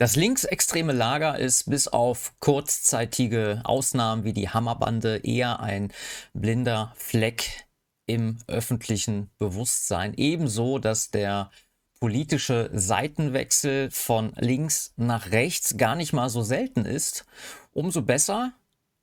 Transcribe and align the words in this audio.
Das 0.00 0.14
linksextreme 0.14 0.92
Lager 0.92 1.40
ist 1.40 1.68
bis 1.68 1.88
auf 1.88 2.32
kurzzeitige 2.38 3.62
Ausnahmen 3.64 4.22
wie 4.22 4.32
die 4.32 4.48
Hammerbande 4.48 5.16
eher 5.24 5.58
ein 5.58 5.92
blinder 6.34 6.92
Fleck 6.96 7.66
im 8.06 8.38
öffentlichen 8.46 9.28
Bewusstsein. 9.38 10.14
Ebenso, 10.14 10.78
dass 10.78 11.10
der 11.10 11.50
politische 11.98 12.70
Seitenwechsel 12.72 13.90
von 13.90 14.32
links 14.36 14.94
nach 14.96 15.32
rechts 15.32 15.76
gar 15.76 15.96
nicht 15.96 16.12
mal 16.12 16.28
so 16.28 16.42
selten 16.42 16.84
ist. 16.84 17.26
Umso 17.72 18.02
besser, 18.02 18.52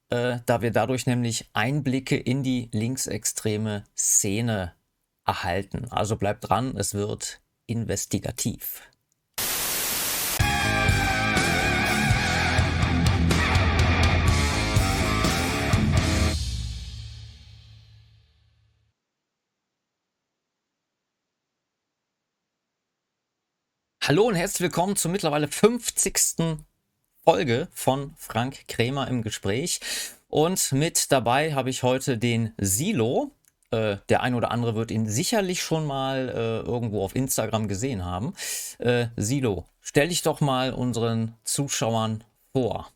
äh, 0.10 0.40
da 0.46 0.62
wir 0.62 0.72
dadurch 0.72 1.08
nämlich 1.08 1.50
Einblicke 1.52 2.16
in 2.16 2.42
die 2.42 2.70
linksextreme 2.72 3.84
Szene 3.98 4.74
erhalten. 5.26 5.92
Also 5.92 6.16
bleibt 6.16 6.48
dran, 6.48 6.78
es 6.78 6.94
wird 6.94 7.42
investigativ. 7.66 8.82
Hallo 24.08 24.28
und 24.28 24.36
herzlich 24.36 24.62
willkommen 24.62 24.96
zur 24.96 25.10
mittlerweile 25.10 25.48
50. 25.48 26.60
Folge 27.24 27.68
von 27.72 28.14
Frank 28.18 28.68
Krämer 28.68 29.08
im 29.08 29.24
Gespräch. 29.24 29.80
Und 30.28 30.72
mit 30.74 31.12
dabei 31.12 31.56
habe 31.56 31.72
ich 31.72 31.82
heute 31.82 32.20
den 32.20 32.54
Silo. 32.60 33.32
Äh, 33.72 33.98
der 34.10 34.22
ein 34.22 34.36
oder 34.36 34.52
andere 34.52 34.76
wird 34.76 34.92
ihn 34.92 35.08
sicherlich 35.08 35.64
schon 35.64 35.88
mal 35.88 36.30
äh, 36.30 36.70
irgendwo 36.70 37.04
auf 37.04 37.16
Instagram 37.16 37.68
gesehen 37.68 38.06
haben. 38.06 38.36
Äh, 38.78 39.08
Silo, 39.16 39.66
stell 39.82 40.10
dich 40.10 40.22
doch 40.22 40.40
mal 40.40 40.72
unseren 40.72 41.34
Zuschauern 41.44 42.24
vor. 42.52 42.92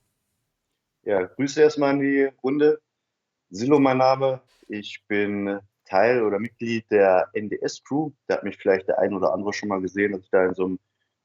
Ja, 1.06 1.24
Grüße 1.24 1.60
erstmal 1.60 1.96
in 1.96 2.02
die 2.02 2.30
Runde. 2.44 2.82
Silo 3.50 3.80
mein 3.80 3.98
Name. 3.98 4.42
Ich 4.68 5.04
bin 5.08 5.60
Teil 5.86 6.22
oder 6.22 6.38
Mitglied 6.38 6.86
der 6.92 7.32
NDS-Crew. 7.34 8.12
Da 8.28 8.36
hat 8.36 8.44
mich 8.44 8.58
vielleicht 8.58 8.88
der 8.88 9.00
ein 9.00 9.16
oder 9.16 9.34
andere 9.34 9.54
schon 9.54 9.70
mal 9.70 9.82
gesehen, 9.82 10.12
dass 10.12 10.22
ich 10.22 10.30
da 10.30 10.46
in 10.46 10.54
so 10.54 10.66
einem 10.66 10.80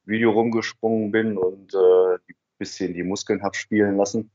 Video 0.07 0.31
rumgesprungen 0.33 1.11
bin 1.11 1.39
und 1.39 1.75
äh, 1.75 2.15
ein 2.15 2.35
bisschen 2.59 2.95
die 2.95 3.03
Muskeln 3.03 3.43
habe 3.43 3.57
spielen 3.57 3.97
lassen. 3.97 4.31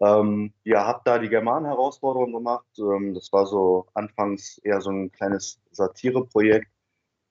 Ähm, 0.00 0.54
ja, 0.64 0.86
habe 0.86 1.02
da 1.04 1.18
die 1.18 1.28
German-Herausforderung 1.28 2.32
gemacht. 2.32 2.66
Ähm, 2.78 3.14
das 3.14 3.32
war 3.32 3.46
so 3.46 3.86
anfangs 3.94 4.58
eher 4.58 4.80
so 4.80 4.90
ein 4.90 5.12
kleines 5.12 5.60
Satireprojekt, 5.72 6.70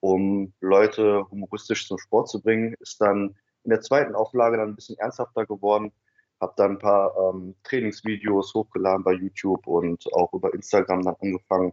um 0.00 0.52
Leute 0.60 1.26
humoristisch 1.30 1.88
zum 1.88 1.98
Sport 1.98 2.28
zu 2.28 2.40
bringen. 2.40 2.74
Ist 2.80 3.00
dann 3.00 3.36
in 3.64 3.70
der 3.70 3.80
zweiten 3.80 4.14
Auflage 4.14 4.56
dann 4.56 4.70
ein 4.70 4.76
bisschen 4.76 4.98
ernsthafter 4.98 5.46
geworden. 5.46 5.92
Habe 6.40 6.54
dann 6.56 6.72
ein 6.72 6.78
paar 6.78 7.12
ähm, 7.18 7.56
Trainingsvideos 7.64 8.54
hochgeladen 8.54 9.04
bei 9.04 9.12
YouTube 9.12 9.66
und 9.66 10.04
auch 10.14 10.32
über 10.32 10.54
Instagram 10.54 11.02
dann 11.02 11.16
angefangen, 11.20 11.72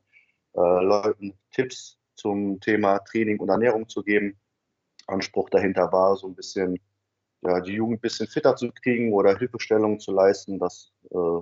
äh, 0.55 0.83
Leuten 0.83 1.33
Tipps 1.51 1.97
zum 2.15 2.59
Thema 2.59 2.99
Training 2.99 3.39
und 3.39 3.49
Ernährung 3.49 3.87
zu 3.87 4.03
geben. 4.03 4.37
Anspruch 5.07 5.49
dahinter 5.49 5.91
war, 5.91 6.15
so 6.15 6.27
ein 6.27 6.35
bisschen 6.35 6.79
ja, 7.41 7.59
die 7.61 7.73
Jugend 7.73 7.99
ein 7.99 8.01
bisschen 8.01 8.27
fitter 8.27 8.55
zu 8.55 8.71
kriegen 8.71 9.13
oder 9.13 9.37
Hilfestellungen 9.37 9.99
zu 9.99 10.11
leisten, 10.11 10.59
dass 10.59 10.91
äh, 11.11 11.41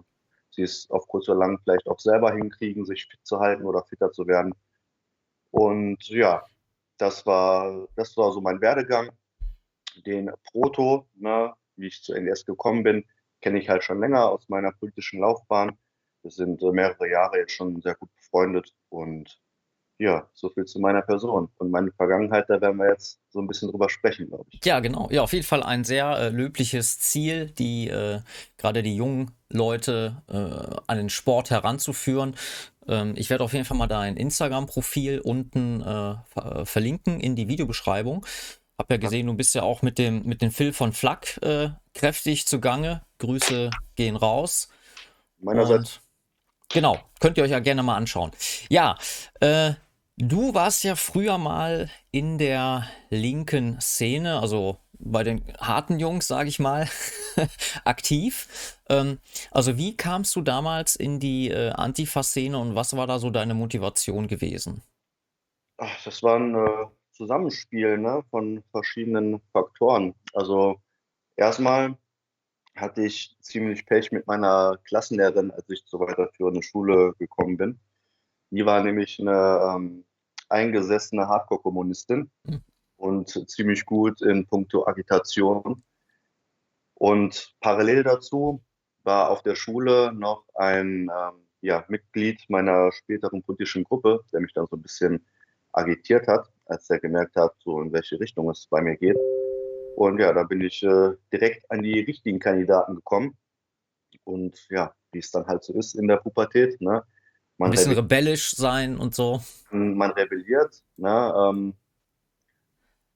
sie 0.52 0.64
es 0.64 0.90
auf 0.90 1.08
kurz 1.08 1.30
oder 1.30 1.40
lang 1.40 1.60
vielleicht 1.64 1.88
auch 1.88 2.00
selber 2.00 2.34
hinkriegen, 2.34 2.86
sich 2.86 3.06
fit 3.06 3.20
zu 3.24 3.40
halten 3.40 3.66
oder 3.66 3.84
fitter 3.84 4.12
zu 4.12 4.28
werden. 4.28 4.54
Und 5.52 6.08
ja, 6.10 6.44
das 6.98 7.26
war, 7.26 7.88
das 7.96 8.16
war 8.18 8.32
so 8.32 8.42
mein 8.42 8.62
Werdegang. 8.62 9.12
Den 10.06 10.32
Proto, 10.52 11.08
ne, 11.16 11.54
wie 11.78 11.88
ich 11.88 12.04
zu 12.04 12.14
NDS 12.14 12.46
gekommen 12.46 12.84
bin, 12.84 13.06
kenne 13.42 13.60
ich 13.60 13.70
halt 13.70 13.84
schon 13.84 14.00
länger 14.00 14.30
aus 14.30 14.50
meiner 14.50 14.72
politischen 14.74 15.22
Laufbahn. 15.22 15.78
Wir 16.22 16.32
sind 16.32 16.62
äh, 16.62 16.72
mehrere 16.72 17.10
Jahre 17.10 17.40
jetzt 17.40 17.54
schon 17.54 17.82
sehr 17.82 17.96
gut 17.96 18.14
befreundet 18.16 18.74
und 18.90 19.40
ja, 19.98 20.28
so 20.34 20.50
viel 20.50 20.66
zu 20.66 20.80
meiner 20.80 21.02
Person. 21.02 21.50
Und 21.58 21.72
meine 21.72 21.92
Vergangenheit, 21.92 22.50
da 22.50 22.60
werden 22.60 22.78
wir 22.78 22.90
jetzt 22.90 23.20
so 23.30 23.40
ein 23.40 23.48
bisschen 23.48 23.70
drüber 23.72 23.90
sprechen, 23.90 24.28
glaube 24.28 24.46
ich. 24.50 24.64
Ja, 24.66 24.80
genau. 24.80 25.08
Ja, 25.12 25.22
auf 25.22 25.34
jeden 25.34 25.46
Fall 25.46 25.64
ein 25.64 25.84
sehr 25.84 26.18
äh, 26.18 26.30
löbliches 26.30 27.00
Ziel, 27.00 27.52
die 27.52 27.88
äh, 27.88 28.20
gerade 28.58 28.84
die 28.84 28.96
jungen 28.96 29.32
Leute 29.50 30.22
äh, 30.28 30.82
an 30.88 30.98
den 30.98 31.10
Sport 31.10 31.50
heranzuführen. 31.50 32.36
Ähm, 32.88 33.14
ich 33.16 33.30
werde 33.30 33.44
auf 33.44 33.54
jeden 33.54 33.66
Fall 33.66 33.78
mal 33.78 33.88
dein 33.88 34.18
Instagram-Profil 34.18 35.20
unten 35.20 35.82
äh, 35.82 35.84
ver 35.84 36.56
äh, 36.56 36.66
verlinken 36.66 37.20
in 37.20 37.36
die 37.36 37.48
Videobeschreibung. 37.48 38.26
Hab 38.78 38.92
ja 38.92 38.98
gesehen, 38.98 39.28
du 39.28 39.34
bist 39.34 39.56
ja 39.56 39.64
auch 39.64 39.82
mit 39.82 39.98
dem, 39.98 40.26
mit 40.26 40.42
dem 40.42 40.52
Phil 40.52 40.74
von 40.74 40.92
Flack 40.92 41.40
äh, 41.42 41.70
kräftig 41.94 42.46
zugange. 42.46 43.02
Grüße 43.20 43.70
gehen 43.96 44.18
raus. 44.18 44.68
Meinerseits. 45.40 46.02
Genau, 46.70 47.00
könnt 47.22 47.38
ihr 47.38 47.44
euch 47.44 47.52
ja 47.52 47.60
gerne 47.60 47.84
mal 47.84 47.96
anschauen. 47.96 48.32
Ja, 48.70 48.98
äh, 49.40 49.74
Du 50.18 50.54
warst 50.54 50.86
ja 50.86 50.96
früher 50.96 51.38
mal 51.38 51.90
in 52.12 52.38
der 52.38 52.88
linken 53.10 53.82
Szene, 53.82 54.40
also 54.40 54.78
bei 54.98 55.24
den 55.24 55.44
harten 55.60 56.00
Jungs, 56.00 56.28
sage 56.28 56.48
ich 56.48 56.58
mal, 56.58 56.88
aktiv. 57.84 58.80
Ähm, 58.90 59.20
also 59.52 59.78
wie 59.78 59.98
kamst 59.98 60.34
du 60.38 60.42
damals 60.42 60.96
in 60.96 61.20
die 61.20 61.50
äh, 61.50 61.72
Antifa-Szene 61.72 62.58
und 62.58 62.76
was 62.76 62.96
war 62.96 63.08
da 63.08 63.20
so 63.20 63.30
deine 63.30 63.56
Motivation 63.56 64.28
gewesen? 64.28 64.84
Ach, 65.78 66.04
das 66.06 66.24
war 66.24 66.38
ein 66.38 66.56
äh, 66.56 66.86
Zusammenspiel 67.12 67.98
ne, 67.98 68.24
von 68.30 68.64
verschiedenen 68.72 69.42
Faktoren. 69.52 70.16
Also 70.34 70.82
erstmal 71.36 71.98
hatte 72.74 73.04
ich 73.06 73.36
ziemlich 73.42 73.86
Pech 73.86 74.14
mit 74.14 74.28
meiner 74.28 74.78
Klassenlehrerin, 74.86 75.52
als 75.52 75.70
ich 75.70 75.86
zur 75.86 76.00
weiterführenden 76.00 76.64
Schule 76.64 77.14
gekommen 77.20 77.58
bin. 77.58 77.80
Die 78.52 78.66
war 78.66 78.82
nämlich 78.84 79.20
eine 79.20 79.76
ähm, 79.76 80.05
eingesessene 80.50 81.28
Hardcore-Kommunistin 81.28 82.30
mhm. 82.44 82.62
und 82.98 83.50
ziemlich 83.50 83.86
gut 83.86 84.22
in 84.22 84.46
puncto 84.46 84.86
Agitation. 84.88 85.84
Und 86.94 87.56
parallel 87.60 88.04
dazu 88.04 88.64
war 89.04 89.30
auf 89.30 89.44
der 89.44 89.56
Schule 89.56 90.14
noch 90.14 90.46
ein 90.56 91.10
ähm, 91.10 91.48
ja, 91.62 91.84
Mitglied 91.88 92.44
meiner 92.50 92.92
späteren 92.92 93.44
politischen 93.44 93.84
Gruppe, 93.84 94.22
der 94.32 94.42
mich 94.42 94.54
dann 94.54 94.68
so 94.68 94.76
ein 94.76 94.82
bisschen 94.82 95.26
agitiert 95.74 96.28
hat, 96.28 96.48
als 96.66 96.90
er 96.90 97.00
gemerkt 97.00 97.36
hat, 97.36 97.54
so 97.60 97.82
in 97.82 97.92
welche 97.92 98.20
Richtung 98.20 98.50
es 98.50 98.68
bei 98.68 98.82
mir 98.82 98.96
geht. 98.96 99.18
Und 99.96 100.20
ja, 100.20 100.34
da 100.34 100.44
bin 100.44 100.62
ich 100.62 100.84
äh, 100.84 101.12
direkt 101.32 101.70
an 101.72 101.82
die 101.82 102.02
richtigen 102.02 102.40
Kandidaten 102.40 102.96
gekommen. 102.96 103.38
Und 104.24 104.68
ja, 104.70 104.94
wie 105.12 105.20
es 105.20 105.32
dann 105.32 105.46
halt 105.48 105.64
so 105.64 105.74
ist 105.74 105.96
in 105.96 106.08
der 106.08 106.18
Pubertät, 106.18 106.80
ne? 106.82 107.04
Man 107.58 107.70
ein 107.70 107.72
bisschen 107.72 107.94
rebellisch 107.94 108.52
sein 108.52 108.98
und 108.98 109.16
so. 109.16 109.42
Man 109.72 110.12
rebelliert. 110.12 110.84
Ne? 110.98 111.34
Ähm, 111.38 111.74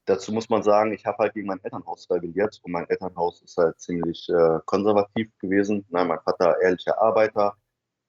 dazu 0.06 0.32
muss 0.32 0.50
man 0.50 0.64
sagen, 0.64 0.94
ich 0.94 1.06
habe 1.06 1.18
halt 1.20 1.34
gegen 1.34 1.48
mein 1.48 1.64
Elternhaus 1.64 2.10
rebelliert 2.10 2.60
und 2.64 2.72
mein 2.72 2.90
Elternhaus 2.90 3.42
ist 3.42 3.58
halt 3.58 3.80
ziemlich 3.80 4.30
äh, 4.30 4.60
konservativ 4.66 5.30
gewesen. 5.40 5.86
Ne? 5.90 6.06
Mein 6.06 6.20
Vater 6.22 6.60
ehrlicher 6.62 7.02
Arbeiter, 7.02 7.58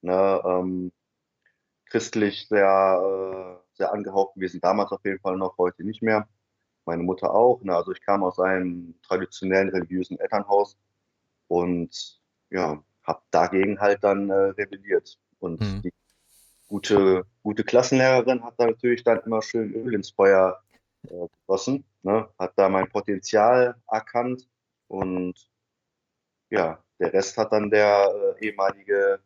ne? 0.01 0.41
ähm, 0.45 0.91
christlich 1.85 2.47
sehr, 2.47 3.59
äh, 3.61 3.77
sehr 3.77 3.91
angehaucht 3.91 4.35
gewesen, 4.35 4.61
damals 4.61 4.91
auf 4.91 5.03
jeden 5.03 5.19
Fall 5.19 5.35
noch, 5.35 5.57
heute 5.57 5.83
nicht 5.83 6.01
mehr. 6.01 6.27
Meine 6.85 7.03
Mutter 7.03 7.33
auch. 7.33 7.61
Ne? 7.61 7.75
Also 7.75 7.91
ich 7.91 8.01
kam 8.01 8.23
aus 8.23 8.39
einem 8.39 8.95
traditionellen 9.03 9.69
religiösen 9.69 10.17
Elternhaus 10.17 10.77
und 11.47 12.21
ja, 12.49 12.81
habe 13.03 13.21
dagegen 13.31 13.79
halt 13.79 14.03
dann 14.03 14.29
äh, 14.29 14.33
rebelliert. 14.33 15.19
Und 15.39 15.59
mhm. 15.59 15.81
die 15.81 15.93
gute, 16.71 17.25
gute 17.43 17.63
Klassenlehrerin 17.65 18.43
hat 18.43 18.53
da 18.57 18.65
natürlich 18.65 19.03
dann 19.03 19.19
immer 19.25 19.41
schön 19.41 19.73
Öl 19.73 19.93
ins 19.93 20.11
Feuer 20.11 20.61
äh, 21.03 21.27
gegossen, 21.39 21.83
ne? 22.01 22.29
hat 22.39 22.53
da 22.55 22.69
mein 22.69 22.87
Potenzial 22.87 23.75
erkannt 23.87 24.47
und 24.87 25.35
ja, 26.49 26.81
der 26.99 27.13
Rest 27.13 27.37
hat 27.37 27.51
dann 27.51 27.69
der 27.69 28.09
äh, 28.39 28.45
ehemalige 28.47 29.19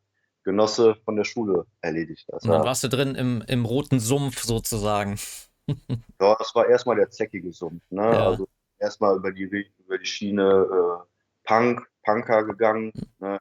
Genosse 0.44 0.96
von 1.06 1.16
der 1.16 1.24
Schule 1.24 1.66
erledigt. 1.82 2.32
Also, 2.34 2.52
dann 2.52 2.64
warst 2.64 2.84
du 2.84 2.88
drin 2.88 3.16
im, 3.16 3.44
im 3.48 3.66
roten 3.66 4.00
Sumpf 4.00 4.42
sozusagen. 4.42 5.20
ja, 6.22 6.36
das 6.38 6.54
war 6.56 6.68
erstmal 6.68 6.96
der 6.96 7.10
zäckige 7.12 7.52
Sumpf. 7.52 7.84
Ne? 7.90 8.04
Ja. 8.04 8.28
Also 8.28 8.48
erstmal 8.80 9.18
über 9.18 9.32
die, 9.32 9.44
über 9.44 9.98
die 9.98 10.06
Schiene 10.06 10.68
äh, 10.72 11.48
Punk, 11.48 11.88
Punker 12.04 12.44
gegangen. 12.44 12.92
Ne? 13.20 13.40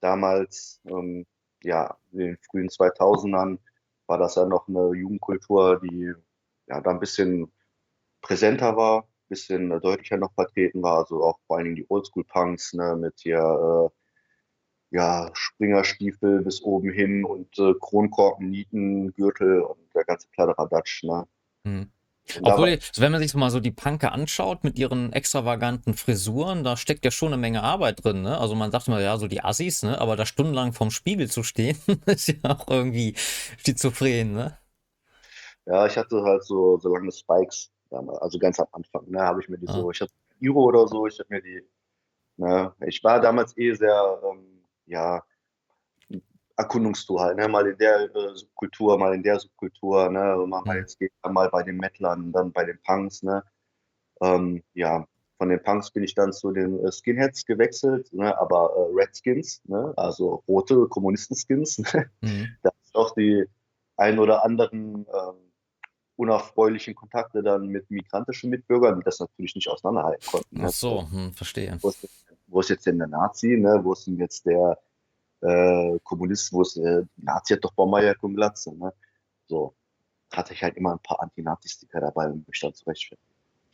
Damals 0.00 0.80
ähm, 0.86 1.26
ja, 1.62 1.96
in 2.12 2.18
den 2.18 2.38
frühen 2.38 2.68
2000ern 2.68 3.58
war 4.06 4.18
das 4.18 4.34
ja 4.34 4.44
noch 4.46 4.68
eine 4.68 4.92
Jugendkultur, 4.94 5.80
die 5.80 6.12
ja 6.66 6.80
da 6.80 6.90
ein 6.90 7.00
bisschen 7.00 7.52
präsenter 8.20 8.76
war, 8.76 9.02
ein 9.02 9.28
bisschen 9.28 9.80
deutlicher 9.80 10.16
noch 10.16 10.32
vertreten 10.34 10.82
war, 10.82 10.98
also 10.98 11.22
auch 11.22 11.38
vor 11.46 11.56
allen 11.56 11.66
Dingen 11.66 11.76
die 11.76 11.86
Oldschool-Punks 11.88 12.74
ne, 12.74 12.96
mit 12.96 13.20
hier 13.20 13.90
äh, 13.90 14.96
ja, 14.96 15.30
Springerstiefel 15.34 16.42
bis 16.42 16.62
oben 16.62 16.90
hin 16.92 17.24
und 17.24 17.56
äh, 17.58 17.74
Kronkorken, 17.80 18.50
Nieten, 18.50 19.12
Gürtel 19.14 19.60
und 19.60 19.94
der 19.94 20.04
ganze 20.04 20.28
Kladderadatsch. 20.30 21.04
Ne? 21.04 21.26
Mhm. 21.64 21.92
Obwohl, 22.42 22.78
so 22.92 23.02
wenn 23.02 23.12
man 23.12 23.20
sich 23.20 23.34
mal 23.34 23.50
so 23.50 23.60
die 23.60 23.70
Punker 23.70 24.12
anschaut 24.12 24.64
mit 24.64 24.78
ihren 24.78 25.12
extravaganten 25.12 25.94
Frisuren, 25.94 26.64
da 26.64 26.76
steckt 26.76 27.04
ja 27.04 27.10
schon 27.10 27.28
eine 27.32 27.40
Menge 27.40 27.62
Arbeit 27.62 28.04
drin, 28.04 28.22
ne? 28.22 28.38
Also 28.38 28.54
man 28.54 28.70
sagt 28.72 28.88
immer, 28.88 29.00
ja, 29.00 29.16
so 29.18 29.26
die 29.28 29.42
Assis, 29.42 29.82
ne? 29.82 30.00
Aber 30.00 30.16
da 30.16 30.26
stundenlang 30.26 30.72
vorm 30.72 30.90
Spiegel 30.90 31.30
zu 31.30 31.42
stehen, 31.42 31.78
ist 32.06 32.28
ja 32.28 32.36
auch 32.44 32.68
irgendwie 32.68 33.14
schizophren, 33.64 34.32
ne? 34.32 34.58
ja, 35.66 35.86
ich 35.86 35.96
hatte 35.96 36.22
halt 36.22 36.44
so, 36.44 36.78
so 36.78 36.88
lange 36.94 37.12
Spikes 37.12 37.70
damals, 37.90 38.18
also 38.20 38.38
ganz 38.38 38.58
am 38.60 38.66
Anfang, 38.72 39.08
ne, 39.10 39.20
habe 39.22 39.40
ich 39.40 39.48
mir 39.48 39.58
die 39.58 39.66
Ah, 39.66 39.72
so, 39.72 39.90
ich 39.90 40.00
hatte 40.00 40.12
Iro 40.40 40.64
oder 40.64 40.86
so, 40.88 41.06
ich 41.06 41.18
habe 41.18 41.34
mir 41.34 41.42
die, 41.42 41.62
ne, 42.36 42.74
ich 42.86 43.02
war 43.04 43.20
damals 43.20 43.56
eh 43.58 43.74
sehr, 43.74 44.20
ähm, 44.24 44.64
ja, 44.86 45.22
Erkundungstour 46.60 47.22
halt, 47.22 47.36
ne? 47.38 47.48
Mal 47.48 47.66
in 47.68 47.78
der 47.78 48.14
äh, 48.14 48.34
Subkultur, 48.34 48.98
mal 48.98 49.14
in 49.14 49.22
der 49.22 49.40
Subkultur, 49.40 50.10
ne? 50.10 50.44
Mal, 50.46 50.62
mal 50.62 50.76
jetzt 50.76 50.98
geht 50.98 51.12
mal 51.28 51.48
bei 51.48 51.62
den 51.62 51.78
Mettlern, 51.78 52.32
dann 52.32 52.52
bei 52.52 52.64
den 52.64 52.78
Punks, 52.82 53.22
ne? 53.22 53.42
Ähm, 54.20 54.62
ja, 54.74 55.06
von 55.38 55.48
den 55.48 55.62
Punks 55.62 55.90
bin 55.90 56.04
ich 56.04 56.14
dann 56.14 56.34
zu 56.34 56.52
den 56.52 56.84
äh, 56.84 56.92
Skinheads 56.92 57.46
gewechselt, 57.46 58.12
ne? 58.12 58.38
Aber 58.38 58.72
äh, 58.76 58.94
Redskins, 58.94 59.62
ne? 59.64 59.94
Also 59.96 60.44
rote 60.46 60.86
Kommunistenskins, 60.88 61.78
ne? 61.78 62.10
hm. 62.22 62.48
Da 62.62 62.70
ist 62.84 62.94
auch 62.94 63.14
die 63.14 63.46
ein 63.96 64.18
oder 64.18 64.44
anderen 64.44 65.06
ähm, 65.06 65.52
unerfreulichen 66.16 66.94
Kontakte 66.94 67.42
dann 67.42 67.68
mit 67.68 67.90
migrantischen 67.90 68.50
Mitbürgern, 68.50 68.98
die 68.98 69.04
das 69.04 69.20
natürlich 69.20 69.54
nicht 69.54 69.68
auseinanderhalten 69.68 70.26
konnten. 70.30 70.58
Ach 70.58 70.64
Ne? 70.64 70.68
so, 70.70 71.06
hm, 71.10 71.32
verstehe. 71.32 71.78
Wo 71.80 71.88
ist, 71.88 72.06
wo 72.46 72.60
ist 72.60 72.68
jetzt 72.68 72.86
denn 72.86 72.98
der 72.98 73.08
Nazi, 73.08 73.56
ne? 73.56 73.80
Wo 73.82 73.94
ist 73.94 74.06
denn 74.06 74.18
jetzt 74.18 74.44
der 74.44 74.78
äh, 75.42 75.98
ist 76.30 76.76
äh, 76.76 77.04
Nazi 77.16 77.54
hat 77.54 77.64
doch 77.64 77.72
Bomberjacke 77.72 78.26
und 78.26 78.36
Glatze, 78.36 78.74
ne? 78.76 78.92
So 79.46 79.74
hatte 80.32 80.52
ich 80.54 80.62
halt 80.62 80.76
immer 80.76 80.92
ein 80.92 80.98
paar 81.00 81.20
Anti-Nazi-Sticker 81.20 82.00
dabei, 82.00 82.28
um 82.28 82.44
mich 82.46 82.60
dann 82.60 82.74
zurechtfinden. 82.74 83.24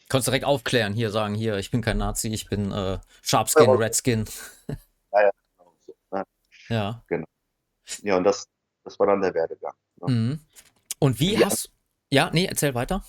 Konntest 0.08 0.28
direkt 0.28 0.44
aufklären, 0.44 0.92
hier 0.94 1.10
sagen, 1.10 1.34
hier, 1.34 1.56
ich 1.58 1.70
bin 1.70 1.82
kein 1.82 1.98
Nazi, 1.98 2.28
ich 2.28 2.48
bin 2.48 2.70
äh, 2.72 2.98
Sharpskin, 3.22 3.66
Ja, 3.66 3.74
Redskin. 3.74 4.24
ja, 4.68 5.22
ja, 5.22 5.30
genau 5.58 5.74
so, 5.84 5.94
ne? 6.12 6.24
Ja. 6.68 7.02
Genau. 7.08 7.26
Ja, 8.02 8.16
und 8.16 8.24
das, 8.24 8.48
das 8.84 8.98
war 8.98 9.08
dann 9.08 9.20
der 9.20 9.34
Werdegang. 9.34 9.74
Ne? 10.00 10.12
Mhm. 10.12 10.40
Und 11.00 11.20
wie 11.20 11.34
Ja, 11.34 11.46
hast, 11.46 11.70
ja, 12.10 12.30
nee, 12.32 12.46
erzähl 12.46 12.74
weiter. 12.74 13.04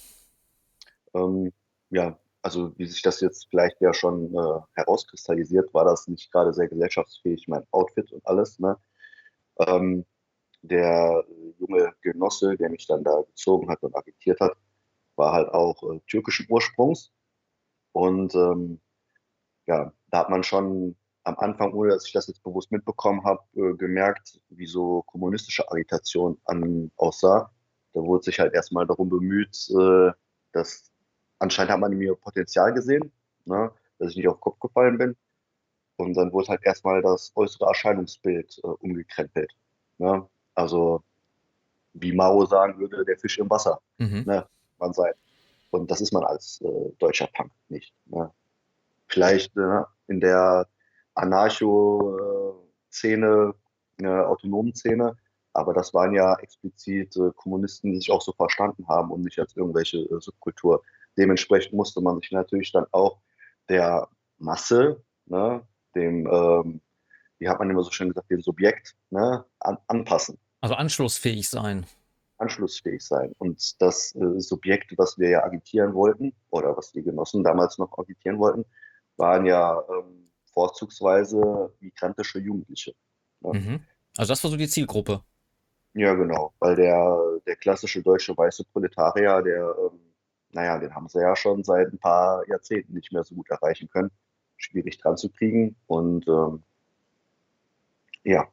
ähm, 1.13 1.53
ja, 1.89 2.17
also 2.47 2.71
wie 2.77 2.85
sich 2.85 3.01
das 3.01 3.19
jetzt 3.19 3.47
vielleicht 3.49 3.81
ja 3.81 3.93
schon 3.93 4.33
äh, 4.33 4.59
herauskristallisiert, 4.75 5.73
war 5.73 5.83
das 5.83 6.07
nicht 6.07 6.31
gerade 6.31 6.53
sehr 6.53 6.69
gesellschaftsfähig, 6.69 7.45
mein 7.49 7.65
Outfit 7.71 8.09
und 8.13 8.25
alles, 8.25 8.57
ne? 8.59 8.77
Ähm, 9.59 10.05
der 10.61 11.25
junge 11.59 11.93
Genosse, 12.01 12.55
der 12.55 12.69
mich 12.69 12.87
dann 12.87 13.03
da 13.03 13.21
gezogen 13.27 13.69
hat 13.69 13.83
und 13.83 13.93
agitiert 13.97 14.39
hat, 14.39 14.53
war 15.17 15.33
halt 15.33 15.49
auch 15.49 15.83
äh, 15.91 15.99
türkischen 16.07 16.45
Ursprungs. 16.49 17.11
Und 17.91 18.33
ähm, 18.35 18.79
ja, 19.65 19.91
da 20.11 20.19
hat 20.19 20.29
man 20.29 20.43
schon 20.43 20.95
am 21.23 21.35
Anfang, 21.39 21.73
ohne 21.73 21.89
dass 21.91 22.05
ich 22.07 22.13
das 22.13 22.27
jetzt 22.27 22.43
bewusst 22.43 22.71
mitbekommen 22.71 23.25
habe, 23.25 23.43
äh, 23.55 23.73
gemerkt, 23.75 24.39
wie 24.49 24.67
so 24.67 25.03
kommunistische 25.07 25.69
Agitation 25.69 26.39
an, 26.45 26.91
aussah. 26.95 27.51
Da 27.91 27.99
wurde 28.01 28.23
sich 28.23 28.39
halt 28.39 28.53
erstmal 28.53 28.87
darum 28.87 29.09
bemüht, 29.09 29.69
äh, 29.77 30.11
dass 30.53 30.93
anscheinend 31.39 31.71
hat 31.71 31.79
man 31.79 31.91
in 31.91 31.99
mir 31.99 32.15
Potenzial 32.15 32.73
gesehen, 32.73 33.11
ne, 33.45 33.71
dass 33.99 34.11
ich 34.11 34.17
nicht 34.17 34.27
auf 34.27 34.37
den 34.37 34.41
Kopf 34.41 34.59
gefallen 34.59 34.97
bin. 34.97 35.15
Und 35.97 36.15
dann 36.15 36.31
wurde 36.31 36.49
halt 36.49 36.63
erstmal 36.63 37.01
das 37.01 37.31
äußere 37.35 37.65
Erscheinungsbild 37.65 38.59
äh, 38.63 38.67
umgekrempelt. 38.67 39.51
Ne? 39.97 40.27
Also, 40.53 41.03
wie 41.93 42.13
Mao 42.13 42.45
sagen 42.45 42.79
würde, 42.79 43.03
der 43.03 43.17
Fisch 43.17 43.39
im 43.39 43.49
Wasser. 43.49 43.81
Mhm. 43.97 44.23
Ne? 44.25 44.47
Man 44.77 44.93
sein. 44.93 45.13
Und 45.71 45.89
das 45.89 46.01
ist 46.01 46.13
man 46.13 46.23
als 46.23 46.61
äh, 46.61 46.91
deutscher 46.99 47.27
Punk 47.33 47.51
nicht. 47.69 47.93
Ne? 48.05 48.31
vielleicht 49.07 49.55
äh, 49.57 49.81
in 50.07 50.19
der 50.19 50.67
Anarcho-Szene, 51.15 53.55
äh, 53.99 54.07
autonomen 54.07 54.75
Szene, 54.75 55.17
aber 55.53 55.73
das 55.73 55.91
waren 55.93 56.13
ja 56.13 56.35
explizit 56.35 57.17
Kommunisten, 57.35 57.91
die 57.91 57.97
sich 57.97 58.11
auch 58.11 58.21
so 58.21 58.31
verstanden 58.33 58.87
haben 58.87 59.11
und 59.11 59.23
nicht 59.23 59.39
als 59.39 59.55
irgendwelche 59.55 59.97
äh, 59.97 60.19
Subkultur. 60.19 60.83
Dementsprechend 61.17 61.73
musste 61.73 62.01
man 62.01 62.19
sich 62.19 62.31
natürlich 62.31 62.71
dann 62.71 62.85
auch 62.91 63.19
der 63.69 64.07
Masse, 64.37 65.03
ne, 65.25 65.65
dem, 65.95 66.27
ähm, 66.27 66.81
wie 67.39 67.49
hat 67.49 67.59
man 67.59 67.69
immer 67.69 67.83
so 67.83 67.91
schön 67.91 68.09
gesagt, 68.09 68.29
dem 68.29 68.41
Subjekt 68.41 68.95
ne, 69.09 69.43
an, 69.59 69.77
anpassen 69.87 70.37
Also 70.61 70.75
anschlussfähig 70.75 71.49
sein. 71.49 71.85
anschlussfähig 72.37 73.03
sein. 73.03 73.33
Und 73.39 73.81
das 73.81 74.15
äh, 74.15 74.39
Subjekt, 74.39 74.93
was 74.97 75.17
wir 75.17 75.29
ja 75.29 75.43
agitieren 75.43 75.93
wollten, 75.93 76.33
oder 76.49 76.77
was 76.77 76.91
die 76.91 77.01
Genossen 77.01 77.43
damals 77.43 77.77
noch 77.77 77.97
agitieren 77.97 78.37
wollten, 78.37 78.65
waren 79.17 79.45
ja 79.45 79.81
ähm, 79.89 80.29
vorzugsweise 80.53 81.73
migrantische 81.79 82.39
Jugendliche. 82.39 82.93
Ne? 83.41 83.59
Mhm. 83.59 83.79
Also 84.17 84.31
das 84.31 84.43
war 84.43 84.51
so 84.51 84.57
die 84.57 84.67
Zielgruppe. 84.67 85.21
Ja, 85.93 86.13
genau, 86.13 86.53
weil 86.59 86.75
der, 86.75 87.39
der 87.47 87.55
klassische 87.55 88.03
deutsche 88.03 88.37
weiße 88.37 88.65
Proletarier, 88.65 89.41
der, 89.41 89.75
ähm, 89.79 89.99
naja, 90.57 90.79
den 90.79 90.95
haben 90.95 91.07
sie 91.07 91.21
ja 91.21 91.35
schon 91.35 91.63
seit 91.63 91.93
ein 91.93 91.99
paar 91.99 92.43
Jahrzehnten 92.49 92.95
nicht 92.95 93.11
mehr 93.11 93.23
so 93.23 93.35
gut 93.35 93.47
erreichen 93.51 93.89
können. 93.89 94.09
Schwierig 94.55 94.97
dran 94.97 95.15
zu 95.15 95.29
kriegen. 95.29 95.75
Und 95.85 96.27
ähm, 96.27 96.63
ja, 98.23 98.47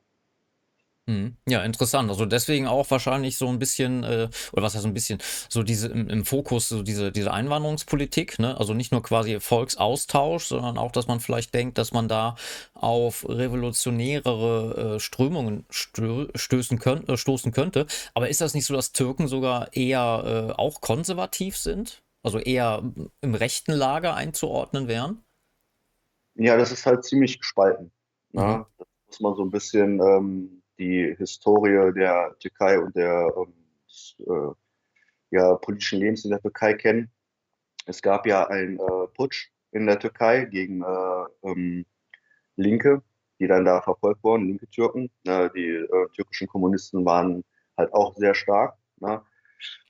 Mhm. 1.06 1.36
Ja, 1.46 1.62
interessant. 1.62 2.08
Also 2.10 2.24
deswegen 2.24 2.66
auch 2.66 2.90
wahrscheinlich 2.90 3.36
so 3.36 3.48
ein 3.48 3.58
bisschen, 3.58 4.04
äh, 4.04 4.28
oder 4.52 4.62
was 4.62 4.74
heißt 4.74 4.86
ein 4.86 4.94
bisschen, 4.94 5.18
so 5.50 5.62
diese 5.62 5.88
im, 5.88 6.08
im 6.08 6.24
Fokus, 6.24 6.68
so 6.70 6.82
diese, 6.82 7.12
diese 7.12 7.32
Einwanderungspolitik, 7.32 8.38
ne? 8.38 8.58
Also 8.58 8.72
nicht 8.72 8.90
nur 8.90 9.02
quasi 9.02 9.38
Volksaustausch, 9.38 10.46
sondern 10.46 10.78
auch, 10.78 10.92
dass 10.92 11.06
man 11.06 11.20
vielleicht 11.20 11.52
denkt, 11.52 11.76
dass 11.76 11.92
man 11.92 12.08
da 12.08 12.36
auf 12.72 13.28
revolutionärere 13.28 14.94
äh, 14.96 15.00
Strömungen 15.00 15.66
stö 15.68 16.28
stößen 16.34 16.78
könnt, 16.78 17.08
äh, 17.08 17.18
stoßen 17.18 17.52
könnte. 17.52 17.86
Aber 18.14 18.30
ist 18.30 18.40
das 18.40 18.54
nicht 18.54 18.64
so, 18.64 18.74
dass 18.74 18.92
Türken 18.92 19.28
sogar 19.28 19.74
eher 19.74 20.48
äh, 20.50 20.52
auch 20.52 20.80
konservativ 20.80 21.58
sind? 21.58 22.02
Also 22.22 22.38
eher 22.38 22.82
im 23.20 23.34
rechten 23.34 23.72
Lager 23.72 24.14
einzuordnen 24.14 24.88
wären? 24.88 25.22
ja, 26.36 26.56
das 26.56 26.72
ist 26.72 26.86
halt 26.86 27.04
ziemlich 27.04 27.38
gespalten. 27.38 27.92
Mhm. 28.32 28.40
Ne? 28.40 28.66
Das 28.78 28.88
muss 29.06 29.20
man 29.20 29.34
so 29.34 29.42
ein 29.42 29.50
bisschen 29.50 30.00
ähm, 30.00 30.62
die 30.78 31.14
Historie 31.18 31.92
der 31.94 32.36
Türkei 32.38 32.78
und 32.78 32.96
der 32.96 33.32
ähm, 33.36 33.54
äh, 34.26 34.54
ja, 35.30 35.54
politischen 35.56 36.00
Lebens 36.00 36.24
in 36.24 36.30
der 36.30 36.40
Türkei 36.40 36.74
kennen. 36.74 37.10
Es 37.86 38.00
gab 38.02 38.26
ja 38.26 38.46
einen 38.48 38.78
äh, 38.78 39.06
Putsch 39.14 39.50
in 39.72 39.86
der 39.86 39.98
Türkei 39.98 40.44
gegen 40.44 40.82
äh, 40.82 41.24
ähm, 41.42 41.86
Linke, 42.56 43.02
die 43.40 43.46
dann 43.46 43.64
da 43.64 43.82
verfolgt 43.82 44.22
wurden, 44.22 44.46
linke 44.46 44.68
Türken. 44.70 45.10
Äh, 45.26 45.50
die 45.54 45.68
äh, 45.68 46.08
türkischen 46.14 46.46
Kommunisten 46.46 47.04
waren 47.04 47.44
halt 47.76 47.92
auch 47.92 48.14
sehr 48.16 48.34
stark. 48.34 48.76
Ne? 49.00 49.20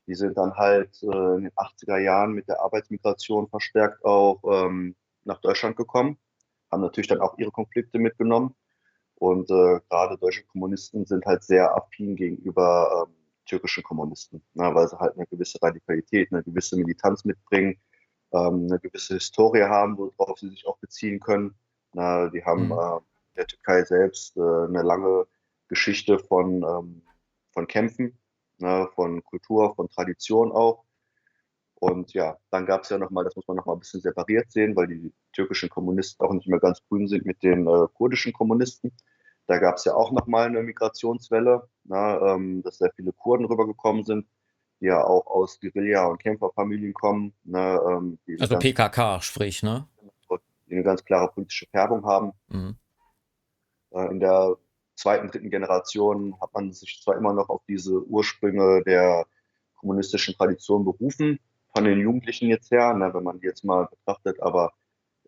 Die 0.07 0.15
sind 0.15 0.37
dann 0.37 0.55
halt 0.55 1.03
äh, 1.03 1.37
in 1.37 1.45
den 1.45 1.53
80er 1.53 1.99
Jahren 1.99 2.33
mit 2.33 2.49
der 2.49 2.61
Arbeitsmigration 2.61 3.49
verstärkt 3.49 4.05
auch 4.05 4.41
ähm, 4.45 4.97
nach 5.25 5.41
Deutschland 5.41 5.77
gekommen, 5.77 6.19
haben 6.71 6.83
natürlich 6.83 7.09
dann 7.09 7.21
auch 7.21 7.39
ihre 7.39 7.51
Konflikte 7.51 7.99
mitgenommen. 7.99 8.55
Und 9.25 9.51
äh, 9.51 9.81
gerade 9.89 10.19
deutsche 10.19 10.45
Kommunisten 10.45 11.07
sind 11.07 11.25
halt 11.25 11.43
sehr 11.43 11.75
affin 11.75 12.15
gegenüber 12.15 13.07
ähm, 13.09 13.15
türkischen 13.47 13.83
Kommunisten, 13.83 14.43
ne, 14.53 14.75
weil 14.75 14.87
sie 14.87 14.99
halt 14.99 15.17
eine 15.17 15.27
gewisse 15.27 15.63
Radikalität, 15.63 16.31
eine 16.31 16.43
gewisse 16.43 16.77
Militanz 16.77 17.25
mitbringen, 17.25 17.81
ähm, 18.33 18.67
eine 18.69 18.79
gewisse 18.81 19.15
Historie 19.15 19.63
haben, 19.63 19.97
worauf 19.97 20.39
sie 20.39 20.51
sich 20.51 20.67
auch 20.67 20.77
beziehen 20.79 21.21
können. 21.21 21.55
Na, 21.95 22.29
die 22.29 22.45
haben 22.45 22.67
Mhm. 22.67 22.73
äh, 22.73 22.97
in 22.99 23.35
der 23.37 23.47
Türkei 23.47 23.85
selbst 23.85 24.37
äh, 24.37 24.41
eine 24.41 24.83
lange 24.83 25.27
Geschichte 25.69 26.19
von, 26.19 26.63
ähm, 26.63 27.03
von 27.55 27.67
Kämpfen, 27.67 28.19
ne, 28.59 28.91
von 28.95 29.25
Kultur, 29.25 29.75
von 29.75 29.89
Tradition 29.89 30.53
auch. 30.53 30.85
Und 31.77 32.13
ja, 32.13 32.37
dann 32.51 32.67
gab 32.67 32.83
es 32.83 32.91
ja 32.91 32.99
nochmal, 32.99 33.25
das 33.25 33.37
muss 33.37 33.49
man 33.49 33.57
nochmal 33.57 33.77
ein 33.77 33.81
bisschen 33.81 34.03
separiert 34.03 34.53
sehen, 34.53 34.77
weil 34.77 34.87
die 34.89 35.15
türkischen 35.33 35.71
Kommunisten 35.71 36.27
auch 36.27 36.33
nicht 36.35 36.47
mehr 36.49 36.61
ganz 36.61 36.83
grün 36.89 37.09
sind 37.09 37.25
mit 37.25 37.43
den 37.43 37.67
äh, 37.67 37.87
kurdischen 37.95 38.33
Kommunisten. 38.35 38.93
Da 39.47 39.59
gab 39.59 39.77
es 39.77 39.85
ja 39.85 39.95
auch 39.95 40.11
nochmal 40.11 40.47
eine 40.47 40.63
Migrationswelle, 40.63 41.69
na, 41.85 42.35
ähm, 42.35 42.63
dass 42.63 42.79
sehr 42.79 42.93
viele 42.97 43.13
Kurden 43.13 43.45
rübergekommen 43.47 44.05
sind, 44.05 44.27
die 44.81 44.87
ja 44.87 45.05
auch 45.05 45.27
aus 45.27 45.61
Guerilla- 45.61 46.07
und 46.07 46.23
Kämpferfamilien 46.23 46.95
kommen, 46.95 47.35
ne, 47.45 47.81
ähm, 47.89 48.19
Also 48.41 48.55
ganz, 48.55 48.63
PKK, 48.63 49.21
sprich, 49.21 49.63
ne? 49.63 49.87
die 50.67 50.75
eine 50.75 50.83
ganz 50.83 51.05
klare 51.05 51.31
politische 51.31 51.67
Färbung 51.67 52.05
haben. 52.07 52.33
Mhm. 52.49 52.77
Äh, 53.91 54.11
in 54.11 54.21
der 54.21 54.57
zweiten, 54.97 55.29
dritten 55.29 55.51
Generation 55.51 56.41
hat 56.41 56.53
man 56.55 56.73
sich 56.73 57.01
zwar 57.03 57.17
immer 57.17 57.33
noch 57.33 57.49
auf 57.49 57.63
diese 57.69 58.03
Ursprünge 58.07 58.83
der 58.85 59.27
kommunistischen 59.75 60.35
Tradition 60.35 60.85
berufen, 60.85 61.39
von 61.75 61.85
den 61.85 62.01
Jugendlichen 62.01 62.49
jetzt 62.49 62.71
her, 62.71 62.95
ne, 62.95 63.13
wenn 63.13 63.25
man 63.25 63.41
die 63.41 63.47
jetzt 63.47 63.65
mal 63.65 63.87
betrachtet, 63.87 64.41
aber 64.41 64.73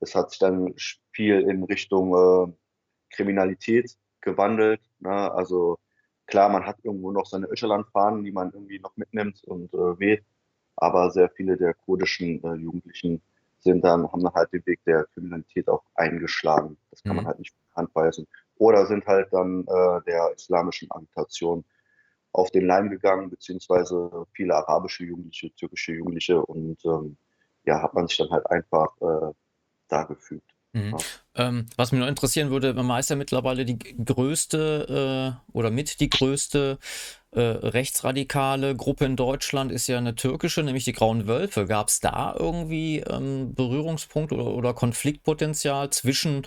es 0.01 0.15
hat 0.15 0.31
sich 0.31 0.39
dann 0.39 0.75
viel 1.13 1.41
in 1.41 1.65
Richtung 1.65 2.15
äh, 2.15 2.53
Kriminalität 3.11 3.97
gewandelt. 4.27 4.83
Ne? 4.99 5.33
Also 5.33 5.79
klar, 6.27 6.51
man 6.51 6.67
hat 6.67 6.77
irgendwo 6.83 7.13
noch 7.13 7.27
seine 7.27 7.47
Öcalan-Fahnen, 7.47 8.25
die 8.25 8.33
man 8.33 8.53
irgendwie 8.53 8.81
noch 8.81 8.97
mitnimmt 8.97 9.43
und 9.45 9.73
äh, 9.73 9.99
weht, 9.99 10.25
aber 10.77 11.11
sehr 11.11 11.31
viele 11.31 11.57
der 11.57 11.73
kurdischen 11.73 12.43
äh, 12.45 12.55
Jugendlichen 12.55 13.23
sind 13.61 13.85
dann, 13.85 14.11
haben 14.13 14.23
dann 14.23 14.35
halt 14.35 14.53
den 14.53 14.65
Weg 14.67 14.85
der 14.85 15.07
Kriminalität 15.15 15.69
auch 15.69 15.83
eingeschlagen. 15.95 16.77
Das 16.91 17.03
kann 17.03 17.13
mhm. 17.13 17.17
man 17.17 17.27
halt 17.27 17.39
nicht 17.39 17.55
handweisen. 17.75 18.27
Oder 18.59 18.87
sind 18.87 19.07
halt 19.07 19.33
dann 19.33 19.63
äh, 19.63 20.01
der 20.07 20.33
islamischen 20.35 20.91
Agitation 20.91 21.65
auf 22.33 22.51
den 22.51 22.67
Leim 22.67 22.91
gegangen, 22.91 23.31
beziehungsweise 23.31 24.27
viele 24.33 24.55
arabische 24.55 25.05
Jugendliche, 25.05 25.51
türkische 25.55 25.93
Jugendliche 25.93 26.45
und 26.45 26.85
ähm, 26.85 27.17
ja, 27.65 27.83
hat 27.83 27.95
man 27.95 28.07
sich 28.07 28.19
dann 28.19 28.31
halt 28.31 28.49
einfach 28.51 28.95
äh, 29.01 29.33
da 29.89 30.05
gefügt. 30.05 30.56
Mhm. 30.77 30.91
Ja. 30.91 30.99
Ähm, 31.37 31.67
was 31.77 31.93
mich 31.93 32.01
noch 32.01 32.09
interessieren 32.09 32.51
würde, 32.51 32.75
man 32.75 33.01
ist 33.01 33.09
ja 33.09 33.17
mittlerweile 33.17 33.65
die 33.65 33.79
größte 33.79 35.39
äh, 35.49 35.53
oder 35.57 35.71
mit 35.71 36.01
die 36.01 36.11
größte 36.11 36.79
äh, 37.31 37.41
rechtsradikale 37.41 38.77
Gruppe 38.77 39.07
in 39.07 39.17
Deutschland 39.17 39.73
ist 39.73 39.87
ja 39.87 39.97
eine 39.99 40.15
türkische, 40.15 40.63
nämlich 40.63 40.85
die 40.85 40.93
Grauen 40.93 41.27
Wölfe. 41.27 41.67
Gab 41.67 41.89
es 41.89 42.01
da 42.01 42.35
irgendwie 42.39 43.01
ähm, 43.01 43.55
Berührungspunkt 43.55 44.33
oder, 44.33 44.47
oder, 44.47 44.75
Konfliktpotenzial 44.75 45.91
zwischen, 45.91 46.47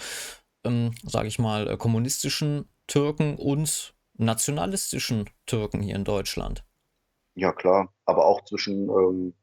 ähm, 0.64 0.94
sage 1.04 1.28
ich 1.28 1.40
mal, 1.40 1.68
äh, 1.68 1.78
kommunistischen 1.78 2.70
Türken 2.86 3.36
und 3.36 3.96
nationalistischen 4.18 5.30
Türken 5.48 5.82
hier 5.82 5.96
in 5.96 6.04
Deutschland? 6.04 6.64
Ja, 7.36 7.52
klar, 7.52 7.94
aber 8.06 8.26
auch 8.26 8.44
zwischen 8.44 8.90
ähm, 8.90 9.34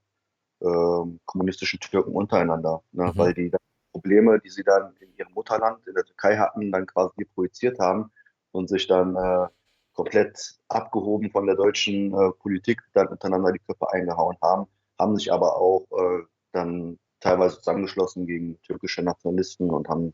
ähm, 0.61 1.21
kommunistischen 1.25 1.81
Türken 1.81 2.13
untereinander, 2.13 2.83
ne? 2.93 3.07
Mhm. 3.07 3.19
weil 3.19 3.35
die 3.35 3.51
Probleme, 3.97 4.39
die 4.41 4.51
sie 4.51 4.63
dann 4.63 4.95
in 5.01 5.09
ihrem 5.17 5.33
Mutterland, 5.33 5.87
in 5.87 5.95
der 5.95 6.05
Türkei 6.05 6.37
hatten, 6.37 6.71
dann 6.71 6.87
quasi 6.87 7.25
projiziert 7.25 7.79
haben 7.79 8.11
und 8.53 8.69
sich 8.69 8.87
dann 8.87 9.17
äh, 9.17 9.47
komplett 9.95 10.39
abgehoben 10.69 11.31
von 11.31 11.47
der 11.47 11.57
deutschen 11.57 12.13
äh, 12.13 12.31
Politik 12.33 12.83
dann 12.93 13.09
untereinander 13.09 13.53
die 13.53 13.59
Köpfe 13.61 13.91
eingehauen 13.91 14.37
haben, 14.43 14.67
haben 14.99 15.17
sich 15.17 15.33
aber 15.33 15.57
auch 15.57 15.87
äh, 15.93 16.25
dann 16.53 16.99
teilweise 17.21 17.57
zusammengeschlossen 17.57 18.27
gegen 18.27 18.61
türkische 18.63 19.03
Nationalisten 19.03 19.71
und 19.71 19.89
haben 19.89 20.13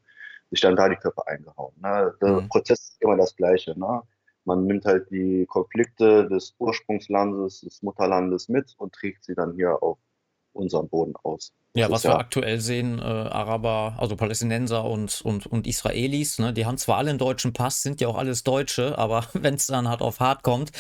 sich 0.51 0.61
dann 0.61 0.77
da 0.77 0.89
die 0.89 0.97
Köpfe 0.97 1.27
eingehauen. 1.27 1.75
Ne? 1.83 2.15
Der 2.23 2.43
mhm. 2.43 2.49
Prozess 2.49 2.91
ist 2.91 3.03
immer 3.03 3.17
das 3.17 3.35
Gleiche. 3.35 3.77
Ne? 3.77 4.03
Man 4.45 4.65
nimmt 4.67 4.85
halt 4.85 5.11
die 5.11 5.45
Konflikte 5.47 6.29
des 6.29 6.55
Ursprungslandes, 6.59 7.63
des 7.63 7.83
Mutterlandes 7.83 8.49
mit 8.49 8.75
und 8.79 8.95
trägt 8.95 9.25
sie 9.25 9.35
dann 9.35 9.55
hier 9.55 9.83
auf 9.83 9.99
unseren 10.53 10.89
Boden 10.89 11.15
aus. 11.23 11.53
Ja, 11.75 11.91
was 11.91 12.05
wir 12.05 12.19
aktuell 12.19 12.61
sehen, 12.61 12.99
äh, 12.99 13.03
Araber, 13.03 13.95
also 13.97 14.15
Palästinenser 14.15 14.85
und, 14.85 15.23
und, 15.23 15.47
und 15.47 15.67
Israelis, 15.67 16.39
ne, 16.39 16.53
die 16.53 16.67
haben 16.67 16.77
zwar 16.77 16.99
alle 16.99 17.11
einen 17.11 17.19
deutschen 17.19 17.55
Pass, 17.55 17.83
sind 17.83 18.01
ja 18.03 18.09
auch 18.09 18.19
alles 18.19 18.45
Deutsche, 18.45 18.99
aber 18.99 19.27
wenn 19.33 19.55
es 19.55 19.69
dann 19.69 19.89
halt 19.89 20.03
auf 20.03 20.21
hart 20.21 20.43
kommt, 20.43 20.71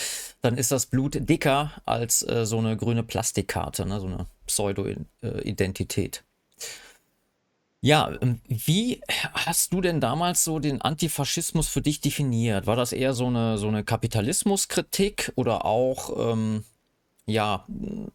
dann 0.42 0.58
ist 0.58 0.70
das 0.70 0.86
Blut 0.86 1.16
dicker 1.28 1.72
als 1.86 2.26
äh, 2.28 2.44
so 2.44 2.58
eine 2.58 2.76
grüne 2.76 3.02
Plastikkarte, 3.02 3.86
ne, 3.86 4.00
so 4.00 4.06
eine 4.06 4.26
Pseudo-Identität. 4.46 6.24
Ja, 7.84 8.12
ähm, 8.20 8.40
wie 8.46 9.00
hast 9.32 9.72
du 9.72 9.80
denn 9.80 10.00
damals 10.00 10.44
so 10.44 10.60
den 10.60 10.82
Antifaschismus 10.82 11.68
für 11.68 11.82
dich 11.82 12.00
definiert? 12.00 12.66
War 12.66 12.76
das 12.76 12.92
eher 12.92 13.12
so 13.12 13.26
eine, 13.26 13.58
so 13.58 13.66
eine 13.66 13.82
Kapitalismuskritik 13.82 15.32
oder 15.34 15.64
auch 15.64 16.32
ähm, 16.32 16.64
ja, 17.26 17.66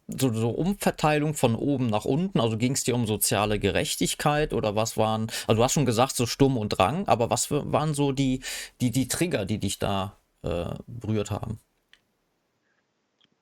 so, 0.08 0.34
so 0.34 0.50
Umverteilung 0.50 1.34
von 1.34 1.56
oben 1.56 1.88
nach 1.88 2.06
unten? 2.06 2.40
Also 2.40 2.58
ging 2.58 2.74
es 2.74 2.84
dir 2.84 2.96
um 2.96 3.06
soziale 3.06 3.60
Gerechtigkeit 3.60 4.54
oder 4.54 4.76
was 4.76 4.98
waren, 4.98 5.28
also 5.48 5.60
du 5.60 5.64
hast 5.64 5.74
schon 5.74 5.86
gesagt, 5.86 6.16
so 6.16 6.26
Sturm 6.26 6.58
und 6.58 6.70
Drang, 6.70 7.08
aber 7.08 7.30
was 7.30 7.50
waren 7.52 7.94
so 7.94 8.12
die, 8.12 8.42
die, 8.82 8.92
die 8.92 9.08
Trigger, 9.08 9.46
die 9.46 9.60
dich 9.60 9.80
da 9.80 10.18
äh, 10.44 10.76
berührt 10.88 11.32
haben? 11.32 11.60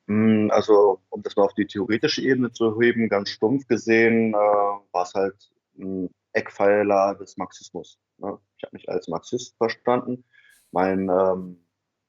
Hm, 0.07 0.49
also, 0.51 1.01
um 1.09 1.23
das 1.23 1.35
mal 1.35 1.45
auf 1.45 1.53
die 1.53 1.65
theoretische 1.65 2.21
Ebene 2.21 2.51
zu 2.51 2.79
heben, 2.79 3.09
ganz 3.09 3.29
stumpf 3.29 3.67
gesehen, 3.67 4.33
äh, 4.33 4.37
war 4.37 5.03
es 5.03 5.13
halt 5.15 5.51
ein 5.79 6.09
Eckpfeiler 6.33 7.15
des 7.15 7.37
Marxismus. 7.37 7.97
Ne? 8.17 8.37
Ich 8.57 8.63
habe 8.63 8.75
mich 8.75 8.87
als 8.87 9.07
Marxist 9.07 9.57
verstanden. 9.57 10.25
Mein, 10.71 11.09
ähm, 11.09 11.65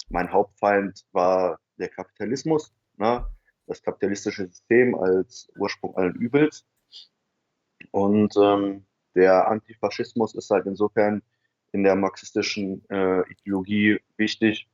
mein 0.09 0.31
Hauptfeind 0.31 1.05
war 1.13 1.59
der 1.79 1.89
Kapitalismus. 1.89 2.75
Ne? 2.97 3.25
Das 3.67 3.83
kapitalistische 3.83 4.47
System 4.47 4.95
als 4.95 5.51
Ursprung 5.57 5.97
allen 5.97 6.15
Übels. 6.15 6.67
Und 7.91 8.37
ähm, 8.37 8.87
der 9.15 9.49
Antifaschismus 9.49 10.35
ist 10.35 10.51
halt 10.51 10.67
insofern 10.67 11.23
in 11.73 11.83
der 11.83 11.97
marxistischen 11.97 12.89
äh, 12.91 13.23
Ideologie 13.31 14.01
wichtig, 14.17 14.69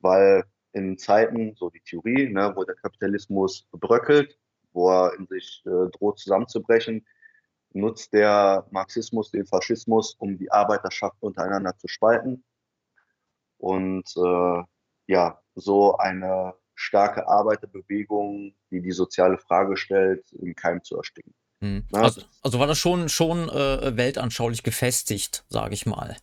weil 0.00 0.44
in 0.72 0.98
Zeiten, 0.98 1.54
so 1.56 1.70
die 1.70 1.80
Theorie, 1.80 2.28
ne, 2.28 2.52
wo 2.54 2.64
der 2.64 2.76
Kapitalismus 2.76 3.66
bröckelt, 3.72 4.38
wo 4.72 4.90
er 4.90 5.14
in 5.18 5.26
sich 5.26 5.62
äh, 5.66 5.90
droht 5.90 6.18
zusammenzubrechen, 6.18 7.06
nutzt 7.72 8.12
der 8.12 8.66
Marxismus 8.70 9.30
den 9.30 9.46
Faschismus, 9.46 10.14
um 10.18 10.38
die 10.38 10.50
Arbeiterschaft 10.50 11.16
untereinander 11.20 11.76
zu 11.76 11.88
spalten 11.88 12.44
und 13.58 14.14
äh, 14.16 14.62
ja, 15.06 15.40
so 15.54 15.96
eine 15.96 16.54
starke 16.78 17.26
Arbeiterbewegung, 17.26 18.54
die 18.70 18.80
die 18.80 18.92
soziale 18.92 19.36
Frage 19.36 19.76
stellt, 19.76 20.30
im 20.32 20.54
Keim 20.54 20.82
zu 20.82 20.96
ersticken. 20.96 21.34
Hm. 21.60 21.84
Also, 21.92 22.22
also, 22.42 22.60
war 22.60 22.68
das 22.68 22.78
schon, 22.78 23.08
schon 23.08 23.48
äh, 23.48 23.96
weltanschaulich 23.96 24.62
gefestigt, 24.62 25.44
sage 25.48 25.74
ich 25.74 25.86
mal. 25.86 26.16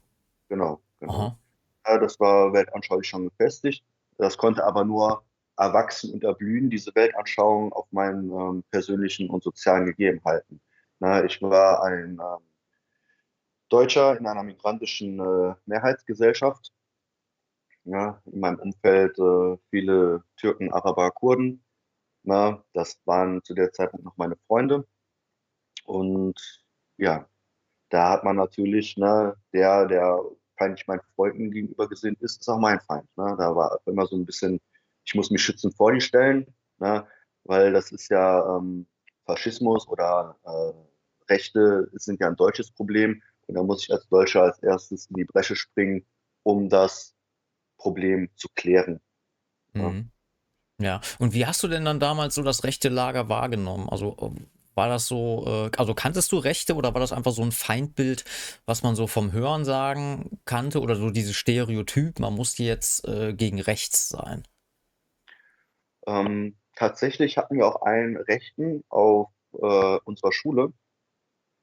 Genau, 0.47 0.79
genau. 1.01 1.37
Ja, 1.85 1.97
das 1.97 2.19
war 2.21 2.53
weltanschaulich 2.53 3.07
schon 3.07 3.25
gefestigt. 3.25 3.83
Das 4.17 4.37
konnte 4.37 4.63
aber 4.63 4.85
nur 4.85 5.23
erwachsen 5.57 6.13
und 6.13 6.23
erblühen, 6.23 6.69
diese 6.69 6.95
Weltanschauung 6.95 7.73
auf 7.73 7.91
meinen 7.91 8.31
ähm, 8.31 8.63
persönlichen 8.71 9.29
und 9.29 9.43
sozialen 9.43 9.85
Gegebenheiten. 9.85 10.61
Na, 10.99 11.25
ich 11.25 11.41
war 11.41 11.83
ein 11.83 12.17
ähm, 12.21 12.43
Deutscher 13.67 14.17
in 14.17 14.25
einer 14.25 14.43
migrantischen 14.43 15.19
äh, 15.19 15.55
Mehrheitsgesellschaft 15.65 16.71
ja, 17.85 18.21
in 18.25 18.39
meinem 18.39 18.59
Umfeld 18.59 19.17
äh, 19.19 19.57
viele 19.69 20.23
Türken, 20.37 20.73
Araber, 20.73 21.11
Kurden. 21.11 21.63
Na, 22.23 22.63
das 22.73 22.99
waren 23.05 23.43
zu 23.43 23.53
der 23.53 23.71
Zeitpunkt 23.73 24.05
noch 24.05 24.17
meine 24.17 24.35
Freunde. 24.47 24.87
Und 25.85 26.35
ja, 26.97 27.27
da 27.89 28.11
hat 28.11 28.23
man 28.23 28.35
natürlich, 28.35 28.97
ne, 28.97 29.35
der, 29.53 29.85
der 29.87 30.19
feindlich 30.57 30.87
meinen 30.87 31.01
Freunden 31.15 31.51
gegenüber 31.51 31.87
gesinnt 31.87 32.21
ist, 32.21 32.41
ist 32.41 32.49
auch 32.49 32.59
mein 32.59 32.79
Feind. 32.81 33.07
Ne? 33.17 33.35
Da 33.37 33.55
war 33.55 33.79
immer 33.85 34.07
so 34.07 34.15
ein 34.15 34.25
bisschen, 34.25 34.59
ich 35.03 35.15
muss 35.15 35.31
mich 35.31 35.43
schützen 35.43 35.71
vor 35.71 35.91
die 35.91 36.01
stellen, 36.01 36.47
ne? 36.79 37.07
weil 37.43 37.73
das 37.73 37.91
ist 37.91 38.09
ja 38.09 38.57
ähm, 38.57 38.87
Faschismus 39.25 39.87
oder 39.87 40.37
äh, 40.45 41.31
Rechte 41.31 41.89
sind 41.93 42.19
ja 42.19 42.27
ein 42.27 42.35
deutsches 42.35 42.71
Problem. 42.71 43.21
Und 43.47 43.55
da 43.55 43.63
muss 43.63 43.83
ich 43.83 43.91
als 43.91 44.07
Deutscher 44.07 44.43
als 44.43 44.59
erstes 44.63 45.07
in 45.07 45.17
die 45.17 45.25
Bresche 45.25 45.55
springen, 45.55 46.05
um 46.43 46.69
das 46.69 47.14
Problem 47.77 48.29
zu 48.35 48.47
klären. 48.55 49.01
Mhm. 49.73 50.11
Ja, 50.79 50.99
und 51.19 51.33
wie 51.33 51.45
hast 51.45 51.63
du 51.63 51.67
denn 51.67 51.85
dann 51.85 51.99
damals 51.99 52.35
so 52.35 52.43
das 52.43 52.63
rechte 52.63 52.89
Lager 52.89 53.29
wahrgenommen? 53.29 53.87
Also 53.89 54.17
ähm, 54.19 54.47
war 54.75 54.89
das 54.89 55.07
so, 55.07 55.45
äh, 55.47 55.71
also 55.77 55.93
kanntest 55.93 56.31
du 56.33 56.37
Rechte 56.37 56.75
oder 56.75 56.93
war 56.93 56.99
das 56.99 57.13
einfach 57.13 57.31
so 57.31 57.41
ein 57.41 57.53
Feindbild, 57.53 58.25
was 58.65 58.83
man 58.83 58.95
so 58.95 59.07
vom 59.07 59.31
Hören 59.31 59.63
sagen 59.63 60.41
kannte 60.43 60.81
oder 60.81 60.95
so 60.95 61.09
dieses 61.11 61.35
Stereotyp, 61.35 62.19
man 62.19 62.33
muss 62.33 62.57
jetzt 62.57 63.07
äh, 63.07 63.33
gegen 63.33 63.61
rechts 63.61 64.09
sein? 64.09 64.43
Ähm, 66.05 66.57
tatsächlich 66.75 67.37
hatten 67.37 67.57
wir 67.57 67.67
auch 67.67 67.81
einen 67.83 68.17
Rechten 68.17 68.83
auf 68.89 69.29
äh, 69.53 69.97
unserer 70.03 70.33
Schule. 70.33 70.73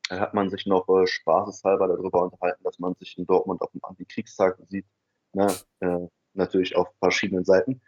Da 0.09 0.19
hat 0.19 0.35
man 0.35 0.49
sich 0.49 0.64
noch 0.66 0.88
äh, 0.88 1.07
spaßeshalber 1.07 1.88
darüber 1.88 2.23
unterhalten, 2.23 2.64
dass 2.64 2.78
man 2.78 2.95
sich 2.95 3.19
in 3.19 3.26
Dortmund 3.26 3.61
auf 3.61 3.71
dem 3.73 3.85
Antikriegstag 3.85 4.59
sieht 4.69 4.87
ne, 5.33 5.55
äh, 5.81 6.09
natürlich 6.35 6.77
auf 6.77 6.89
verschiedenen 6.99 7.45
Seiten. 7.45 7.81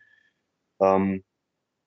Ähm, 0.80 1.24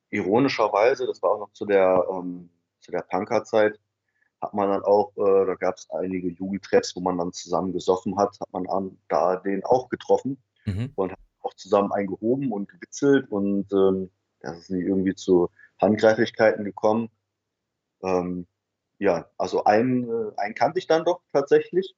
ironischerweise, 0.09 1.05
das 1.05 1.21
war 1.21 1.31
auch 1.31 1.39
noch 1.39 1.53
zu 1.53 1.65
der, 1.65 2.05
ähm, 2.09 2.49
zu 2.79 2.91
der 2.91 3.01
Punkerzeit, 3.01 3.79
hat 4.41 4.53
man 4.53 4.69
dann 4.69 4.83
auch, 4.83 5.15
äh, 5.17 5.45
da 5.45 5.55
gab 5.55 5.75
es 5.75 5.89
einige 5.89 6.29
Jugendtreffs, 6.29 6.95
wo 6.95 7.01
man 7.01 7.17
dann 7.17 7.33
zusammen 7.33 7.73
gesoffen 7.73 8.17
hat, 8.17 8.39
hat 8.39 8.51
man 8.53 8.67
an, 8.67 8.97
da 9.07 9.37
den 9.37 9.63
auch 9.65 9.89
getroffen 9.89 10.41
mhm. 10.65 10.91
und 10.95 11.11
hat 11.11 11.19
auch 11.41 11.53
zusammen 11.55 11.91
eingehoben 11.91 12.51
und 12.51 12.69
gewitzelt 12.69 13.31
und 13.31 13.71
ähm, 13.73 14.11
da 14.41 14.53
ist 14.53 14.69
nie 14.69 14.81
irgendwie 14.81 15.15
zu 15.15 15.49
Handgreiflichkeiten 15.79 16.63
gekommen. 16.63 17.09
Ähm, 18.03 18.47
ja, 18.99 19.29
also 19.37 19.63
einen, 19.63 20.09
äh, 20.09 20.31
einen 20.37 20.55
kannte 20.55 20.79
ich 20.79 20.87
dann 20.87 21.05
doch 21.05 21.21
tatsächlich. 21.33 21.95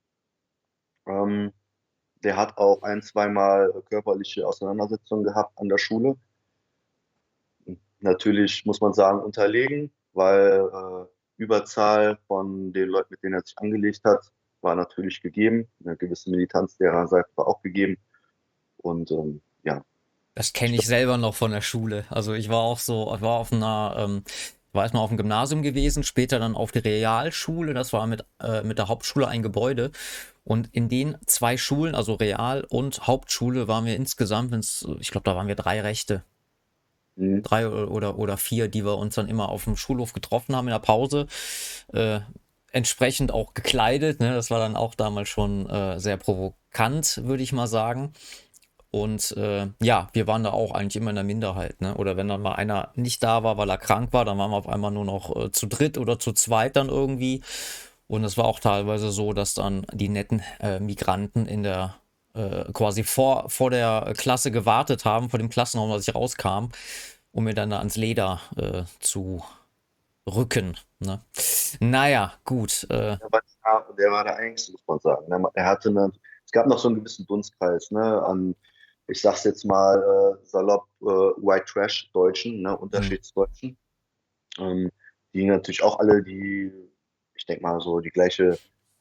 Ähm, 1.05 1.51
der 2.23 2.35
hat 2.35 2.57
auch 2.57 2.81
ein, 2.83 3.01
zweimal 3.01 3.73
körperliche 3.89 4.45
Auseinandersetzungen 4.47 5.23
gehabt 5.23 5.57
an 5.57 5.69
der 5.69 5.77
Schule. 5.77 6.15
Natürlich 7.99 8.65
muss 8.65 8.81
man 8.81 8.93
sagen, 8.93 9.19
unterlegen, 9.19 9.91
weil 10.13 10.69
äh, 10.73 11.05
Überzahl 11.37 12.17
von 12.27 12.73
den 12.73 12.89
Leuten, 12.89 13.07
mit 13.11 13.23
denen 13.23 13.35
er 13.35 13.41
sich 13.41 13.57
angelegt 13.57 14.01
hat, 14.03 14.31
war 14.61 14.75
natürlich 14.75 15.21
gegeben. 15.21 15.67
Eine 15.83 15.95
gewisse 15.95 16.29
Militanz 16.29 16.77
derer 16.77 17.07
Seite 17.07 17.29
war 17.35 17.47
auch 17.47 17.61
gegeben. 17.61 17.97
Und 18.77 19.11
ähm, 19.11 19.41
ja. 19.63 19.83
Das 20.35 20.53
kenne 20.53 20.75
ich 20.75 20.85
selber 20.85 21.17
noch 21.17 21.35
von 21.35 21.51
der 21.51 21.61
Schule. 21.61 22.05
Also 22.09 22.33
ich 22.33 22.49
war 22.49 22.59
auch 22.59 22.79
so, 22.79 23.13
ich 23.15 23.21
war 23.21 23.39
auf 23.39 23.51
einer 23.51 23.95
ähm, 23.97 24.23
war 24.71 24.83
erstmal 24.83 25.03
auf 25.03 25.09
dem 25.09 25.17
Gymnasium 25.17 25.63
gewesen, 25.63 26.03
später 26.03 26.39
dann 26.39 26.55
auf 26.55 26.71
die 26.71 26.79
Realschule. 26.79 27.73
Das 27.73 27.91
war 27.93 28.05
mit, 28.07 28.23
äh, 28.39 28.61
mit 28.63 28.77
der 28.77 28.87
Hauptschule 28.87 29.27
ein 29.27 29.41
Gebäude. 29.41 29.91
Und 30.49 30.73
in 30.73 30.89
den 30.89 31.15
zwei 31.27 31.57
Schulen, 31.57 31.93
also 31.93 32.15
Real- 32.15 32.65
und 32.67 33.05
Hauptschule, 33.05 33.67
waren 33.67 33.85
wir 33.85 33.95
insgesamt, 33.95 34.51
ich 34.99 35.11
glaube, 35.11 35.25
da 35.25 35.35
waren 35.35 35.47
wir 35.47 35.53
drei 35.53 35.79
Rechte. 35.81 36.23
Mhm. 37.15 37.43
Drei 37.43 37.69
oder, 37.69 38.17
oder 38.17 38.35
vier, 38.35 38.67
die 38.67 38.83
wir 38.83 38.97
uns 38.97 39.13
dann 39.13 39.29
immer 39.29 39.49
auf 39.49 39.65
dem 39.65 39.77
Schulhof 39.77 40.11
getroffen 40.11 40.55
haben 40.55 40.67
in 40.67 40.71
der 40.71 40.79
Pause. 40.79 41.27
Äh, 41.93 42.21
entsprechend 42.71 43.31
auch 43.31 43.53
gekleidet. 43.53 44.21
Ne? 44.21 44.33
Das 44.33 44.49
war 44.49 44.57
dann 44.57 44.75
auch 44.75 44.95
damals 44.95 45.29
schon 45.29 45.69
äh, 45.69 45.99
sehr 45.99 46.17
provokant, 46.17 47.21
würde 47.25 47.43
ich 47.43 47.53
mal 47.53 47.67
sagen. 47.67 48.13
Und 48.89 49.37
äh, 49.37 49.67
ja, 49.83 50.09
wir 50.13 50.25
waren 50.25 50.43
da 50.43 50.49
auch 50.49 50.71
eigentlich 50.71 50.95
immer 50.95 51.11
in 51.11 51.15
der 51.15 51.25
Minderheit. 51.25 51.79
Ne? 51.79 51.93
Oder 51.93 52.17
wenn 52.17 52.27
dann 52.27 52.41
mal 52.41 52.55
einer 52.55 52.91
nicht 52.95 53.21
da 53.21 53.43
war, 53.43 53.57
weil 53.57 53.69
er 53.69 53.77
krank 53.77 54.13
war, 54.13 54.25
dann 54.25 54.39
waren 54.39 54.49
wir 54.49 54.57
auf 54.57 54.67
einmal 54.67 54.89
nur 54.89 55.05
noch 55.05 55.35
äh, 55.35 55.51
zu 55.51 55.67
dritt 55.67 55.99
oder 55.99 56.17
zu 56.17 56.33
zweit 56.33 56.75
dann 56.75 56.89
irgendwie. 56.89 57.41
Und 58.09 58.23
es 58.23 58.37
war 58.37 58.45
auch 58.45 58.59
teilweise 58.59 59.11
so, 59.11 59.33
dass 59.33 59.53
dann 59.53 59.85
die 59.93 60.09
netten 60.09 60.41
äh, 60.59 60.79
Migranten 60.79 61.45
in 61.45 61.61
der 61.63 61.95
äh, 62.33 62.65
quasi 62.73 63.03
vor, 63.03 63.49
vor 63.49 63.69
der 63.69 64.13
Klasse 64.17 64.49
gewartet 64.49 65.05
haben, 65.05 65.29
vor 65.29 65.37
dem 65.37 65.49
Klassenraum, 65.49 65.91
als 65.91 66.07
ich 66.07 66.15
rauskam, 66.15 66.69
um 67.31 67.43
mir 67.43 67.53
dann 67.53 67.69
da 67.69 67.77
ans 67.77 67.95
Leder 67.95 68.41
äh, 68.57 68.83
zu 68.99 69.43
rücken. 70.27 70.75
Ne? 70.99 71.21
Naja, 71.79 72.33
gut. 72.45 72.83
Äh. 72.89 73.17
Der, 73.17 73.31
war, 73.31 73.85
der 73.95 74.11
war 74.11 74.23
der 74.23 74.37
Einzige, 74.37 74.73
muss 74.73 74.87
man 74.87 74.99
sagen. 74.99 75.29
Ne? 75.29 75.47
Er 75.53 75.65
hatte 75.65 75.89
eine, 75.89 76.11
es 76.45 76.51
gab 76.51 76.65
noch 76.65 76.79
so 76.79 76.87
einen 76.87 76.97
gewissen 76.97 77.27
Dunstkreis 77.27 77.91
ne, 77.91 78.23
an 78.23 78.55
ich 79.09 79.21
sag's 79.21 79.43
jetzt 79.43 79.65
mal 79.65 79.97
äh, 79.97 80.45
salopp, 80.45 80.87
äh, 81.01 81.05
White 81.05 81.65
Trash 81.65 82.11
Deutschen, 82.13 82.61
ne, 82.61 82.77
Unterschiedsdeutschen, 82.77 83.77
mhm. 84.57 84.63
ähm, 84.63 84.91
die 85.33 85.45
natürlich 85.45 85.83
auch 85.83 85.99
alle 85.99 86.23
die, 86.23 86.71
denke 87.49 87.63
mal 87.63 87.81
so, 87.81 87.99
die 87.99 88.11
gleiche 88.11 88.57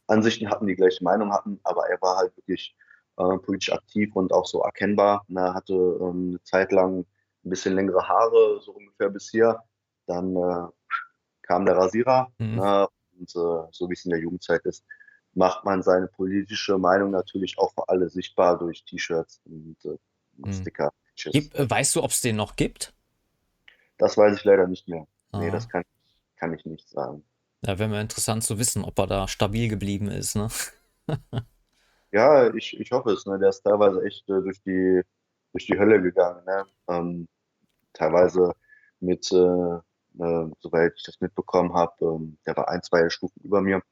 Ansichten 0.06 0.50
hatten, 0.50 0.66
die 0.66 0.76
gleiche 0.76 1.04
Meinung 1.04 1.32
hatten, 1.32 1.60
aber 1.64 1.88
er 1.88 2.00
war 2.00 2.16
halt 2.16 2.36
wirklich 2.36 2.74
äh, 3.18 3.38
politisch 3.38 3.72
aktiv 3.72 4.14
und 4.16 4.32
auch 4.32 4.46
so 4.46 4.62
erkennbar. 4.62 5.24
Ne, 5.28 5.54
hatte 5.54 5.74
ähm, 5.74 6.30
eine 6.30 6.42
Zeit 6.42 6.72
lang 6.72 7.00
ein 7.00 7.50
bisschen 7.50 7.74
längere 7.74 8.08
Haare, 8.08 8.60
so 8.62 8.72
ungefähr 8.72 9.10
bis 9.10 9.30
hier. 9.30 9.62
Dann 10.06 10.34
äh, 10.36 10.68
kam 11.42 11.66
der 11.66 11.76
Rasierer 11.76 12.28
mhm. 12.38 12.56
ne, 12.56 12.88
und 13.18 13.30
äh, 13.30 13.68
so 13.70 13.88
wie 13.88 13.92
es 13.92 14.04
in 14.04 14.10
der 14.10 14.20
Jugendzeit 14.20 14.64
ist, 14.64 14.84
macht 15.34 15.64
man 15.64 15.82
seine 15.82 16.08
politische 16.08 16.78
Meinung 16.78 17.10
natürlich 17.10 17.58
auch 17.58 17.72
für 17.72 17.88
alle 17.88 18.08
sichtbar 18.08 18.58
durch 18.58 18.84
T-Shirts 18.84 19.40
und 19.44 19.76
äh, 19.84 19.98
hm. 20.42 20.52
Sticker. 20.52 20.92
Gibt, 21.16 21.54
äh, 21.54 21.68
weißt 21.68 21.96
du, 21.96 22.02
ob 22.02 22.10
es 22.10 22.20
den 22.20 22.36
noch 22.36 22.56
gibt? 22.56 22.94
Das 23.98 24.16
weiß 24.16 24.36
ich 24.36 24.44
leider 24.44 24.66
nicht 24.66 24.88
mehr. 24.88 25.06
Ah. 25.32 25.40
Nee, 25.40 25.50
das 25.50 25.68
kann, 25.68 25.82
kann 26.36 26.54
ich 26.54 26.64
nicht 26.64 26.88
sagen. 26.88 27.24
Ja, 27.64 27.78
wäre 27.78 27.88
mir 27.88 28.00
interessant 28.00 28.44
zu 28.44 28.58
wissen, 28.58 28.84
ob 28.84 28.98
er 28.98 29.06
da 29.06 29.28
stabil 29.28 29.68
geblieben 29.68 30.08
ist, 30.08 30.36
ne? 30.36 30.48
ja, 32.12 32.54
ich, 32.54 32.78
ich 32.78 32.92
hoffe 32.92 33.10
es. 33.10 33.26
Ne? 33.26 33.38
Der 33.38 33.48
ist 33.48 33.62
teilweise 33.62 34.02
echt 34.04 34.28
äh, 34.28 34.40
durch, 34.42 34.62
die, 34.62 35.02
durch 35.52 35.66
die 35.66 35.78
Hölle 35.78 36.00
gegangen. 36.00 36.44
Ne? 36.44 36.64
Ähm, 36.88 37.28
teilweise 37.92 38.52
mit, 39.00 39.30
äh, 39.32 39.36
äh, 39.36 40.50
soweit 40.60 40.92
ich 40.96 41.02
das 41.04 41.20
mitbekommen 41.20 41.74
habe, 41.74 41.94
ähm, 42.00 42.38
der 42.46 42.56
war 42.56 42.68
ein, 42.68 42.82
zwei 42.82 43.08
Stufen 43.10 43.40
über 43.42 43.60
mir 43.60 43.82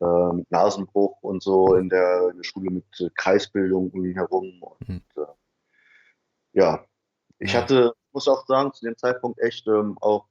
äh, 0.00 0.44
Nasenbruch 0.48 1.22
und 1.22 1.42
so 1.42 1.74
in 1.74 1.90
der, 1.90 2.30
in 2.30 2.38
der 2.38 2.44
Schule 2.44 2.70
mit 2.70 3.00
äh, 3.00 3.10
Kreisbildung 3.14 3.90
um 3.90 4.04
ihn 4.04 4.14
herum. 4.14 4.62
Und 4.62 4.88
mhm. 4.88 5.02
äh, 5.16 5.26
ja, 6.52 6.84
ich 7.38 7.54
hatte, 7.56 7.94
muss 8.12 8.28
auch 8.28 8.46
sagen, 8.46 8.72
zu 8.72 8.84
dem 8.86 8.96
Zeitpunkt 8.96 9.40
echt 9.40 9.66
ähm, 9.66 9.98
auch, 10.00 10.28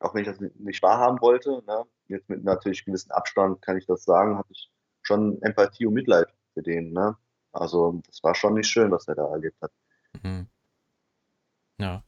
auch 0.00 0.14
wenn 0.14 0.22
ich 0.22 0.28
das 0.28 0.40
nicht 0.58 0.82
wahrhaben 0.82 1.20
wollte, 1.20 1.62
ne, 1.66 1.84
jetzt 2.08 2.28
mit 2.28 2.44
natürlich 2.44 2.84
gewissen 2.84 3.10
Abstand 3.10 3.62
kann 3.62 3.78
ich 3.78 3.86
das 3.86 4.04
sagen, 4.04 4.38
hatte 4.38 4.52
ich 4.52 4.70
schon 5.02 5.40
Empathie 5.42 5.86
und 5.86 5.94
Mitleid 5.94 6.28
für 6.54 6.62
den. 6.62 6.92
Ne? 6.92 7.16
Also 7.52 8.00
das 8.06 8.22
war 8.22 8.34
schon 8.34 8.54
nicht 8.54 8.68
schön, 8.68 8.90
was 8.90 9.08
er 9.08 9.14
da 9.14 9.26
erlebt 9.28 9.60
hat. 9.62 9.72
Mhm. 10.22 10.46
Ja. 11.78 12.02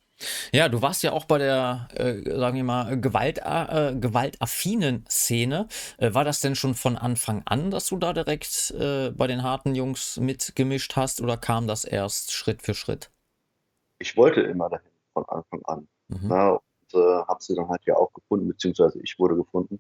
Ja, 0.53 0.69
du 0.69 0.83
warst 0.83 1.05
ja 1.05 1.13
auch 1.13 1.27
bei 1.27 1.39
der, 1.39 1.89
äh, 1.95 2.29
sagen 2.37 2.57
wir 2.57 2.65
mal, 2.65 3.01
Gewalt, 3.01 3.39
äh, 3.39 3.95
gewaltaffinen 3.95 5.05
Szene. 5.09 5.69
Äh, 5.99 6.13
war 6.13 6.25
das 6.25 6.41
denn 6.41 6.57
schon 6.57 6.75
von 6.75 6.97
Anfang 6.97 7.43
an, 7.45 7.71
dass 7.71 7.87
du 7.87 7.99
da 7.99 8.13
direkt 8.13 8.73
äh, 8.73 9.11
bei 9.11 9.29
den 9.29 9.45
harten 9.45 9.77
Jungs 9.77 10.17
mitgemischt 10.17 10.97
hast 10.97 11.21
oder 11.21 11.37
kam 11.37 11.69
das 11.69 11.85
erst 11.85 12.33
Schritt 12.33 12.63
für 12.63 12.75
Schritt? 12.75 13.11
Ich 14.01 14.17
wollte 14.17 14.41
immer 14.41 14.69
dahin 14.69 14.91
von 15.13 15.25
Anfang 15.29 15.63
an. 15.67 15.89
Mhm. 16.09 16.19
Na, 16.23 16.51
ne? 16.53 16.59
Äh, 16.95 16.99
habe 16.99 17.43
sie 17.43 17.55
dann 17.55 17.69
halt 17.69 17.85
ja 17.87 17.97
auch 17.97 18.13
gefunden, 18.13 18.49
beziehungsweise 18.49 19.01
ich 19.03 19.19
wurde 19.19 19.37
gefunden. 19.37 19.79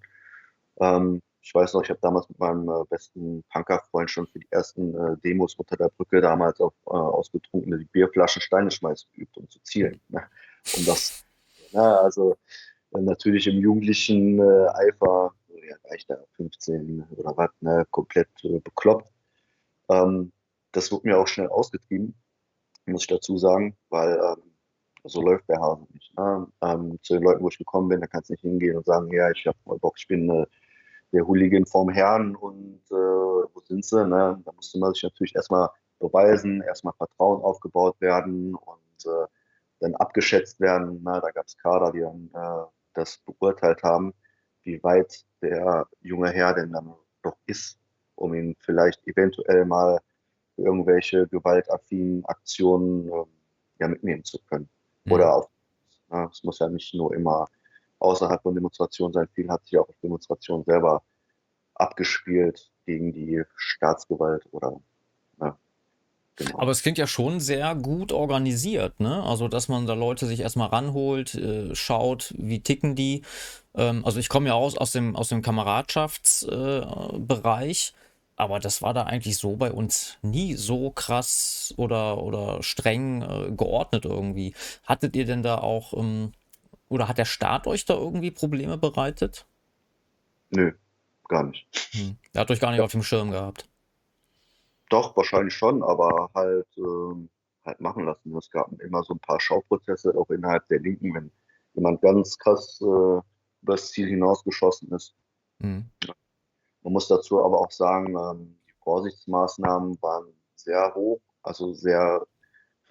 Ähm, 0.80 1.22
ich 1.40 1.54
weiß 1.54 1.74
noch, 1.74 1.82
ich 1.82 1.90
habe 1.90 2.00
damals 2.02 2.28
mit 2.28 2.38
meinem 2.38 2.68
äh, 2.68 2.84
besten 2.90 3.42
Punkerfreund 3.52 4.10
schon 4.10 4.26
für 4.26 4.38
die 4.38 4.48
ersten 4.50 4.94
äh, 4.94 5.16
Demos 5.24 5.54
unter 5.54 5.76
der 5.76 5.88
Brücke 5.88 6.20
damals 6.20 6.60
auf 6.60 6.74
äh, 6.86 6.90
ausgetrunkene 6.90 7.86
Bierflaschen 7.92 8.42
Steine 8.42 8.70
schmeißen 8.70 9.08
geübt, 9.14 9.36
um 9.36 9.48
zu 9.48 9.58
zielen. 9.60 10.00
Ne? 10.08 10.22
Um 10.76 10.84
das, 10.84 11.24
na, 11.72 12.00
also 12.00 12.36
äh, 12.92 13.00
natürlich 13.00 13.46
im 13.46 13.60
jugendlichen 13.60 14.38
äh, 14.40 14.68
Eifer, 14.74 15.32
ja, 15.48 15.76
reicht 15.90 16.10
da 16.10 16.18
15 16.36 17.06
oder 17.16 17.36
was, 17.36 17.50
ne, 17.60 17.86
komplett 17.90 18.28
äh, 18.44 18.58
bekloppt. 18.60 19.10
Ähm, 19.88 20.32
das 20.72 20.92
wurde 20.92 21.08
mir 21.08 21.18
auch 21.18 21.28
schnell 21.28 21.48
ausgetrieben, 21.48 22.14
muss 22.86 23.02
ich 23.02 23.08
dazu 23.08 23.38
sagen, 23.38 23.76
weil 23.88 24.18
ähm, 24.18 24.47
so 25.04 25.22
läuft 25.22 25.48
der 25.48 25.60
Hase 25.60 25.86
nicht. 25.92 26.16
Ne? 26.16 26.46
Ähm, 26.62 26.98
zu 27.02 27.14
den 27.14 27.22
Leuten, 27.22 27.42
wo 27.42 27.48
ich 27.48 27.58
gekommen 27.58 27.88
bin, 27.88 28.00
da 28.00 28.06
kannst 28.06 28.28
du 28.28 28.34
nicht 28.34 28.42
hingehen 28.42 28.76
und 28.76 28.86
sagen, 28.86 29.10
ja, 29.12 29.30
ich 29.30 29.46
habe 29.46 29.58
mal 29.64 29.78
Bock, 29.78 29.94
ich 29.98 30.06
bin 30.06 30.28
äh, 30.30 30.46
der 31.12 31.26
Hooligan 31.26 31.66
vom 31.66 31.88
Herrn 31.88 32.36
und 32.36 32.82
äh, 32.90 32.94
wo 32.94 33.60
sind 33.64 33.84
sie? 33.84 34.04
Ne? 34.06 34.40
Da 34.44 34.52
musste 34.52 34.78
man 34.78 34.92
sich 34.92 35.02
natürlich 35.02 35.34
erstmal 35.34 35.68
beweisen, 35.98 36.62
erstmal 36.62 36.94
Vertrauen 36.94 37.42
aufgebaut 37.42 38.00
werden 38.00 38.54
und 38.54 39.06
äh, 39.06 39.26
dann 39.80 39.94
abgeschätzt 39.96 40.60
werden. 40.60 41.02
Ne? 41.02 41.20
Da 41.22 41.30
gab 41.30 41.46
es 41.46 41.56
Kader, 41.56 41.92
die 41.92 42.00
dann 42.00 42.30
äh, 42.34 42.66
das 42.94 43.18
beurteilt 43.18 43.82
haben, 43.82 44.12
wie 44.62 44.82
weit 44.82 45.24
der 45.40 45.86
junge 46.00 46.30
Herr 46.30 46.54
denn 46.54 46.72
dann 46.72 46.94
doch 47.22 47.36
ist, 47.46 47.78
um 48.16 48.34
ihn 48.34 48.56
vielleicht 48.60 49.06
eventuell 49.06 49.64
mal 49.64 50.00
irgendwelche 50.56 51.26
gewaltaffinen 51.28 52.24
Aktionen 52.26 53.08
äh, 53.08 53.24
ja, 53.80 53.88
mitnehmen 53.88 54.24
zu 54.24 54.38
können. 54.48 54.68
Mhm. 55.08 55.12
Oder 55.12 55.34
auch, 55.34 55.48
ne? 56.10 56.28
es 56.32 56.42
muss 56.44 56.58
ja 56.58 56.68
nicht 56.68 56.94
nur 56.94 57.14
immer 57.14 57.48
außerhalb 57.98 58.42
von 58.42 58.54
Demonstrationen 58.54 59.12
sein. 59.12 59.28
Viel 59.34 59.48
hat 59.48 59.64
sich 59.64 59.78
auch 59.78 59.88
auf 59.88 59.98
Demonstrationen 60.02 60.64
selber 60.64 61.02
abgespielt 61.74 62.70
gegen 62.86 63.12
die 63.12 63.42
Staatsgewalt 63.56 64.46
oder 64.50 64.80
ja, 65.40 65.56
genau. 66.36 66.58
Aber 66.58 66.70
es 66.70 66.82
klingt 66.82 66.98
ja 66.98 67.06
schon 67.06 67.40
sehr 67.40 67.74
gut 67.74 68.12
organisiert, 68.12 69.00
ne? 69.00 69.22
Also, 69.22 69.48
dass 69.48 69.68
man 69.68 69.86
da 69.86 69.94
Leute 69.94 70.26
sich 70.26 70.40
erstmal 70.40 70.68
ranholt, 70.68 71.34
äh, 71.34 71.74
schaut, 71.74 72.34
wie 72.36 72.60
ticken 72.60 72.94
die. 72.94 73.22
Ähm, 73.74 74.04
also 74.04 74.18
ich 74.18 74.28
komme 74.28 74.48
ja 74.48 74.54
aus, 74.54 74.76
aus 74.76 74.92
dem, 74.92 75.16
aus 75.16 75.28
dem 75.28 75.42
Kameradschaftsbereich. 75.42 77.92
Äh, 77.94 78.07
aber 78.38 78.60
das 78.60 78.82
war 78.82 78.94
da 78.94 79.02
eigentlich 79.04 79.36
so 79.36 79.56
bei 79.56 79.72
uns 79.72 80.16
nie 80.22 80.54
so 80.54 80.90
krass 80.90 81.74
oder, 81.76 82.22
oder 82.22 82.62
streng 82.62 83.22
äh, 83.22 83.50
geordnet 83.50 84.04
irgendwie. 84.04 84.54
Hattet 84.84 85.16
ihr 85.16 85.24
denn 85.24 85.42
da 85.42 85.58
auch 85.58 85.92
ähm, 85.92 86.32
oder 86.88 87.08
hat 87.08 87.18
der 87.18 87.24
Staat 87.24 87.66
euch 87.66 87.84
da 87.84 87.94
irgendwie 87.94 88.30
Probleme 88.30 88.78
bereitet? 88.78 89.46
Nö, 90.50 90.72
gar 91.28 91.42
nicht. 91.44 91.66
Hm. 91.92 92.16
Er 92.32 92.42
hat 92.42 92.50
euch 92.50 92.60
gar 92.60 92.70
nicht 92.70 92.78
ja. 92.78 92.84
auf 92.84 92.92
dem 92.92 93.02
Schirm 93.02 93.30
gehabt. 93.30 93.68
Doch, 94.88 95.16
wahrscheinlich 95.16 95.54
schon, 95.54 95.82
aber 95.82 96.30
halt, 96.34 96.66
ähm, 96.78 97.28
halt 97.64 97.80
machen 97.80 98.04
lassen. 98.04 98.34
Es 98.36 98.50
gab 98.50 98.70
immer 98.80 99.02
so 99.02 99.14
ein 99.14 99.18
paar 99.20 99.40
Schauprozesse, 99.40 100.14
auch 100.16 100.30
innerhalb 100.30 100.66
der 100.68 100.80
Linken, 100.80 101.12
wenn 101.14 101.30
jemand 101.74 102.00
ganz 102.00 102.38
krass 102.38 102.80
äh, 102.80 103.20
übers 103.62 103.90
Ziel 103.90 104.08
hinausgeschossen 104.08 104.90
ist. 104.92 105.14
Hm. 105.60 105.90
Man 106.82 106.92
muss 106.92 107.08
dazu 107.08 107.44
aber 107.44 107.60
auch 107.60 107.70
sagen, 107.70 108.16
ähm, 108.18 108.58
die 108.68 108.74
Vorsichtsmaßnahmen 108.82 110.00
waren 110.02 110.32
sehr 110.54 110.94
hoch, 110.94 111.20
also 111.42 111.72
sehr 111.72 112.26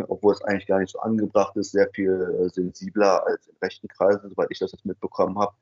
obwohl 0.08 0.34
es 0.34 0.42
eigentlich 0.44 0.68
gar 0.68 0.80
nicht 0.80 0.92
so 0.92 1.00
angebracht 1.00 1.56
ist, 1.58 1.72
sehr 1.72 1.90
viel 1.94 2.12
äh, 2.12 2.50
sensibler 2.50 3.26
als 3.26 3.48
in 3.48 3.56
rechten 3.62 3.88
Kreisen, 3.88 4.30
soweit 4.30 4.50
ich 4.52 4.60
das 4.60 4.72
jetzt 4.72 4.86
mitbekommen 4.86 5.38
habe, 5.40 5.56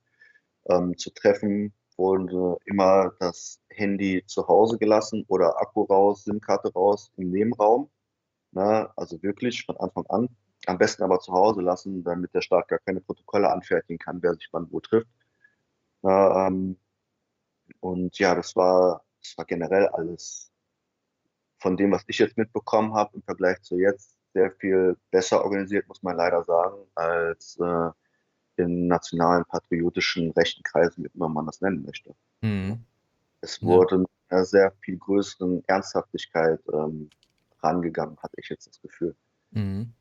ähm, 0.70 0.98
zu 0.98 1.12
treffen. 1.12 1.74
Wurde 1.98 2.58
immer 2.66 3.14
das 3.20 3.62
Handy 3.70 4.24
zu 4.26 4.48
Hause 4.48 4.78
gelassen 4.78 5.24
oder 5.30 5.62
Akku 5.62 5.84
raus, 5.84 6.26
SIM-Karte 6.26 6.74
raus 6.74 7.12
im 7.16 7.32
Nebenraum. 7.32 7.90
Na, 8.52 8.82
ne? 8.82 8.90
also 8.98 9.22
wirklich 9.24 9.66
von 9.66 9.78
Anfang 9.78 10.06
an. 10.08 10.30
Am 10.68 10.78
besten 10.78 11.04
aber 11.04 11.20
zu 11.20 11.32
Hause 11.32 11.62
lassen, 11.62 12.04
damit 12.04 12.34
der 12.34 12.42
Staat 12.42 12.68
gar 12.68 12.80
keine 12.80 13.00
Protokolle 13.00 13.50
anfertigen 13.50 13.98
kann, 13.98 14.22
wer 14.22 14.34
sich 14.34 14.50
wann 14.52 14.68
wo 14.72 14.80
trifft. 14.82 15.08
Na, 16.02 16.48
ähm, 16.48 16.78
und 17.80 18.18
ja, 18.20 18.36
das 18.36 18.56
war, 18.56 19.04
das 19.22 19.38
war 19.38 19.46
generell 19.46 19.88
alles 19.88 20.52
von 21.58 21.78
dem, 21.78 21.92
was 21.92 22.04
ich 22.08 22.20
jetzt 22.20 22.38
mitbekommen 22.38 22.94
habe 22.94 23.16
im 23.16 23.24
Vergleich 23.24 23.62
zu 23.62 23.78
jetzt, 23.78 24.16
sehr 24.34 24.52
viel 24.52 24.98
besser 25.12 25.44
organisiert, 25.44 25.88
muss 25.88 26.04
man 26.04 26.18
leider 26.18 26.44
sagen, 26.44 26.78
als 26.94 27.58
äh, 27.60 27.90
in 28.58 28.88
nationalen, 28.88 29.46
patriotischen, 29.46 30.32
rechten 30.32 30.64
Kreisen, 30.64 31.04
wie 31.04 31.10
immer 31.14 31.30
man 31.30 31.46
das 31.46 31.62
nennen 31.62 31.84
möchte. 31.84 32.14
Mhm. 32.42 32.84
Es 33.42 33.62
wurde 33.62 33.96
ja. 33.96 34.02
mit 34.02 34.10
einer 34.30 34.46
sehr 34.46 34.72
viel 34.82 34.98
größeren 34.98 35.64
Ernsthaftigkeit 35.68 36.60
ähm, 36.72 37.10
rangegangen, 37.62 38.18
hatte 38.22 38.36
ich 38.38 38.50
jetzt 38.50 38.68
das 38.68 38.82
Gefühl. 38.82 39.16
Mhm. 39.52 39.94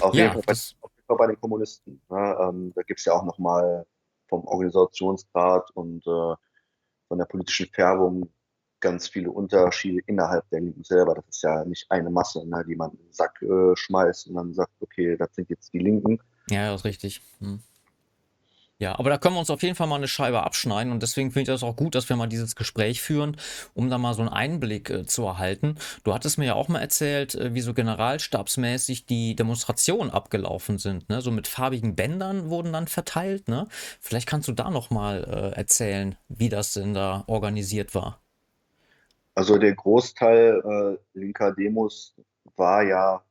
Auf, 0.00 0.14
ja, 0.14 0.28
jeden 0.28 0.42
Fall, 0.42 0.54
auf, 0.80 0.92
jeden 0.94 1.06
Fall, 1.06 1.16
bei 1.16 1.26
den 1.26 1.40
Kommunisten. 1.40 2.00
Ne? 2.08 2.36
Ähm, 2.40 2.72
da 2.74 2.82
gibt 2.82 3.00
es 3.00 3.06
ja 3.06 3.12
auch 3.12 3.24
nochmal 3.24 3.86
vom 4.28 4.44
Organisationsgrad 4.44 5.70
und 5.72 6.06
äh, 6.06 6.34
von 7.10 7.18
der 7.18 7.24
politischen 7.24 7.66
Färbung 7.66 8.30
ganz 8.78 9.08
viele 9.08 9.32
Unterschiede 9.32 10.00
innerhalb 10.06 10.48
der 10.50 10.60
Linken 10.60 10.84
selber. 10.84 11.16
Das 11.16 11.24
ist 11.28 11.42
ja 11.42 11.64
nicht 11.64 11.90
eine 11.90 12.08
Masse, 12.08 12.46
ne, 12.48 12.64
die 12.66 12.76
man 12.76 12.92
in 12.92 12.98
den 12.98 13.12
Sack 13.12 13.42
äh, 13.42 13.74
schmeißt 13.74 14.28
und 14.28 14.36
dann 14.36 14.54
sagt, 14.54 14.70
okay, 14.80 15.16
das 15.16 15.34
sind 15.34 15.50
jetzt 15.50 15.74
die 15.74 15.80
Linken. 15.80 16.20
Ja, 16.48 16.70
das 16.70 16.82
ist 16.82 16.84
richtig. 16.84 17.20
Hm. 17.40 17.60
Ja, 18.80 18.98
aber 18.98 19.10
da 19.10 19.18
können 19.18 19.34
wir 19.34 19.40
uns 19.40 19.50
auf 19.50 19.62
jeden 19.62 19.74
Fall 19.74 19.86
mal 19.86 19.96
eine 19.96 20.08
Scheibe 20.08 20.42
abschneiden 20.42 20.90
und 20.90 21.02
deswegen 21.02 21.32
finde 21.32 21.42
ich 21.42 21.48
das 21.48 21.62
auch 21.62 21.76
gut, 21.76 21.94
dass 21.94 22.08
wir 22.08 22.16
mal 22.16 22.28
dieses 22.28 22.56
Gespräch 22.56 23.02
führen, 23.02 23.36
um 23.74 23.90
da 23.90 23.98
mal 23.98 24.14
so 24.14 24.22
einen 24.22 24.30
Einblick 24.30 24.88
äh, 24.88 25.04
zu 25.04 25.22
erhalten. 25.24 25.74
Du 26.02 26.14
hattest 26.14 26.38
mir 26.38 26.46
ja 26.46 26.54
auch 26.54 26.68
mal 26.68 26.80
erzählt, 26.80 27.34
äh, 27.34 27.52
wie 27.52 27.60
so 27.60 27.74
generalstabsmäßig 27.74 29.04
die 29.04 29.36
Demonstrationen 29.36 30.10
abgelaufen 30.10 30.78
sind. 30.78 31.10
Ne? 31.10 31.20
So 31.20 31.30
mit 31.30 31.46
farbigen 31.46 31.94
Bändern 31.94 32.48
wurden 32.48 32.72
dann 32.72 32.88
verteilt. 32.88 33.48
Ne? 33.48 33.68
Vielleicht 34.00 34.26
kannst 34.26 34.48
du 34.48 34.52
da 34.52 34.70
noch 34.70 34.88
mal 34.88 35.24
äh, 35.24 35.58
erzählen, 35.58 36.16
wie 36.28 36.48
das 36.48 36.72
denn 36.72 36.94
da 36.94 37.24
organisiert 37.26 37.94
war. 37.94 38.22
Also 39.34 39.58
der 39.58 39.74
Großteil 39.74 40.98
äh, 41.14 41.18
linker 41.18 41.52
Demos 41.52 42.14
war 42.56 42.82
ja 42.82 43.22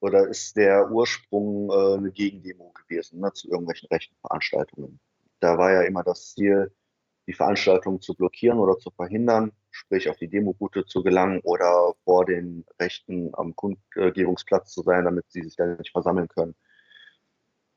oder 0.00 0.28
ist 0.28 0.56
der 0.56 0.90
Ursprung 0.90 1.70
äh, 1.70 1.98
eine 1.98 2.10
Gegendemo 2.10 2.72
gewesen 2.72 3.20
ne, 3.20 3.32
zu 3.32 3.48
irgendwelchen 3.50 3.88
rechten 3.88 4.16
Veranstaltungen. 4.20 4.98
Da 5.40 5.56
war 5.58 5.72
ja 5.72 5.82
immer 5.82 6.02
das 6.02 6.34
Ziel, 6.34 6.72
die 7.26 7.32
Veranstaltung 7.32 8.00
zu 8.00 8.14
blockieren 8.14 8.58
oder 8.58 8.78
zu 8.78 8.90
verhindern, 8.90 9.52
sprich 9.70 10.08
auf 10.08 10.16
die 10.16 10.28
Demoroute 10.28 10.84
zu 10.84 11.02
gelangen 11.02 11.40
oder 11.44 11.94
vor 12.04 12.24
den 12.24 12.64
Rechten 12.80 13.30
am 13.34 13.54
Kundgebungsplatz 13.54 14.72
zu 14.72 14.82
sein, 14.82 15.04
damit 15.04 15.30
sie 15.30 15.42
sich 15.42 15.56
da 15.56 15.66
nicht 15.66 15.92
versammeln 15.92 16.28
können. 16.28 16.54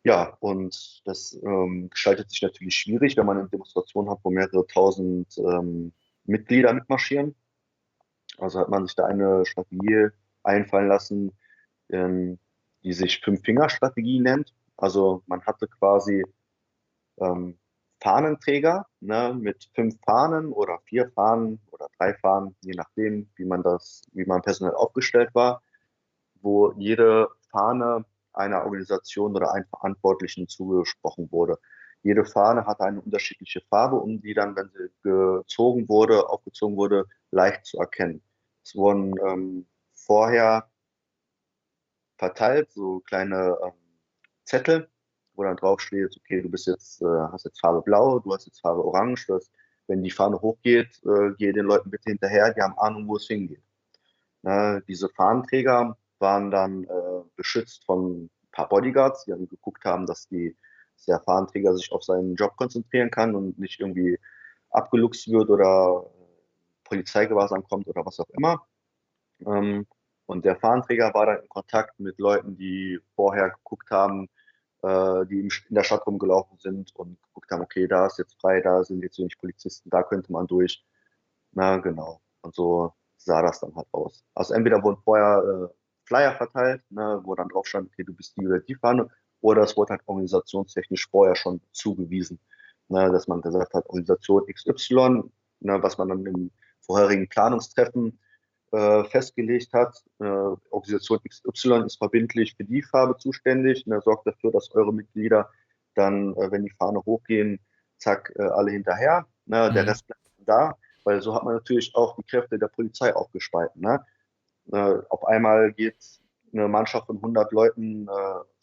Ja, 0.03 0.35
und 0.39 1.01
das 1.05 1.39
ähm, 1.43 1.89
gestaltet 1.89 2.29
sich 2.29 2.41
natürlich 2.41 2.75
schwierig, 2.75 3.15
wenn 3.15 3.25
man 3.25 3.37
eine 3.37 3.49
Demonstration 3.49 4.09
hat, 4.09 4.19
wo 4.23 4.31
mehrere 4.31 4.65
tausend 4.67 5.37
ähm, 5.37 5.93
Mitglieder 6.25 6.73
mitmarschieren. 6.73 7.35
Also 8.37 8.59
hat 8.59 8.69
man 8.69 8.85
sich 8.85 8.95
da 8.95 9.05
eine 9.05 9.45
Strategie 9.45 10.09
einfallen 10.43 10.89
lassen, 10.89 11.31
ähm, 11.93 12.39
die 12.83 12.93
sich 12.93 13.21
Fünf-Finger-Strategie 13.21 14.19
nennt. 14.19 14.53
Also 14.77 15.23
man 15.27 15.41
hatte 15.45 15.67
quasi 15.67 16.25
ähm, 17.19 17.57
Fahnenträger 18.01 18.85
ne, 18.99 19.33
mit 19.33 19.69
fünf 19.73 19.95
Fahnen 20.05 20.51
oder 20.51 20.79
vier 20.85 21.09
Fahnen 21.11 21.61
oder 21.71 21.87
drei 21.97 22.13
Fahnen, 22.15 22.55
je 22.61 22.73
nachdem, 22.73 23.29
wie 23.35 23.45
man 23.45 23.63
das, 23.63 24.01
wie 24.11 24.25
man 24.25 24.41
personell 24.41 24.75
aufgestellt 24.75 25.33
war, 25.33 25.63
wo 26.41 26.73
jede 26.73 27.29
Fahne 27.49 28.03
einer 28.33 28.63
Organisation 28.65 29.35
oder 29.35 29.53
einem 29.53 29.67
Verantwortlichen 29.67 30.49
zugesprochen 30.49 31.31
wurde. 31.31 31.59
Jede 32.01 32.25
Fahne 32.25 32.65
hatte 32.65 32.83
eine 32.83 32.99
unterschiedliche 32.99 33.61
Farbe, 33.69 33.95
um 33.95 34.19
die 34.19 34.33
dann, 34.33 34.55
wenn 34.57 34.69
sie 34.69 34.89
gezogen 35.03 35.87
wurde, 35.87 36.27
aufgezogen 36.27 36.75
wurde, 36.75 37.05
leicht 37.31 37.65
zu 37.65 37.77
erkennen. 37.77 38.21
Es 38.65 38.75
wurden 38.75 39.13
ähm, 39.25 39.65
vorher 39.93 40.69
verteilt, 42.23 42.71
so 42.71 43.01
kleine 43.01 43.57
ähm, 43.63 43.73
Zettel, 44.45 44.89
wo 45.33 45.43
dann 45.43 45.57
drauf 45.57 45.81
steht, 45.81 46.15
okay, 46.17 46.41
du 46.41 46.49
bist 46.49 46.67
jetzt, 46.67 47.01
äh, 47.01 47.27
hast 47.31 47.43
jetzt 47.43 47.59
Farbe 47.59 47.81
blau, 47.81 48.19
du 48.19 48.33
hast 48.33 48.45
jetzt 48.45 48.61
Farbe 48.61 48.85
orange, 48.85 49.25
dass, 49.27 49.51
wenn 49.87 50.01
die 50.01 50.11
Fahne 50.11 50.39
hochgeht, 50.39 51.01
äh, 51.03 51.33
gehe 51.37 51.51
den 51.51 51.65
Leuten 51.65 51.89
bitte 51.89 52.09
hinterher, 52.09 52.53
die 52.53 52.61
haben 52.61 52.77
Ahnung, 52.77 53.09
wo 53.09 53.17
es 53.17 53.27
hingeht. 53.27 53.61
Na, 54.41 54.79
diese 54.81 55.09
Fahnenträger 55.09 55.97
waren 56.19 56.49
dann 56.49 56.85
äh, 56.85 57.23
beschützt 57.35 57.85
von 57.85 58.23
ein 58.23 58.29
paar 58.53 58.69
Bodyguards, 58.69 59.25
die 59.25 59.31
dann 59.31 59.49
geguckt 59.49 59.83
haben, 59.83 60.05
dass, 60.05 60.27
die, 60.29 60.55
dass 60.95 61.05
der 61.05 61.19
Fahnenträger 61.19 61.75
sich 61.75 61.91
auf 61.91 62.03
seinen 62.03 62.35
Job 62.35 62.55
konzentrieren 62.55 63.11
kann 63.11 63.35
und 63.35 63.59
nicht 63.59 63.81
irgendwie 63.81 64.17
abgeluchst 64.69 65.29
wird 65.29 65.49
oder 65.49 66.09
Polizeigewahrsam 66.85 67.63
kommt 67.63 67.87
oder 67.87 68.05
was 68.05 68.19
auch 68.21 68.29
immer. 68.29 68.65
Ähm, 69.45 69.85
und 70.25 70.45
der 70.45 70.55
Fahnenträger 70.55 71.13
war 71.13 71.25
dann 71.25 71.39
in 71.41 71.49
Kontakt 71.49 71.99
mit 71.99 72.19
Leuten, 72.19 72.55
die 72.57 72.99
vorher 73.15 73.49
geguckt 73.51 73.89
haben, 73.91 74.29
äh, 74.83 75.25
die 75.25 75.39
in 75.41 75.49
der 75.69 75.83
Stadt 75.83 76.05
rumgelaufen 76.05 76.57
sind 76.59 76.95
und 76.95 77.21
geguckt 77.23 77.51
haben, 77.51 77.61
okay, 77.61 77.87
da 77.87 78.05
ist 78.07 78.19
jetzt 78.19 78.39
frei, 78.39 78.61
da 78.61 78.83
sind 78.83 79.01
jetzt 79.01 79.19
wenig 79.19 79.37
Polizisten, 79.37 79.89
da 79.89 80.03
könnte 80.03 80.31
man 80.31 80.47
durch. 80.47 80.85
Na, 81.51 81.77
genau. 81.77 82.21
Und 82.41 82.55
so 82.55 82.93
sah 83.17 83.41
das 83.41 83.59
dann 83.59 83.75
halt 83.75 83.87
aus. 83.91 84.23
Also 84.35 84.53
entweder 84.53 84.83
wurden 84.83 85.01
vorher 85.03 85.69
äh, 85.71 85.73
Flyer 86.05 86.33
verteilt, 86.35 86.83
ne, 86.89 87.21
wo 87.23 87.35
dann 87.35 87.49
drauf 87.49 87.67
stand, 87.67 87.89
okay, 87.91 88.03
du 88.03 88.13
bist 88.13 88.35
die 88.37 88.47
oder 88.47 88.59
die 88.59 88.75
Fahne, 88.75 89.09
oder 89.41 89.63
es 89.63 89.75
wurde 89.77 89.91
halt 89.91 90.01
organisationstechnisch 90.05 91.09
vorher 91.09 91.35
schon 91.35 91.61
zugewiesen, 91.71 92.39
ne, 92.89 93.11
dass 93.11 93.27
man 93.27 93.41
gesagt 93.41 93.73
hat, 93.73 93.85
Organisation 93.87 94.45
XY, 94.47 95.23
ne, 95.59 95.81
was 95.83 95.97
man 95.97 96.09
dann 96.09 96.25
im 96.25 96.51
vorherigen 96.81 97.29
Planungstreffen 97.29 98.19
äh, 98.73 99.03
festgelegt 99.03 99.71
hat, 99.73 100.03
äh, 100.19 100.23
Organisation 100.23 101.19
XY 101.29 101.83
ist 101.85 101.97
verbindlich 101.97 102.55
für 102.55 102.63
die 102.63 102.81
Farbe 102.81 103.15
zuständig 103.17 103.85
und 103.85 103.93
er 103.93 104.01
sorgt 104.01 104.25
dafür, 104.25 104.51
dass 104.51 104.71
eure 104.71 104.91
Mitglieder 104.91 105.47
dann, 105.93 106.35
äh, 106.37 106.51
wenn 106.51 106.63
die 106.63 106.71
Fahne 106.71 106.99
hochgehen, 107.05 107.59
zack, 107.99 108.33
äh, 108.35 108.41
alle 108.41 108.71
hinterher. 108.71 109.27
Ne? 109.45 109.69
Mhm. 109.69 109.75
Der 109.75 109.85
Rest 109.85 110.07
bleibt 110.07 110.21
da, 110.47 110.75
weil 111.03 111.21
so 111.21 111.35
hat 111.35 111.43
man 111.43 111.53
natürlich 111.53 111.93
auch 111.93 112.15
die 112.15 112.23
Kräfte 112.23 112.57
der 112.57 112.67
Polizei 112.67 113.15
aufgespalten. 113.15 113.79
Ne? 113.79 114.03
Äh, 114.71 114.97
auf 115.09 115.23
einmal 115.27 115.71
geht 115.71 115.97
eine 116.51 116.67
Mannschaft 116.67 117.05
von 117.05 117.17
100 117.17 117.51
Leuten 117.51 118.07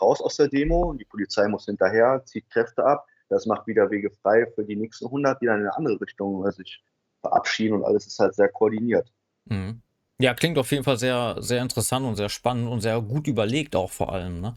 raus 0.01 0.21
aus 0.21 0.37
der 0.37 0.47
Demo, 0.47 0.93
die 0.93 1.05
Polizei 1.05 1.49
muss 1.49 1.65
hinterher, 1.65 2.23
zieht 2.25 2.49
Kräfte 2.49 2.85
ab, 2.85 3.05
das 3.29 3.47
macht 3.47 3.67
wieder 3.67 3.91
Wege 3.91 4.11
frei 4.11 4.47
für 4.55 4.65
die 4.65 4.77
nächsten 4.77 5.07
100, 5.07 5.43
die 5.43 5.47
dann 5.47 5.61
in 5.61 5.67
eine 5.67 5.77
andere 5.77 6.01
Richtung 6.01 6.49
sich 6.53 6.85
verabschieden 7.21 7.75
und 7.75 7.85
alles 7.85 8.07
ist 8.07 8.21
halt 8.21 8.37
sehr 8.37 8.49
koordiniert. 8.49 9.13
Mhm. 9.47 9.83
Ja, 10.21 10.35
klingt 10.35 10.59
auf 10.59 10.71
jeden 10.71 10.85
Fall 10.85 10.99
sehr, 10.99 11.37
sehr 11.39 11.63
interessant 11.63 12.05
und 12.05 12.17
sehr 12.17 12.29
spannend 12.29 12.69
und 12.69 12.83
sehr 12.83 13.01
gut 13.01 13.27
überlegt 13.27 13.75
auch 13.75 13.91
vor 13.91 14.13
allem. 14.13 14.43
Ne? 14.43 14.55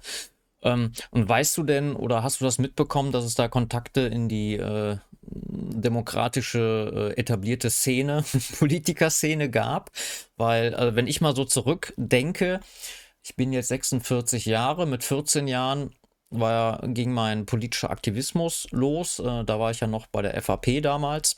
Ähm, 0.61 0.91
und 1.09 1.29
weißt 1.29 1.57
du 1.57 1.63
denn 1.63 1.95
oder 1.95 2.21
hast 2.21 2.41
du 2.41 2.45
das 2.45 2.57
mitbekommen, 2.57 3.13
dass 3.13 3.23
es 3.23 3.35
da 3.35 3.47
Kontakte 3.47 4.01
in 4.01 4.27
die 4.27 4.55
äh, 4.55 4.97
demokratische, 5.21 7.13
äh, 7.15 7.19
etablierte 7.19 7.69
Szene, 7.69 8.25
Politikerszene 8.59 9.49
gab? 9.49 9.91
Weil, 10.35 10.75
also 10.75 10.97
wenn 10.97 11.07
ich 11.07 11.21
mal 11.21 11.33
so 11.33 11.45
zurückdenke, 11.45 12.59
ich 13.23 13.37
bin 13.37 13.53
jetzt 13.53 13.69
46 13.69 14.45
Jahre, 14.45 14.85
mit 14.85 15.05
14 15.05 15.47
Jahren 15.47 15.91
war, 16.29 16.85
ging 16.89 17.13
mein 17.13 17.45
politischer 17.45 17.89
Aktivismus 17.89 18.67
los. 18.71 19.19
Äh, 19.19 19.45
da 19.45 19.59
war 19.61 19.71
ich 19.71 19.79
ja 19.79 19.87
noch 19.87 20.07
bei 20.07 20.21
der 20.21 20.41
FAP 20.41 20.81
damals. 20.81 21.37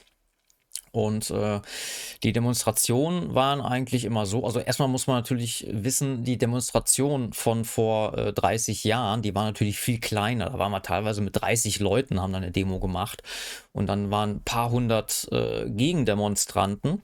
Und 0.95 1.29
äh, 1.29 1.59
die 2.23 2.31
Demonstrationen 2.31 3.35
waren 3.35 3.59
eigentlich 3.59 4.05
immer 4.05 4.25
so. 4.25 4.45
Also 4.45 4.61
erstmal 4.61 4.87
muss 4.87 5.07
man 5.07 5.17
natürlich 5.17 5.67
wissen, 5.69 6.23
die 6.23 6.37
Demonstration 6.37 7.33
von 7.33 7.65
vor 7.65 8.17
äh, 8.17 8.31
30 8.31 8.85
Jahren, 8.85 9.21
die 9.21 9.35
war 9.35 9.43
natürlich 9.43 9.77
viel 9.77 9.99
kleiner. 9.99 10.51
Da 10.51 10.57
waren 10.57 10.71
wir 10.71 10.81
teilweise 10.81 11.19
mit 11.19 11.35
30 11.41 11.81
Leuten, 11.81 12.21
haben 12.21 12.31
dann 12.31 12.43
eine 12.43 12.53
Demo 12.53 12.79
gemacht. 12.79 13.23
Und 13.73 13.87
dann 13.87 14.09
waren 14.09 14.37
ein 14.37 14.43
paar 14.43 14.71
hundert 14.71 15.27
äh, 15.33 15.69
Gegendemonstranten. 15.69 17.01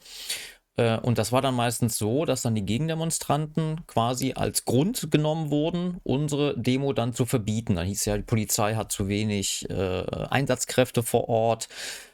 Äh, 0.77 0.97
und 0.99 1.17
das 1.17 1.33
war 1.33 1.41
dann 1.41 1.55
meistens 1.55 1.97
so, 1.97 2.23
dass 2.23 2.43
dann 2.43 2.55
die 2.55 2.65
Gegendemonstranten 2.65 3.85
quasi 3.87 4.33
als 4.37 4.63
Grund 4.63 5.11
genommen 5.11 5.51
wurden, 5.51 5.97
unsere 6.03 6.57
Demo 6.57 6.93
dann 6.93 7.13
zu 7.13 7.25
verbieten. 7.25 7.75
Dann 7.75 7.87
hieß 7.87 8.05
ja, 8.05 8.15
die 8.15 8.23
Polizei 8.23 8.75
hat 8.75 8.93
zu 8.93 9.09
wenig 9.09 9.69
äh, 9.69 10.05
Einsatzkräfte 10.29 11.03
vor 11.03 11.27
Ort. 11.27 11.67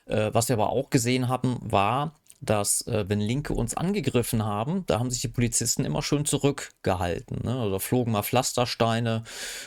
Äh, 0.08 0.34
was 0.34 0.50
wir 0.50 0.56
aber 0.56 0.70
auch 0.70 0.90
gesehen 0.90 1.28
haben, 1.28 1.58
war, 1.62 2.14
dass 2.40 2.86
äh, 2.88 3.06
wenn 3.08 3.20
Linke 3.20 3.54
uns 3.54 3.76
angegriffen 3.76 4.46
haben, 4.46 4.84
da 4.86 5.00
haben 5.00 5.10
sich 5.10 5.22
die 5.22 5.28
Polizisten 5.28 5.86
immer 5.86 6.02
schön 6.02 6.26
zurückgehalten. 6.26 7.40
Ne? 7.44 7.66
Oder 7.66 7.80
flogen 7.80 8.12
mal 8.12 8.24
Pflastersteine 8.24 9.24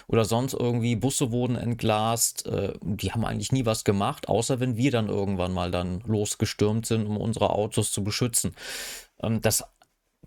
oder 0.06 0.24
sonst 0.24 0.54
irgendwie 0.54 0.96
Busse 0.96 1.32
wurden 1.32 1.56
entglast. 1.56 2.46
Äh, 2.46 2.74
die 2.82 3.12
haben 3.12 3.24
eigentlich 3.24 3.52
nie 3.52 3.66
was 3.66 3.84
gemacht, 3.84 4.28
außer 4.28 4.60
wenn 4.60 4.76
wir 4.76 4.90
dann 4.90 5.08
irgendwann 5.08 5.52
mal 5.52 5.70
dann 5.70 6.00
losgestürmt 6.06 6.86
sind, 6.86 7.06
um 7.06 7.16
unsere 7.16 7.50
Autos 7.50 7.92
zu 7.92 8.04
beschützen. 8.04 8.54
Ähm, 9.22 9.40
das 9.40 9.64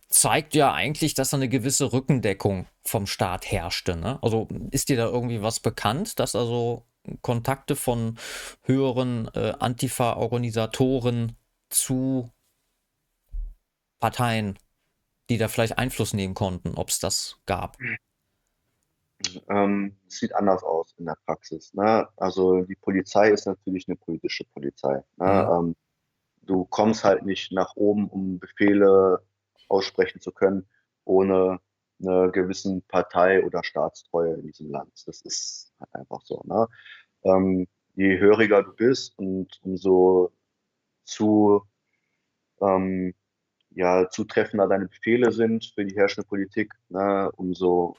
zeigt 0.09 0.53
ja 0.53 0.73
eigentlich, 0.73 1.13
dass 1.13 1.31
da 1.31 1.37
eine 1.37 1.49
gewisse 1.49 1.91
Rückendeckung 1.91 2.67
vom 2.83 3.07
Staat 3.07 3.49
herrschte. 3.51 3.95
Ne? 3.95 4.19
Also 4.21 4.47
ist 4.71 4.89
dir 4.89 4.97
da 4.97 5.05
irgendwie 5.05 5.41
was 5.41 5.59
bekannt, 5.59 6.19
dass 6.19 6.35
also 6.35 6.83
Kontakte 7.21 7.75
von 7.75 8.17
höheren 8.63 9.29
äh, 9.33 9.53
Antifa-Organisatoren 9.59 11.35
zu 11.69 12.31
Parteien, 13.99 14.57
die 15.29 15.37
da 15.37 15.47
vielleicht 15.47 15.77
Einfluss 15.77 16.13
nehmen 16.13 16.33
konnten, 16.33 16.75
ob 16.75 16.89
es 16.89 16.99
das 16.99 17.39
gab? 17.45 17.77
Ähm, 19.49 19.95
sieht 20.07 20.35
anders 20.35 20.63
aus 20.63 20.93
in 20.97 21.05
der 21.05 21.17
Praxis. 21.25 21.73
Ne? 21.73 22.07
Also 22.17 22.63
die 22.63 22.75
Polizei 22.75 23.29
ist 23.29 23.45
natürlich 23.45 23.87
eine 23.87 23.95
politische 23.95 24.43
Polizei. 24.45 25.03
Ne? 25.17 25.47
Mhm. 25.49 25.67
Ähm, 25.67 25.75
du 26.41 26.65
kommst 26.65 27.03
halt 27.03 27.23
nicht 27.23 27.51
nach 27.51 27.75
oben, 27.75 28.09
um 28.09 28.39
Befehle 28.39 29.23
aussprechen 29.69 30.19
zu 30.19 30.31
können, 30.31 30.67
ohne 31.05 31.59
einer 32.01 32.29
gewissen 32.31 32.81
Partei 32.83 33.43
oder 33.43 33.63
Staatstreue 33.63 34.35
in 34.35 34.47
diesem 34.47 34.69
Land. 34.69 34.91
Das 35.05 35.21
ist 35.21 35.73
halt 35.79 35.93
einfach 35.95 36.21
so. 36.21 36.41
Ne? 36.45 36.67
Ähm, 37.23 37.67
je 37.95 38.19
höriger 38.19 38.63
du 38.63 38.73
bist 38.73 39.17
und 39.17 39.59
umso 39.63 40.31
zu, 41.03 41.63
ähm, 42.61 43.13
ja, 43.71 44.09
zutreffender 44.09 44.67
deine 44.67 44.87
Befehle 44.87 45.31
sind 45.31 45.71
für 45.75 45.85
die 45.85 45.95
herrschende 45.95 46.27
Politik, 46.27 46.73
ne, 46.89 47.31
umso 47.35 47.95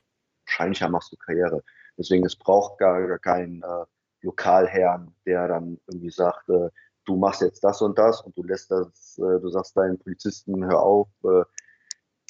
wahrscheinlicher 0.46 0.88
machst 0.88 1.12
du 1.12 1.16
Karriere. 1.16 1.62
Deswegen, 1.98 2.24
es 2.24 2.37
braucht 2.37 2.78
gar, 2.78 3.07
gar 3.07 3.18
keinen 3.18 3.62
äh, 3.62 3.85
Lokalherrn, 4.22 5.14
der 5.26 5.48
dann 5.48 5.78
irgendwie 5.87 6.11
sagt, 6.11 6.48
äh, 6.48 6.70
du 7.04 7.16
machst 7.16 7.42
jetzt 7.42 7.62
das 7.62 7.83
und 7.83 7.98
das 7.98 8.20
und 8.22 8.37
du 8.37 8.42
lässt 8.42 8.70
das, 8.70 9.18
äh, 9.18 9.40
du 9.40 9.48
sagst 9.48 9.76
deinen 9.76 9.98
Polizisten, 9.98 10.64
hör 10.64 10.80
auf, 10.83 11.09
äh, 11.24 11.44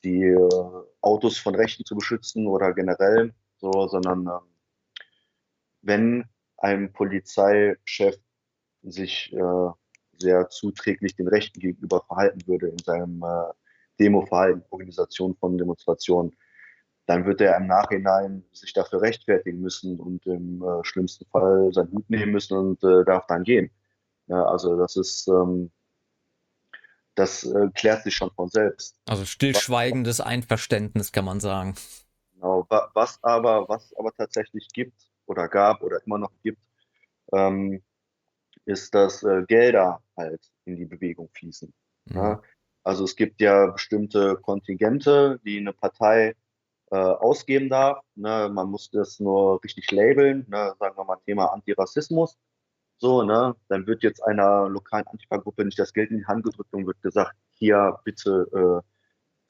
die 0.04 0.22
äh, 0.24 0.82
Autos 1.00 1.38
von 1.38 1.54
Rechten 1.54 1.84
zu 1.84 1.96
beschützen 1.96 2.46
oder 2.46 2.72
generell 2.72 3.32
so, 3.56 3.88
sondern 3.88 4.26
äh, 4.26 4.40
wenn 5.82 6.24
ein 6.58 6.92
Polizeichef 6.92 8.16
sich 8.82 9.32
äh, 9.32 9.70
sehr 10.18 10.48
zuträglich 10.48 11.16
den 11.16 11.28
Rechten 11.28 11.60
gegenüber 11.60 12.02
verhalten 12.06 12.46
würde 12.46 12.68
in 12.68 12.78
seinem 12.78 13.22
äh, 13.22 13.52
Demoverhalten, 14.00 14.64
Organisation 14.70 15.34
von 15.36 15.58
Demonstrationen, 15.58 16.36
dann 17.06 17.26
wird 17.26 17.40
er 17.40 17.56
im 17.56 17.66
Nachhinein 17.66 18.44
sich 18.52 18.72
dafür 18.72 19.02
rechtfertigen 19.02 19.60
müssen 19.60 20.00
und 20.00 20.24
im 20.26 20.62
äh, 20.62 20.84
schlimmsten 20.84 21.26
Fall 21.26 21.70
seinen 21.72 21.92
Hut 21.92 22.08
nehmen 22.08 22.32
müssen 22.32 22.56
und 22.56 22.82
äh, 22.84 23.04
darf 23.04 23.26
dann 23.26 23.44
gehen. 23.44 23.70
Ja, 24.26 24.44
also 24.46 24.76
das 24.76 24.96
ist, 24.96 25.28
ähm, 25.28 25.70
das 27.14 27.44
äh, 27.44 27.68
klärt 27.74 28.02
sich 28.04 28.14
schon 28.14 28.30
von 28.32 28.48
selbst. 28.48 28.96
Also 29.06 29.24
stillschweigendes 29.24 30.20
Einverständnis 30.20 31.12
kann 31.12 31.24
man 31.24 31.40
sagen. 31.40 31.74
Genau, 32.34 32.66
wa- 32.68 32.90
was 32.94 33.18
aber, 33.22 33.68
was 33.68 33.94
aber 33.96 34.12
tatsächlich 34.12 34.68
gibt 34.72 35.10
oder 35.26 35.48
gab 35.48 35.82
oder 35.82 36.00
immer 36.04 36.18
noch 36.18 36.32
gibt, 36.42 36.60
ähm, 37.32 37.82
ist, 38.66 38.94
dass 38.94 39.22
äh, 39.22 39.42
Gelder 39.46 40.02
halt 40.16 40.40
in 40.64 40.76
die 40.76 40.86
Bewegung 40.86 41.28
fließen. 41.32 41.72
Mhm. 42.06 42.16
Ne? 42.16 42.42
Also 42.82 43.04
es 43.04 43.16
gibt 43.16 43.40
ja 43.40 43.66
bestimmte 43.66 44.36
Kontingente, 44.36 45.40
die 45.44 45.58
eine 45.58 45.72
Partei 45.72 46.34
äh, 46.90 46.96
ausgeben 46.96 47.68
darf. 47.68 47.98
Ne? 48.14 48.50
Man 48.52 48.70
muss 48.70 48.90
das 48.90 49.20
nur 49.20 49.62
richtig 49.64 49.90
labeln, 49.90 50.46
ne? 50.48 50.74
sagen 50.78 50.96
wir 50.96 51.04
mal 51.04 51.18
Thema 51.24 51.52
Antirassismus. 51.52 52.36
So, 53.04 53.22
ne? 53.22 53.54
Dann 53.68 53.86
wird 53.86 54.02
jetzt 54.02 54.24
einer 54.24 54.66
lokalen 54.70 55.06
Antifa-Gruppe 55.06 55.62
nicht 55.66 55.78
das 55.78 55.92
Geld 55.92 56.10
in 56.10 56.20
die 56.20 56.26
Hand 56.26 56.42
gedrückt 56.42 56.72
und 56.72 56.86
wird 56.86 57.02
gesagt, 57.02 57.36
hier 57.52 57.98
bitte 58.02 58.82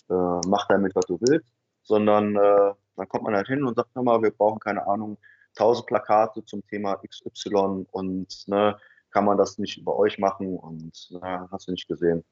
äh, 0.08 0.12
äh, 0.12 0.40
mach 0.48 0.66
damit, 0.66 0.96
was 0.96 1.06
du 1.06 1.20
willst, 1.20 1.52
sondern 1.84 2.34
äh, 2.34 2.74
dann 2.96 3.08
kommt 3.08 3.22
man 3.22 3.36
halt 3.36 3.46
hin 3.46 3.62
und 3.62 3.76
sagt, 3.76 3.94
mal, 3.94 4.20
wir 4.22 4.32
brauchen 4.32 4.58
keine 4.58 4.84
Ahnung, 4.88 5.18
1000 5.56 5.86
Plakate 5.86 6.44
zum 6.44 6.66
Thema 6.66 6.96
XY 6.96 7.86
und 7.92 8.48
ne, 8.48 8.76
kann 9.12 9.24
man 9.24 9.38
das 9.38 9.56
nicht 9.58 9.78
über 9.78 9.94
euch 10.00 10.18
machen 10.18 10.58
und 10.58 11.10
na, 11.12 11.48
hast 11.52 11.68
du 11.68 11.70
nicht 11.70 11.86
gesehen. 11.86 12.24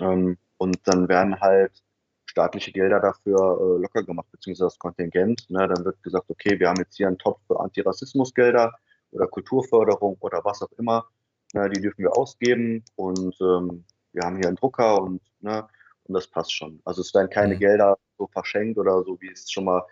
Ähm, 0.00 0.36
und 0.56 0.78
dann 0.88 1.08
werden 1.08 1.40
halt 1.40 1.80
staatliche 2.26 2.72
Gelder 2.72 2.98
dafür 2.98 3.36
äh, 3.36 3.80
locker 3.82 4.02
gemacht, 4.02 4.26
beziehungsweise 4.32 4.66
das 4.66 4.80
Kontingent. 4.80 5.48
Ne? 5.48 5.68
Dann 5.68 5.84
wird 5.84 6.02
gesagt, 6.02 6.28
okay, 6.28 6.58
wir 6.58 6.70
haben 6.70 6.80
jetzt 6.80 6.96
hier 6.96 7.06
einen 7.06 7.18
Topf 7.18 7.40
für 7.46 7.60
Antirassismusgelder 7.60 8.74
oder 9.12 9.26
Kulturförderung 9.26 10.16
oder 10.20 10.44
was 10.44 10.62
auch 10.62 10.72
immer. 10.78 11.06
Ne? 11.54 11.68
Die 11.70 11.80
dürfen 11.80 12.02
wir 12.02 12.16
ausgeben 12.16 12.84
und 12.96 13.36
ähm, 13.40 13.84
wir 14.12 14.22
haben 14.22 14.36
hier 14.36 14.48
einen 14.48 14.56
Drucker 14.56 15.00
und, 15.00 15.20
ne? 15.40 15.66
und 16.04 16.14
das 16.14 16.26
passt 16.26 16.52
schon. 16.52 16.80
Also 16.84 17.02
es 17.02 17.14
werden 17.14 17.30
keine 17.30 17.54
Mhm. 17.54 17.58
Gelder 17.58 17.98
so 18.16 18.26
verschenkt 18.26 18.78
oder 18.78 19.02
so, 19.04 19.20
wie 19.20 19.30
es 19.30 19.50
schon 19.50 19.64
mal 19.64 19.82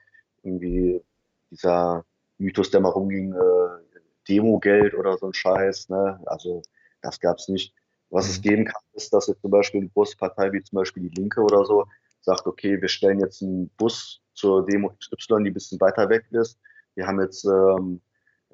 irgendwie 0.43 1.03
dieser 1.51 2.05
Mythos, 2.39 2.71
der 2.71 2.81
mal 2.81 2.91
rumging, 2.91 3.33
äh, 3.33 4.01
Demogeld 4.29 4.95
oder 4.95 5.17
so 5.17 5.27
ein 5.27 5.35
Scheiß. 5.35 5.89
Ne? 5.89 6.21
Also 6.27 6.63
das 7.03 7.21
gab 7.21 7.39
es 7.39 7.49
nicht. 7.49 7.75
Was 8.11 8.29
es 8.29 8.39
Mhm. 8.39 8.43
geben 8.43 8.65
kann, 8.67 8.83
ist, 8.93 9.13
dass 9.13 9.27
jetzt 9.27 9.41
zum 9.43 9.51
Beispiel 9.51 9.81
eine 9.81 9.91
große 9.91 10.17
Partei 10.17 10.53
wie 10.53 10.63
zum 10.63 10.77
Beispiel 10.77 11.09
die 11.09 11.21
Linke 11.21 11.41
oder 11.41 11.65
so 11.65 11.87
sagt, 12.21 12.47
okay, 12.47 12.81
wir 12.81 12.89
stellen 12.89 13.21
jetzt 13.21 13.43
einen 13.43 13.69
Bus 13.77 14.21
zur 14.35 14.65
Demo 14.67 14.91
XY, 14.91 15.45
die 15.45 15.51
ein 15.51 15.55
bisschen 15.55 15.81
weiter 15.81 16.09
weg 16.09 16.27
ist. 16.33 16.59
Wir 16.95 17.07
haben 17.07 17.21
jetzt 17.21 17.45
ähm, 17.45 18.01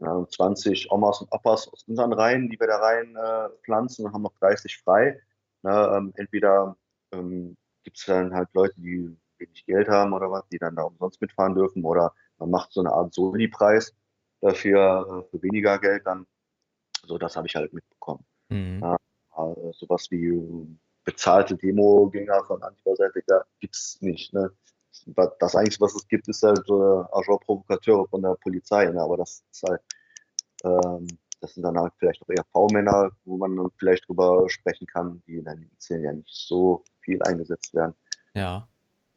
ja, 0.02 0.26
20 0.28 0.90
Omas 0.90 1.20
und 1.20 1.32
Opas 1.32 1.68
aus 1.68 1.84
unseren 1.84 2.12
Reihen, 2.12 2.48
die 2.50 2.58
wir 2.58 2.66
da 2.66 2.78
rein 2.78 3.16
äh, 3.16 3.48
pflanzen 3.62 4.06
und 4.06 4.12
haben 4.12 4.22
noch 4.22 4.34
30 4.40 4.78
frei. 4.78 5.20
Ne, 5.62 5.92
ähm, 5.96 6.12
entweder 6.16 6.76
ähm, 7.12 7.56
gibt 7.84 7.98
es 7.98 8.06
dann 8.06 8.34
halt 8.34 8.48
Leute, 8.52 8.74
die 8.80 9.16
wenig 9.38 9.64
Geld 9.66 9.88
haben 9.88 10.12
oder 10.12 10.30
was, 10.30 10.46
die 10.48 10.58
dann 10.58 10.76
da 10.76 10.82
umsonst 10.82 11.20
mitfahren 11.20 11.54
dürfen 11.54 11.84
oder 11.84 12.12
man 12.38 12.50
macht 12.50 12.72
so 12.72 12.80
eine 12.80 12.92
Art 12.92 13.14
Soli-Preis 13.14 13.94
dafür 14.40 15.24
äh, 15.24 15.30
für 15.30 15.42
weniger 15.42 15.78
Geld 15.78 16.06
dann. 16.06 16.26
So, 17.06 17.18
das 17.18 17.36
habe 17.36 17.46
ich 17.46 17.54
halt 17.54 17.72
mitbekommen. 17.72 18.24
Mhm. 18.48 18.80
Ja, 18.82 18.96
äh, 19.36 19.72
sowas 19.72 20.08
wie 20.10 20.26
äh, 20.26 20.66
bezahlte 21.04 21.56
Demo-Gänger 21.56 22.44
von 22.44 22.62
Antifa-Seite 22.62 23.22
gibt 23.60 23.74
es 23.74 23.98
nicht. 24.00 24.32
Ne? 24.32 24.50
Das 25.38 25.56
Einzige, 25.56 25.80
was 25.80 25.94
es 25.94 26.06
gibt, 26.06 26.28
ist 26.28 26.42
halt 26.42 26.68
äh, 26.68 26.72
Agent 26.72 27.40
Provokateure 27.40 28.06
von 28.08 28.22
der 28.22 28.34
Polizei. 28.34 28.84
Ne? 28.86 29.00
Aber 29.00 29.16
das 29.16 29.44
ist 29.50 29.62
halt, 29.68 29.80
ähm, 30.64 31.06
das 31.40 31.54
sind 31.54 31.64
dann 31.64 31.76
halt 31.76 31.92
vielleicht 31.98 32.22
auch 32.22 32.28
eher 32.28 32.44
V-Männer, 32.52 33.10
wo 33.24 33.36
man 33.36 33.56
dann 33.56 33.70
vielleicht 33.76 34.08
drüber 34.08 34.48
sprechen 34.48 34.86
kann, 34.86 35.22
die 35.26 35.36
in 35.36 35.44
der 35.44 35.56
linken 35.56 35.80
Szene 35.80 36.04
ja 36.04 36.12
nicht 36.12 36.30
so 36.32 36.84
viel 37.00 37.20
eingesetzt 37.22 37.74
werden. 37.74 37.94
Ja. 38.34 38.68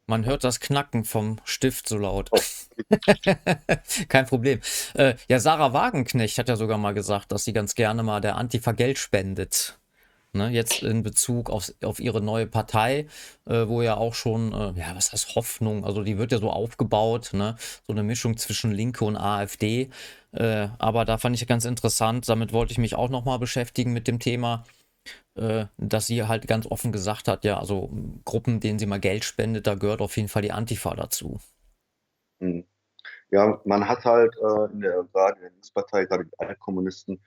Man 0.07 0.25
hört 0.25 0.43
das 0.43 0.59
Knacken 0.59 1.03
vom 1.03 1.37
Stift 1.45 1.89
so 1.89 1.97
laut. 1.97 2.29
Oh. 2.31 2.39
Kein 4.07 4.25
Problem. 4.27 4.59
Äh, 4.93 5.15
ja, 5.27 5.39
Sarah 5.39 5.73
Wagenknecht 5.73 6.37
hat 6.37 6.47
ja 6.47 6.55
sogar 6.57 6.77
mal 6.77 6.93
gesagt, 6.93 7.31
dass 7.31 7.43
sie 7.43 7.53
ganz 7.53 7.73
gerne 7.73 8.03
mal 8.03 8.21
der 8.21 8.35
Antifa 8.35 8.71
Geld 8.73 8.99
spendet. 8.99 9.79
Ne, 10.35 10.49
jetzt 10.49 10.83
in 10.83 11.01
Bezug 11.01 11.49
auf, 11.49 11.71
auf 11.81 12.01
ihre 12.01 12.21
neue 12.21 12.45
Partei, 12.45 13.07
äh, 13.45 13.67
wo 13.69 13.81
ja 13.81 13.95
auch 13.95 14.13
schon, 14.13 14.51
äh, 14.51 14.77
ja, 14.77 14.93
was 14.93 15.13
heißt 15.13 15.33
Hoffnung? 15.35 15.85
Also 15.85 16.03
die 16.03 16.17
wird 16.17 16.33
ja 16.33 16.39
so 16.39 16.49
aufgebaut, 16.49 17.29
ne? 17.31 17.55
So 17.87 17.93
eine 17.93 18.03
Mischung 18.03 18.35
zwischen 18.35 18.73
Linke 18.73 19.05
und 19.05 19.15
AfD. 19.15 19.89
Äh, 20.35 20.67
aber 20.79 21.05
da 21.05 21.17
fand 21.17 21.35
ich 21.35 21.47
ganz 21.47 21.65
interessant, 21.65 22.27
damit 22.27 22.51
wollte 22.51 22.73
ich 22.73 22.77
mich 22.77 22.95
auch 22.95 23.09
nochmal 23.09 23.39
beschäftigen 23.39 23.93
mit 23.93 24.07
dem 24.07 24.19
Thema, 24.19 24.65
äh, 25.35 25.65
dass 25.77 26.07
sie 26.07 26.23
halt 26.23 26.47
ganz 26.47 26.67
offen 26.67 26.91
gesagt 26.91 27.27
hat, 27.27 27.45
ja, 27.45 27.57
also 27.57 27.89
Gruppen, 28.25 28.59
denen 28.59 28.77
sie 28.77 28.85
mal 28.85 28.99
Geld 28.99 29.23
spendet, 29.23 29.65
da 29.65 29.75
gehört 29.75 30.01
auf 30.01 30.17
jeden 30.17 30.27
Fall 30.27 30.41
die 30.41 30.51
Antifa 30.51 30.93
dazu. 30.93 31.39
Hm. 32.41 32.65
Ja, 33.31 33.61
man 33.65 33.87
hat 33.87 34.03
halt 34.03 34.35
äh, 34.35 34.71
in 34.73 34.81
der, 34.81 35.03
gerade 35.13 35.37
in 35.37 35.41
der 35.43 35.51
Linkspartei, 35.51 36.05
gerade 36.05 36.25
die 36.25 36.39
Altkommunisten, 36.39 37.19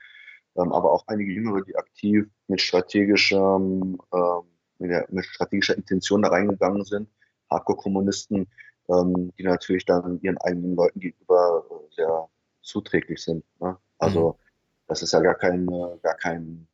ähm, 0.57 0.73
aber 0.73 0.93
auch 0.93 1.05
einige 1.07 1.33
Jüngere, 1.33 1.63
die 1.63 1.77
aktiv 1.77 2.27
mit 2.47 2.61
strategischem, 2.61 3.99
ähm, 4.13 4.43
mit, 4.79 4.91
der, 4.91 5.07
mit 5.11 5.25
strategischer 5.25 5.77
Intention 5.77 6.23
da 6.23 6.29
reingegangen 6.29 6.85
sind, 6.85 7.09
Hardcore-Kommunisten, 7.51 8.49
ähm, 8.89 9.33
die 9.39 9.45
natürlich 9.45 9.87
dann 9.87 10.21
ihren 10.21 10.39
eigenen 10.39 10.77
Leuten 10.77 11.01
gegenüber 11.01 11.65
äh, 11.71 11.95
sehr 11.95 12.29
zuträglich 12.63 13.23
sind. 13.23 13.45
Ne? 13.61 13.77
Also 13.99 14.39
das 14.87 15.03
ist 15.03 15.13
ja 15.13 15.21
gar 15.21 15.35
kein, 15.35 15.69
äh, 15.69 15.99
gar 16.03 16.17
kein 16.17 16.67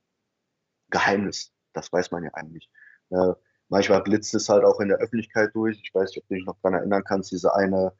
Geheimnis. 0.90 1.52
Das 1.72 1.92
weiß 1.92 2.10
man 2.12 2.24
ja 2.24 2.30
eigentlich. 2.34 2.70
Äh, 3.10 3.32
manchmal 3.68 4.02
blitzt 4.02 4.34
es 4.34 4.48
halt 4.48 4.64
auch 4.64 4.80
in 4.80 4.88
der 4.88 4.98
Öffentlichkeit 4.98 5.50
durch. 5.54 5.80
Ich 5.82 5.94
weiß 5.94 6.10
nicht, 6.10 6.18
ob 6.18 6.28
du 6.28 6.34
dich 6.34 6.46
noch 6.46 6.56
daran 6.62 6.78
erinnern 6.78 7.04
kannst, 7.04 7.32
diese 7.32 7.54
eine, 7.54 7.92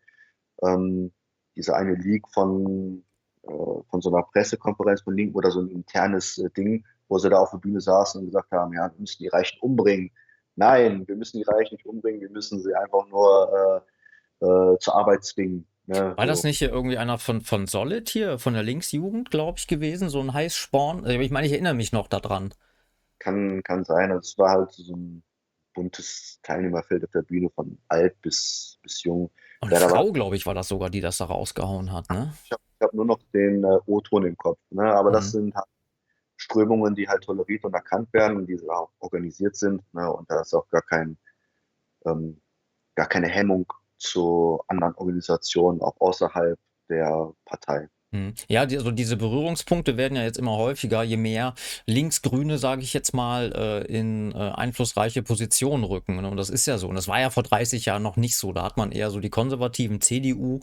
ähm, 0.63 1.13
diese 1.57 1.75
eine 1.75 1.95
Leak 1.95 2.29
von, 2.29 3.05
äh, 3.43 3.49
von 3.49 4.01
so 4.01 4.15
einer 4.15 4.25
Pressekonferenz 4.25 5.03
von 5.03 5.17
Linken 5.17 5.35
oder 5.35 5.51
so 5.51 5.61
ein 5.61 5.69
internes 5.69 6.39
äh, 6.39 6.51
Ding, 6.51 6.85
wo 7.09 7.19
sie 7.19 7.31
da 7.31 7.39
auf 7.39 7.51
der 7.51 7.59
Bühne 7.59 7.81
saßen 7.81 8.21
und 8.21 8.27
gesagt 8.27 8.53
haben, 8.53 8.73
ja, 8.73 8.91
wir 8.93 9.01
müssen 9.01 9.23
die 9.23 9.29
Reichen 9.29 9.59
umbringen. 9.61 10.11
Nein, 10.57 11.07
wir 11.09 11.17
müssen 11.17 11.39
die 11.39 11.45
Reichen 11.45 11.75
nicht 11.75 11.87
umbringen, 11.87 12.21
wir 12.21 12.31
müssen 12.31 12.61
sie 12.63 12.75
einfach 12.75 13.09
nur 13.09 13.83
äh, 14.41 14.45
äh, 14.45 14.79
zur 14.79 14.95
Arbeit 14.95 15.25
zwingen. 15.25 15.67
Ne? 15.87 16.15
War 16.17 16.27
das 16.27 16.43
So. 16.43 16.49
nicht 16.49 16.59
hier 16.59 16.71
irgendwie 16.71 16.97
einer 16.99 17.19
von, 17.19 17.43
von 17.43 17.67
Solid 17.67 18.09
hier, 18.09 18.39
von 18.39 18.55
der 18.55 18.63
Linksjugend, 18.63 19.31
glaube 19.31 19.59
ich, 19.59 19.67
gewesen? 19.67 20.09
So 20.09 20.21
ein 20.21 20.33
Heißsporn? 20.33 21.07
Ich 21.07 21.31
meine, 21.31 21.47
ich 21.47 21.53
erinnere 21.53 21.75
mich 21.75 21.93
noch 21.93 22.09
daran. 22.09 22.55
Kann, 23.19 23.63
kann 23.63 23.85
sein. 23.85 24.11
Also 24.11 24.21
es 24.21 24.39
war 24.39 24.51
halt 24.51 24.73
so 24.73 24.95
ein 24.95 25.23
buntes 25.75 26.39
Teilnehmerfeld 26.43 27.05
auf 27.05 27.11
der 27.11 27.23
Bühne 27.23 27.51
von 27.51 27.79
alt 27.89 28.21
bis, 28.23 28.79
bis 28.83 29.03
jung. 29.03 29.31
Und 29.61 29.73
Ja, 29.73 29.81
war- 29.83 29.91
Frau, 29.91 30.13
glaube 30.13 30.37
ich, 30.37 30.47
war 30.47 30.55
das 30.55 30.69
sogar, 30.69 30.89
die 30.91 31.01
das 31.01 31.19
da 31.19 31.27
rausgehauen 31.27 31.93
hat, 31.93 32.09
ne? 32.11 32.33
Ich 32.45 32.53
habe 32.53 32.63
hab 32.81 32.95
nur 32.95 33.05
noch 33.07 33.19
den 33.33 33.65
äh, 33.65 33.79
O-Ton 33.87 34.25
im 34.27 34.37
Kopf. 34.37 34.59
Ne? 34.71 34.85
Aber 34.85 35.11
das 35.11 35.27
Mhm. 35.27 35.31
sind 35.31 35.55
halt 35.55 35.67
Strömungen, 36.37 36.95
die 36.95 37.09
halt 37.09 37.25
toleriert 37.25 37.65
und 37.65 37.75
erkannt 37.75 38.13
werden 38.13 38.37
und 38.39 38.47
die 38.47 38.59
auch 38.69 38.91
organisiert 39.01 39.57
sind. 39.57 39.83
Ne? 39.95 40.11
Und 40.13 40.31
da 40.31 40.41
ist 40.41 40.55
auch 40.55 40.69
gar 40.69 40.83
kein, 40.83 41.17
ähm, 42.07 42.41
gar 42.95 43.07
keine 43.07 43.29
Hemmung 43.29 43.67
zu 43.99 44.63
anderen 44.69 44.95
Organisationen, 44.95 45.81
auch 45.81 46.01
außerhalb 46.01 46.59
der 46.89 47.33
Partei. 47.45 47.89
Hm. 48.15 48.33
Ja, 48.49 48.65
die, 48.65 48.79
also 48.79 48.93
diese 48.93 49.17
Berührungspunkte 49.17 49.97
werden 49.97 50.17
ja 50.17 50.23
jetzt 50.23 50.39
immer 50.39 50.57
häufiger, 50.57 51.03
je 51.03 51.17
mehr 51.17 51.55
Linksgrüne, 51.87 52.59
sage 52.59 52.83
ich 52.83 52.95
jetzt 52.95 53.13
mal, 53.13 53.53
äh, 53.53 53.85
in 53.87 54.31
äh, 54.31 54.37
einflussreiche 54.37 55.25
Positionen 55.25 55.83
rücken. 55.83 56.21
Ne? 56.21 56.29
Und 56.31 56.37
das 56.37 56.49
ist 56.49 56.67
ja 56.67 56.79
so. 56.79 56.87
Und 56.87 56.95
das 56.95 57.09
war 57.09 57.21
ja 57.21 57.31
vor 57.31 57.43
30 57.43 57.87
Jahren 57.87 58.05
noch 58.05 58.17
nicht 58.17 58.37
so. 58.37 58.53
Da 58.53 58.63
hat 58.63 58.77
man 58.77 58.93
eher 58.93 59.11
so 59.11 59.19
die 59.19 59.31
konservativen 59.31 60.01
CDU, 60.01 60.61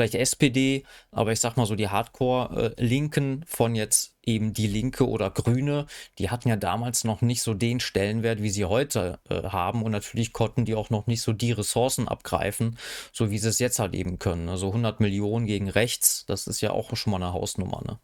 vielleicht 0.00 0.14
SPD, 0.14 0.84
aber 1.10 1.32
ich 1.32 1.40
sag 1.40 1.58
mal 1.58 1.66
so 1.66 1.74
die 1.74 1.90
Hardcore-Linken 1.90 3.44
von 3.46 3.74
jetzt 3.74 4.16
eben 4.22 4.54
die 4.54 4.66
Linke 4.66 5.06
oder 5.06 5.30
Grüne, 5.30 5.86
die 6.18 6.30
hatten 6.30 6.48
ja 6.48 6.56
damals 6.56 7.04
noch 7.04 7.20
nicht 7.20 7.42
so 7.42 7.52
den 7.52 7.80
Stellenwert, 7.80 8.40
wie 8.40 8.48
sie 8.48 8.64
heute 8.64 9.18
äh, 9.28 9.42
haben 9.42 9.82
und 9.82 9.92
natürlich 9.92 10.32
konnten 10.32 10.64
die 10.64 10.74
auch 10.74 10.88
noch 10.88 11.06
nicht 11.06 11.20
so 11.20 11.34
die 11.34 11.52
Ressourcen 11.52 12.08
abgreifen, 12.08 12.78
so 13.12 13.30
wie 13.30 13.36
sie 13.36 13.48
es 13.48 13.58
jetzt 13.58 13.78
halt 13.78 13.94
eben 13.94 14.18
können. 14.18 14.48
Also 14.48 14.68
100 14.68 15.00
Millionen 15.00 15.44
gegen 15.44 15.68
rechts, 15.68 16.24
das 16.24 16.46
ist 16.46 16.62
ja 16.62 16.70
auch 16.70 16.96
schon 16.96 17.10
mal 17.10 17.22
eine 17.22 17.34
Hausnummer. 17.34 17.82
Ne? 17.86 17.98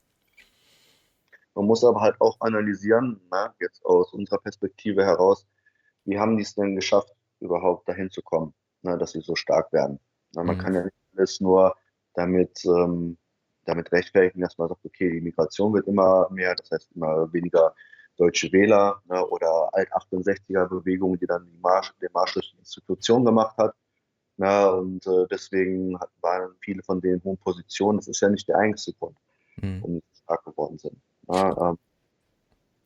Man 1.54 1.64
muss 1.64 1.82
aber 1.82 2.02
halt 2.02 2.20
auch 2.20 2.38
analysieren, 2.40 3.22
na, 3.30 3.54
jetzt 3.58 3.82
aus 3.86 4.12
unserer 4.12 4.38
Perspektive 4.38 5.02
heraus, 5.02 5.46
wie 6.04 6.18
haben 6.18 6.36
die 6.36 6.42
es 6.42 6.54
denn 6.54 6.76
geschafft, 6.76 7.10
überhaupt 7.40 7.88
dahin 7.88 8.10
zu 8.10 8.20
kommen, 8.20 8.52
na, 8.82 8.98
dass 8.98 9.12
sie 9.12 9.22
so 9.22 9.34
stark 9.34 9.72
werden. 9.72 9.98
Na, 10.34 10.42
man 10.44 10.56
mhm. 10.56 10.60
kann 10.60 10.74
ja 10.74 10.84
nicht 10.84 10.96
alles 11.16 11.40
nur 11.40 11.74
damit, 12.16 12.64
ähm, 12.64 13.16
damit 13.64 13.92
rechtfertigen, 13.92 14.40
dass 14.40 14.58
man 14.58 14.68
sagt, 14.68 14.84
okay, 14.84 15.10
die 15.10 15.20
Migration 15.20 15.72
wird 15.74 15.86
immer 15.86 16.28
mehr, 16.30 16.54
das 16.54 16.70
heißt 16.70 16.92
immer 16.94 17.32
weniger 17.32 17.74
deutsche 18.16 18.50
Wähler 18.52 19.00
ne, 19.08 19.24
oder 19.26 19.68
Alt-68er-Bewegung, 19.72 21.18
die 21.18 21.26
dann 21.26 21.46
die 21.46 21.58
Marsch, 21.58 21.92
den 22.00 22.08
Marsch 22.12 22.34
durch 22.34 22.50
die 22.52 22.58
Institution 22.58 23.24
gemacht 23.24 23.56
hat. 23.58 23.74
Na, 24.38 24.68
und 24.68 25.06
äh, 25.06 25.26
deswegen 25.30 25.98
waren 26.20 26.50
viele 26.60 26.82
von 26.82 27.00
den 27.00 27.22
hohen 27.24 27.38
Positionen, 27.38 27.98
das 27.98 28.08
ist 28.08 28.20
ja 28.20 28.28
nicht 28.28 28.48
der 28.48 28.58
einzige 28.58 28.96
Grund, 28.98 29.16
mhm. 29.56 29.80
warum 29.80 30.02
sie 30.12 30.22
stark 30.22 30.44
geworden 30.44 30.78
sind. 30.78 30.96
Na, 31.26 31.70
ähm, 31.70 31.78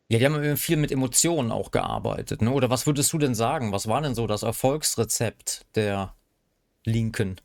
ja, 0.08 0.18
die 0.18 0.26
haben 0.26 0.56
viel 0.56 0.76
mit 0.76 0.90
Emotionen 0.90 1.52
auch 1.52 1.70
gearbeitet. 1.70 2.42
Ne? 2.42 2.50
Oder 2.50 2.68
was 2.68 2.84
würdest 2.84 3.12
du 3.12 3.18
denn 3.18 3.36
sagen? 3.36 3.70
Was 3.70 3.86
war 3.86 4.02
denn 4.02 4.16
so 4.16 4.26
das 4.26 4.42
Erfolgsrezept 4.42 5.66
der 5.76 6.14
Linken? 6.84 7.40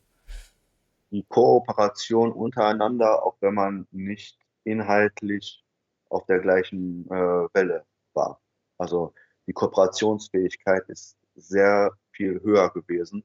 Die 1.10 1.24
Kooperation 1.28 2.32
untereinander, 2.32 3.24
auch 3.24 3.36
wenn 3.40 3.54
man 3.54 3.86
nicht 3.90 4.38
inhaltlich 4.64 5.64
auf 6.10 6.26
der 6.26 6.40
gleichen 6.40 7.06
äh, 7.06 7.48
Welle 7.54 7.84
war. 8.14 8.40
Also 8.78 9.14
die 9.46 9.52
Kooperationsfähigkeit 9.52 10.88
ist 10.88 11.16
sehr 11.34 11.92
viel 12.10 12.40
höher 12.42 12.70
gewesen, 12.70 13.24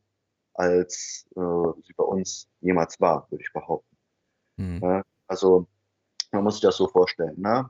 als 0.54 1.28
äh, 1.36 1.82
sie 1.84 1.94
bei 1.94 2.04
uns 2.04 2.48
jemals 2.60 3.00
war, 3.00 3.28
würde 3.30 3.44
ich 3.44 3.54
behaupten. 3.54 3.98
Mhm. 4.58 4.80
Ja, 4.82 5.04
also 5.28 5.68
man 6.32 6.44
muss 6.44 6.56
sich 6.56 6.62
das 6.62 6.78
so 6.78 6.88
vorstellen. 6.88 7.40
Ne? 7.40 7.70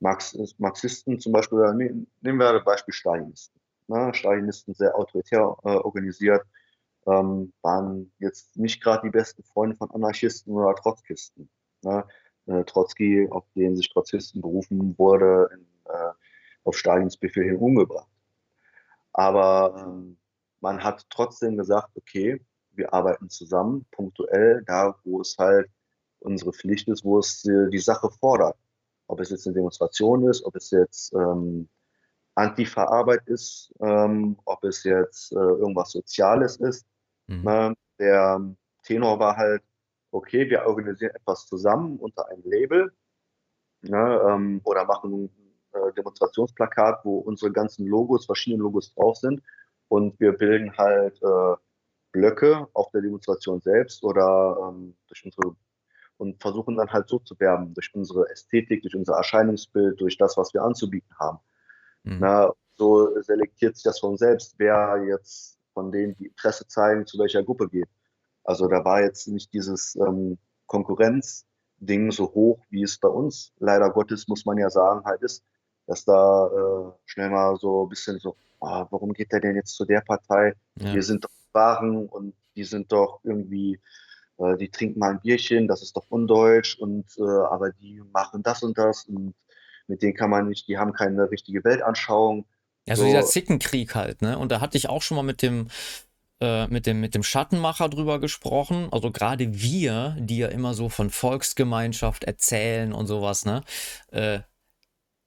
Marx, 0.00 0.36
Marxisten 0.58 1.18
zum 1.18 1.32
Beispiel, 1.32 1.58
nehmen 1.74 2.06
wir 2.38 2.52
das 2.52 2.64
Beispiel 2.64 2.94
Stalinisten. 2.94 3.60
Ne? 3.88 4.12
Stalinisten 4.14 4.74
sehr 4.74 4.94
autoritär 4.94 5.56
äh, 5.64 5.68
organisiert, 5.68 6.42
ähm, 7.06 7.52
waren 7.62 8.12
jetzt 8.18 8.56
nicht 8.56 8.82
gerade 8.82 9.02
die 9.04 9.10
besten 9.10 9.42
Freunde 9.42 9.76
von 9.76 9.90
Anarchisten 9.90 10.52
oder 10.52 10.74
Trotzkisten. 10.74 11.48
Ne? 11.82 12.04
Äh, 12.46 12.64
Trotzki, 12.64 13.28
auf 13.30 13.44
den 13.54 13.76
sich 13.76 13.90
Trotzkisten 13.90 14.40
berufen 14.40 14.96
wurde, 14.98 15.50
in, 15.52 15.66
äh, 15.92 16.12
auf 16.64 16.76
Stalins 16.76 17.16
Befehl 17.16 17.44
hin 17.44 17.56
umgebracht. 17.56 18.08
Aber 19.12 19.74
ähm, 19.76 20.16
man 20.60 20.82
hat 20.82 21.06
trotzdem 21.10 21.56
gesagt, 21.56 21.90
okay, 21.96 22.40
wir 22.72 22.92
arbeiten 22.92 23.28
zusammen, 23.28 23.86
punktuell, 23.90 24.62
da 24.66 24.96
wo 25.04 25.20
es 25.20 25.36
halt 25.38 25.68
unsere 26.20 26.52
Pflicht 26.52 26.88
ist, 26.88 27.04
wo 27.04 27.18
es 27.18 27.44
äh, 27.46 27.68
die 27.70 27.78
Sache 27.78 28.10
fordert. 28.10 28.56
Ob 29.06 29.20
es 29.20 29.30
jetzt 29.30 29.46
eine 29.46 29.54
Demonstration 29.54 30.28
ist, 30.28 30.44
ob 30.44 30.54
es 30.54 30.70
jetzt 30.70 31.12
ähm, 31.14 31.68
Antifa-Arbeit 32.34 33.26
ist, 33.26 33.72
ähm, 33.80 34.38
ob 34.44 34.62
es 34.64 34.84
jetzt 34.84 35.32
äh, 35.32 35.36
irgendwas 35.36 35.90
Soziales 35.90 36.56
ist. 36.56 36.86
Mhm. 37.30 37.42
Ne? 37.42 37.74
Der 37.98 38.40
Tenor 38.82 39.18
war 39.18 39.36
halt, 39.36 39.62
okay, 40.10 40.48
wir 40.50 40.66
organisieren 40.66 41.14
etwas 41.14 41.46
zusammen 41.46 41.98
unter 41.98 42.28
einem 42.28 42.42
Label 42.44 42.92
ne, 43.82 44.20
ähm, 44.28 44.60
oder 44.64 44.84
machen 44.84 45.12
ein 45.24 45.30
äh, 45.72 45.92
Demonstrationsplakat, 45.92 47.04
wo 47.04 47.18
unsere 47.18 47.52
ganzen 47.52 47.86
Logos, 47.86 48.26
verschiedene 48.26 48.62
Logos 48.62 48.92
drauf 48.94 49.16
sind 49.16 49.42
und 49.88 50.18
wir 50.18 50.32
bilden 50.32 50.76
halt 50.76 51.22
äh, 51.22 51.56
Blöcke 52.12 52.66
auf 52.72 52.90
der 52.90 53.02
Demonstration 53.02 53.60
selbst 53.60 54.02
oder 54.02 54.56
ähm, 54.68 54.96
durch 55.06 55.24
unsere 55.24 55.54
und 56.16 56.38
versuchen 56.42 56.76
dann 56.76 56.92
halt 56.92 57.08
so 57.08 57.18
zu 57.20 57.38
werben 57.40 57.72
durch 57.72 57.94
unsere 57.94 58.28
Ästhetik, 58.28 58.82
durch 58.82 58.94
unser 58.94 59.14
Erscheinungsbild, 59.14 59.98
durch 59.98 60.18
das, 60.18 60.36
was 60.36 60.52
wir 60.52 60.62
anzubieten 60.62 61.14
haben. 61.18 61.38
Mhm. 62.02 62.18
Na, 62.20 62.52
so 62.74 63.18
selektiert 63.22 63.76
sich 63.76 63.84
das 63.84 64.00
von 64.00 64.18
selbst, 64.18 64.54
wer 64.58 65.02
jetzt 65.08 65.59
von 65.72 65.92
denen, 65.92 66.16
die 66.16 66.26
Interesse 66.26 66.66
zeigen, 66.66 67.06
zu 67.06 67.18
welcher 67.18 67.42
Gruppe 67.42 67.68
geht. 67.68 67.88
Also 68.44 68.68
da 68.68 68.84
war 68.84 69.02
jetzt 69.02 69.28
nicht 69.28 69.52
dieses 69.52 69.96
ähm, 69.96 70.38
Konkurrenzding 70.66 72.10
so 72.10 72.32
hoch, 72.32 72.60
wie 72.70 72.82
es 72.82 72.98
bei 72.98 73.08
uns 73.08 73.52
leider 73.58 73.90
Gottes, 73.90 74.28
muss 74.28 74.44
man 74.44 74.58
ja 74.58 74.70
sagen, 74.70 75.04
halt 75.04 75.22
ist, 75.22 75.44
dass 75.86 76.04
da 76.04 76.46
äh, 76.46 76.92
schnell 77.04 77.30
mal 77.30 77.56
so 77.56 77.84
ein 77.84 77.88
bisschen 77.88 78.18
so, 78.18 78.36
ah, 78.60 78.86
warum 78.90 79.12
geht 79.12 79.32
der 79.32 79.40
denn 79.40 79.56
jetzt 79.56 79.74
zu 79.74 79.84
der 79.84 80.00
Partei? 80.00 80.54
Ja. 80.76 80.94
Wir 80.94 81.02
sind 81.02 81.24
doch 81.24 81.30
Waren 81.52 82.06
und 82.06 82.34
die 82.54 82.64
sind 82.64 82.92
doch 82.92 83.20
irgendwie, 83.24 83.80
äh, 84.38 84.56
die 84.56 84.68
trinken 84.68 85.00
mal 85.00 85.10
ein 85.10 85.20
Bierchen, 85.20 85.66
das 85.66 85.82
ist 85.82 85.96
doch 85.96 86.06
undeutsch 86.08 86.78
und 86.78 87.06
äh, 87.18 87.22
aber 87.22 87.72
die 87.72 88.02
machen 88.12 88.42
das 88.42 88.62
und 88.62 88.78
das 88.78 89.06
und 89.06 89.34
mit 89.88 90.02
denen 90.02 90.14
kann 90.14 90.30
man 90.30 90.48
nicht, 90.48 90.68
die 90.68 90.78
haben 90.78 90.92
keine 90.92 91.30
richtige 91.30 91.64
Weltanschauung. 91.64 92.46
Also 92.90 93.02
so. 93.02 93.08
dieser 93.08 93.24
Zickenkrieg 93.24 93.94
halt, 93.94 94.22
ne? 94.22 94.38
Und 94.38 94.52
da 94.52 94.60
hatte 94.60 94.76
ich 94.76 94.88
auch 94.88 95.02
schon 95.02 95.16
mal 95.16 95.22
mit 95.22 95.42
dem 95.42 95.68
äh, 96.40 96.66
mit 96.68 96.86
dem, 96.86 97.00
mit 97.00 97.14
dem 97.14 97.22
Schattenmacher 97.22 97.88
drüber 97.88 98.18
gesprochen. 98.18 98.88
Also 98.90 99.10
gerade 99.10 99.60
wir, 99.60 100.16
die 100.18 100.38
ja 100.38 100.48
immer 100.48 100.74
so 100.74 100.88
von 100.88 101.10
Volksgemeinschaft 101.10 102.24
erzählen 102.24 102.92
und 102.92 103.06
sowas, 103.06 103.44
ne? 103.44 103.62
Äh, 104.10 104.40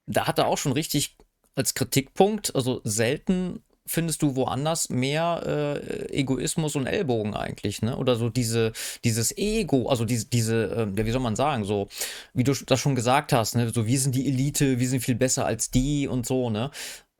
da 0.05 0.27
hat 0.27 0.39
er 0.39 0.47
auch 0.47 0.57
schon 0.57 0.71
richtig 0.73 1.17
als 1.55 1.75
Kritikpunkt, 1.75 2.55
also 2.55 2.81
selten 2.83 3.63
findest 3.85 4.21
du 4.21 4.35
woanders 4.35 4.89
mehr 4.89 5.43
äh, 5.45 6.19
Egoismus 6.19 6.75
und 6.75 6.87
Ellbogen 6.87 7.35
eigentlich, 7.35 7.81
ne? 7.81 7.97
Oder 7.97 8.15
so 8.15 8.29
diese, 8.29 8.71
dieses 9.03 9.37
Ego, 9.37 9.89
also 9.89 10.05
diese, 10.05 10.27
diese, 10.27 10.71
äh, 10.71 10.97
ja, 10.97 11.05
wie 11.05 11.11
soll 11.11 11.21
man 11.21 11.35
sagen, 11.35 11.65
so, 11.65 11.89
wie 12.33 12.43
du 12.43 12.53
das 12.53 12.79
schon 12.79 12.95
gesagt 12.95 13.33
hast, 13.33 13.55
ne? 13.55 13.69
So, 13.69 13.85
wir 13.85 13.99
sind 13.99 14.15
die 14.15 14.27
Elite, 14.27 14.79
wir 14.79 14.87
sind 14.87 15.01
viel 15.01 15.15
besser 15.15 15.45
als 15.45 15.69
die 15.69 16.07
und 16.07 16.25
so, 16.25 16.49
ne? 16.49 16.71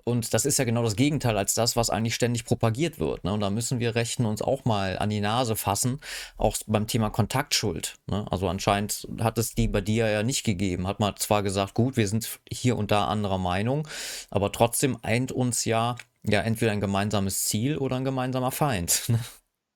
Und 0.06 0.34
das 0.34 0.46
ist 0.46 0.58
ja 0.58 0.66
genau 0.66 0.84
das 0.84 0.96
Gegenteil 0.96 1.38
als 1.38 1.54
das, 1.54 1.76
was 1.76 1.90
eigentlich 1.90 2.16
ständig 2.16 2.46
propagiert 2.46 3.00
wird. 3.00 3.24
Ne? 3.24 3.34
Und 3.34 3.40
da 3.40 3.50
müssen 3.50 3.80
wir 3.80 3.96
Rechten 3.96 4.26
uns 4.26 4.42
auch 4.42 4.66
mal 4.66 4.98
an 5.00 5.10
die 5.10 5.22
Nase 5.22 5.56
fassen, 5.56 6.00
auch 6.38 6.58
beim 6.68 6.88
Thema 6.88 7.10
Kontaktschuld. 7.10 7.96
Ne? 8.08 8.26
Also 8.30 8.48
anscheinend 8.50 9.08
hat 9.22 9.38
es 9.38 9.56
die 9.56 9.68
bei 9.68 9.82
dir 9.82 10.10
ja 10.10 10.24
nicht 10.24 10.44
gegeben. 10.44 10.88
Hat 10.88 11.00
man 11.00 11.16
zwar 11.18 11.44
gesagt, 11.44 11.74
gut, 11.74 11.96
wir 11.98 12.08
sind 12.08 12.40
hier 12.52 12.78
und 12.78 12.92
da 12.92 13.08
anderer 13.08 13.38
Meinung, 13.38 13.88
aber 14.30 14.52
trotzdem 14.52 14.98
eint 15.04 15.32
uns 15.32 15.66
ja, 15.66 15.96
ja 16.24 16.42
entweder 16.42 16.72
ein 16.72 16.82
gemeinsames 16.82 17.46
Ziel 17.46 17.78
oder 17.78 17.96
ein 17.96 18.06
gemeinsamer 18.06 18.52
Feind. 18.52 19.04
Ne? 19.14 19.20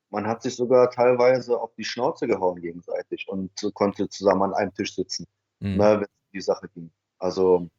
Man 0.09 0.25
hat 0.25 0.41
sich 0.41 0.55
sogar 0.55 0.89
teilweise 0.89 1.59
auf 1.59 1.73
die 1.75 1.83
Schnauze 1.83 2.27
gehauen 2.27 2.61
gegenseitig 2.61 3.27
und 3.27 3.51
konnte 3.73 4.07
zusammen 4.07 4.43
an 4.43 4.53
einem 4.53 4.73
Tisch 4.73 4.95
sitzen, 4.95 5.27
mhm. 5.59 5.75
ne, 5.75 5.95
wenn 5.95 6.03
es 6.03 6.31
die 6.33 6.41
Sache 6.41 6.69
ging. 6.69 6.89
Also 7.19 7.69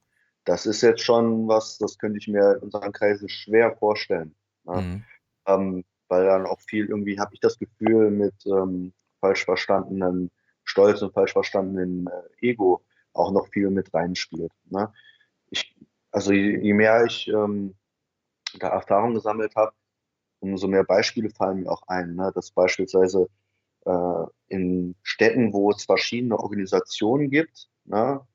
das 0.48 0.64
ist 0.64 0.80
jetzt 0.80 1.02
schon 1.02 1.46
was, 1.46 1.76
das 1.76 1.98
könnte 1.98 2.18
ich 2.18 2.26
mir 2.26 2.54
in 2.54 2.62
unseren 2.62 2.92
Kreisen 2.92 3.28
schwer 3.28 3.76
vorstellen. 3.76 4.34
Ne? 4.64 4.80
Mhm. 4.80 5.04
Ähm, 5.46 5.84
weil 6.08 6.24
dann 6.24 6.46
auch 6.46 6.60
viel 6.62 6.86
irgendwie, 6.86 7.20
habe 7.20 7.34
ich 7.34 7.40
das 7.40 7.58
Gefühl, 7.58 8.10
mit 8.10 8.34
ähm, 8.46 8.94
falsch 9.20 9.44
verstandenen 9.44 10.30
Stolz 10.64 11.02
und 11.02 11.12
falsch 11.12 11.32
verstandenen 11.32 12.06
äh, 12.06 12.48
Ego 12.48 12.82
auch 13.12 13.30
noch 13.30 13.48
viel 13.48 13.68
mit 13.68 13.92
reinspielt. 13.92 14.50
Ne? 14.70 14.90
Ich, 15.50 15.76
also 16.12 16.32
je, 16.32 16.58
je 16.58 16.72
mehr 16.72 17.04
ich 17.04 17.28
ähm, 17.28 17.74
da 18.58 18.68
Erfahrung 18.68 19.12
gesammelt 19.12 19.54
habe, 19.54 19.74
umso 20.40 20.66
mehr 20.66 20.84
Beispiele 20.84 21.28
fallen 21.28 21.60
mir 21.60 21.70
auch 21.70 21.82
ein. 21.88 22.14
Ne? 22.14 22.32
Dass 22.34 22.52
beispielsweise 22.52 23.28
äh, 23.84 24.24
in 24.46 24.94
Städten, 25.02 25.52
wo 25.52 25.70
es 25.72 25.84
verschiedene 25.84 26.38
Organisationen 26.38 27.28
gibt, 27.28 27.68
ne? 27.84 28.26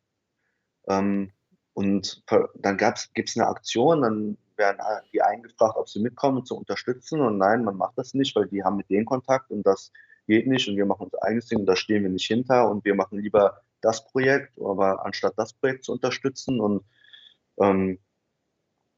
ähm, 0.88 1.32
und 1.74 2.24
dann 2.56 2.78
gibt 2.78 3.30
es 3.30 3.38
eine 3.38 3.48
Aktion, 3.48 4.02
dann 4.02 4.38
werden 4.58 4.80
die 5.12 5.22
eingefragt, 5.22 5.76
ob 5.76 5.90
sie 5.90 6.00
mitkommen 6.00 6.46
zu 6.46 6.56
unterstützen. 6.56 7.22
Und 7.22 7.38
nein, 7.38 7.64
man 7.64 7.78
macht 7.78 7.98
das 7.98 8.14
nicht, 8.14 8.36
weil 8.36 8.48
die 8.48 8.64
haben 8.64 8.78
mit 8.78 8.90
denen 8.90 9.06
Kontakt 9.06 9.50
und 9.50 9.64
das 9.64 9.92
geht 10.28 10.48
nicht. 10.48 10.68
Und 10.68 10.78
wir 10.78 10.86
machen 10.86 11.06
unser 11.06 11.24
eigenes 11.24 11.48
Ding 11.48 11.60
und 11.60 11.66
da 11.66 11.76
stehen 11.76 12.04
wir 12.04 12.10
nicht 12.10 12.28
hinter. 12.28 12.70
Und 12.70 12.86
wir 12.86 12.94
machen 12.94 13.20
lieber 13.20 13.62
das 13.82 14.06
Projekt, 14.06 14.58
aber 14.60 15.04
anstatt 15.06 15.34
das 15.38 15.54
Projekt 15.54 15.86
zu 15.86 15.94
unterstützen. 15.94 16.60
Und 16.60 16.84
ähm, 17.60 18.00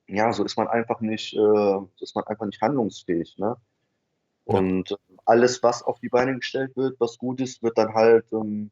ja, 0.07 0.34
so 0.34 0.43
ist 0.43 0.57
man 0.57 0.67
einfach 0.67 0.99
nicht, 0.99 1.34
äh, 1.34 1.78
ist 2.01 2.15
man 2.15 2.26
einfach 2.26 2.45
nicht 2.45 2.61
handlungsfähig. 2.61 3.38
Ne? 3.38 3.55
Und 4.43 4.89
ja. 4.89 4.97
alles, 5.26 5.63
was 5.63 5.82
auf 5.82 5.99
die 5.99 6.09
Beine 6.09 6.36
gestellt 6.36 6.76
wird, 6.76 6.99
was 6.99 7.17
gut 7.17 7.39
ist, 7.39 7.63
wird 7.63 7.78
dann 7.78 7.93
halt 7.93 8.32
ähm, 8.34 8.71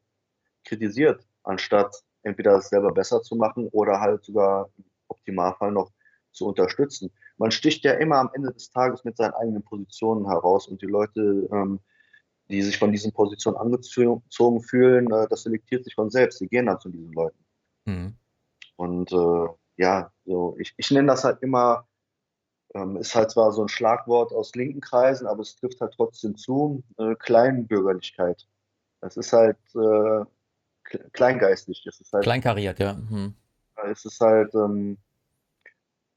kritisiert, 0.65 1.25
anstatt 1.43 2.03
entweder 2.23 2.57
es 2.57 2.69
selber 2.69 2.91
besser 2.91 3.21
zu 3.21 3.35
machen 3.35 3.67
oder 3.71 3.99
halt 3.99 4.23
sogar 4.23 4.69
im 4.77 4.85
Optimalfall 5.07 5.71
noch 5.71 5.91
zu 6.31 6.47
unterstützen. 6.47 7.11
Man 7.37 7.51
sticht 7.51 7.83
ja 7.83 7.93
immer 7.93 8.17
am 8.17 8.29
Ende 8.33 8.51
des 8.51 8.71
Tages 8.71 9.03
mit 9.03 9.17
seinen 9.17 9.33
eigenen 9.33 9.63
Positionen 9.63 10.27
heraus 10.27 10.67
und 10.67 10.81
die 10.81 10.87
Leute, 10.87 11.47
ähm, 11.51 11.79
die 12.49 12.61
sich 12.61 12.77
von 12.77 12.91
diesen 12.91 13.13
Positionen 13.13 13.57
angezogen 13.57 14.61
fühlen, 14.61 15.11
äh, 15.11 15.27
das 15.29 15.43
selektiert 15.43 15.83
sich 15.85 15.95
von 15.95 16.09
selbst. 16.09 16.41
Die 16.41 16.47
gehen 16.47 16.65
dann 16.65 16.79
zu 16.79 16.89
diesen 16.89 17.11
Leuten. 17.13 17.45
Mhm. 17.85 18.15
Und 18.75 19.11
äh, 19.11 19.47
ja, 19.77 20.11
so, 20.25 20.55
ich, 20.59 20.73
ich 20.77 20.91
nenne 20.91 21.07
das 21.07 21.23
halt 21.23 21.41
immer, 21.41 21.87
ähm, 22.73 22.97
ist 22.97 23.15
halt 23.15 23.31
zwar 23.31 23.51
so 23.51 23.61
ein 23.61 23.69
Schlagwort 23.69 24.31
aus 24.33 24.53
linken 24.55 24.81
Kreisen, 24.81 25.27
aber 25.27 25.41
es 25.41 25.55
trifft 25.55 25.81
halt 25.81 25.93
trotzdem 25.95 26.35
zu, 26.35 26.83
äh, 26.97 27.15
Kleinbürgerlichkeit. 27.15 28.47
Das 29.01 29.17
ist 29.17 29.33
halt 29.33 29.57
äh, 29.75 30.25
kleingeistig. 30.83 31.85
Es 31.85 31.99
ist 31.99 32.13
halt, 32.13 32.23
Kleinkariert, 32.23 32.79
ja. 32.79 32.93
Mhm. 32.93 33.35
Es 33.91 34.05
ist 34.05 34.19
halt, 34.19 34.53
ähm, 34.55 34.97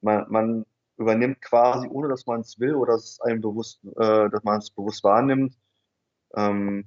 man, 0.01 0.27
man, 0.29 0.67
übernimmt 0.99 1.43
quasi, 1.43 1.89
ohne 1.89 2.09
dass 2.09 2.27
man 2.27 2.41
es 2.41 2.59
will 2.59 2.75
oder 2.75 2.95
dass 2.95 3.05
es 3.05 3.21
einem 3.21 3.41
bewusst, 3.41 3.81
äh, 3.85 4.31
dass 4.31 4.43
man 4.45 4.59
es 4.59 4.71
bewusst 4.71 5.05
wahrnimmt, 5.05 5.55
ähm, 6.35 6.87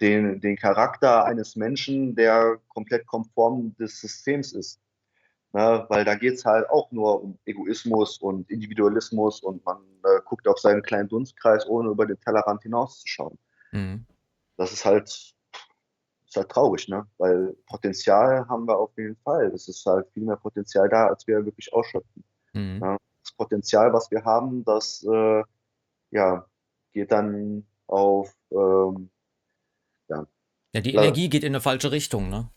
den, 0.00 0.40
den 0.40 0.56
Charakter 0.56 1.24
eines 1.24 1.56
Menschen, 1.56 2.14
der 2.14 2.58
komplett 2.68 3.06
konform 3.06 3.74
des 3.76 4.00
Systems 4.00 4.52
ist. 4.52 4.80
Ne? 5.52 5.86
Weil 5.88 6.04
da 6.04 6.16
geht 6.16 6.34
es 6.34 6.44
halt 6.44 6.68
auch 6.68 6.90
nur 6.90 7.22
um 7.22 7.38
Egoismus 7.44 8.18
und 8.18 8.50
Individualismus 8.50 9.40
und 9.40 9.64
man 9.64 9.78
äh, 10.02 10.20
guckt 10.24 10.48
auf 10.48 10.58
seinen 10.58 10.82
kleinen 10.82 11.08
Dunstkreis, 11.08 11.66
ohne 11.68 11.90
über 11.90 12.06
den 12.06 12.20
Tellerrand 12.20 12.62
hinauszuschauen. 12.62 13.38
Mhm. 13.70 14.04
Das 14.56 14.72
ist 14.72 14.84
halt, 14.84 15.33
ist 16.34 16.40
halt 16.40 16.50
traurig, 16.50 16.88
ne? 16.88 17.06
weil 17.18 17.56
Potenzial 17.66 18.46
haben 18.48 18.66
wir 18.66 18.78
auf 18.78 18.90
jeden 18.96 19.16
Fall. 19.16 19.46
Es 19.54 19.68
ist 19.68 19.84
halt 19.86 20.08
viel 20.12 20.24
mehr 20.24 20.36
Potenzial 20.36 20.88
da, 20.88 21.06
als 21.06 21.26
wir 21.26 21.44
wirklich 21.44 21.72
ausschöpfen. 21.72 22.24
Mhm. 22.52 22.78
Ne? 22.78 22.96
Das 23.22 23.32
Potenzial, 23.32 23.92
was 23.92 24.10
wir 24.10 24.24
haben, 24.24 24.64
das 24.64 25.04
äh, 25.10 25.42
ja, 26.10 26.46
geht 26.92 27.10
dann 27.12 27.66
auf 27.86 28.34
ähm, 28.50 29.10
ja. 30.08 30.26
Ja, 30.72 30.80
die 30.80 30.94
Energie 30.94 31.28
geht 31.28 31.44
in 31.44 31.52
eine 31.52 31.60
falsche 31.60 31.92
Richtung, 31.92 32.28
ne? 32.28 32.50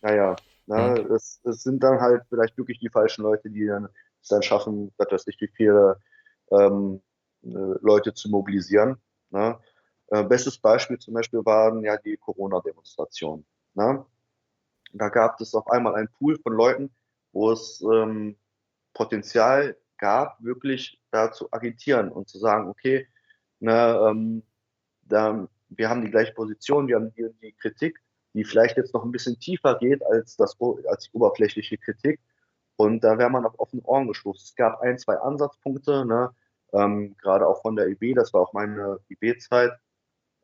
Naja, 0.00 0.36
Ne? 0.68 1.02
Mhm. 1.02 1.14
Es, 1.14 1.40
es, 1.44 1.62
sind 1.62 1.82
dann 1.82 1.98
halt 1.98 2.24
vielleicht 2.28 2.56
wirklich 2.58 2.78
die 2.78 2.90
falschen 2.90 3.22
Leute, 3.22 3.48
die 3.48 3.66
dann 3.66 3.88
es 4.22 4.28
dann 4.28 4.42
schaffen, 4.42 4.92
dass 4.98 5.26
nicht 5.26 5.40
wie 5.40 5.48
viele 5.48 5.98
ähm, 6.50 7.00
äh, 7.42 7.48
Leute 7.80 8.12
zu 8.12 8.28
mobilisieren. 8.28 8.98
Ne? 9.30 9.58
Äh, 10.10 10.24
bestes 10.24 10.58
Beispiel 10.58 10.98
zum 10.98 11.14
Beispiel 11.14 11.44
waren 11.44 11.82
ja 11.84 11.96
die 11.96 12.16
Corona-Demonstrationen. 12.16 13.44
Ne? 13.74 14.04
Da 14.92 15.08
gab 15.08 15.40
es 15.40 15.54
auf 15.54 15.68
einmal 15.68 15.94
einen 15.94 16.08
Pool 16.18 16.38
von 16.38 16.54
Leuten, 16.54 16.90
wo 17.32 17.52
es 17.52 17.82
ähm, 17.82 18.36
Potenzial 18.94 19.76
gab, 19.98 20.42
wirklich 20.42 21.00
da 21.10 21.30
zu 21.30 21.52
agitieren 21.52 22.10
und 22.10 22.28
zu 22.28 22.38
sagen, 22.38 22.68
okay, 22.68 23.06
ne, 23.60 24.00
ähm, 24.08 24.42
da, 25.02 25.46
wir 25.68 25.90
haben 25.90 26.02
die 26.02 26.10
gleiche 26.10 26.32
Position, 26.32 26.88
wir 26.88 26.96
haben 26.96 27.12
die, 27.14 27.28
die 27.42 27.52
Kritik, 27.52 28.00
die 28.32 28.44
vielleicht 28.44 28.76
jetzt 28.76 28.94
noch 28.94 29.04
ein 29.04 29.12
bisschen 29.12 29.38
tiefer 29.38 29.78
geht 29.78 30.04
als, 30.06 30.36
das, 30.36 30.56
als 30.88 31.04
die 31.04 31.12
oberflächliche 31.12 31.76
Kritik. 31.78 32.20
Und 32.76 33.02
da 33.02 33.18
wäre 33.18 33.30
man 33.30 33.44
auf 33.44 33.58
offene 33.58 33.82
Ohren 33.82 34.06
gestoßen. 34.06 34.44
Es 34.44 34.54
gab 34.54 34.80
ein, 34.80 34.98
zwei 34.98 35.16
Ansatzpunkte, 35.16 36.06
ne? 36.06 36.30
ähm, 36.72 37.16
gerade 37.20 37.46
auch 37.46 37.60
von 37.62 37.76
der 37.76 37.88
IB, 37.88 38.14
das 38.14 38.32
war 38.32 38.42
auch 38.42 38.52
meine 38.52 39.00
IB-Zeit, 39.10 39.72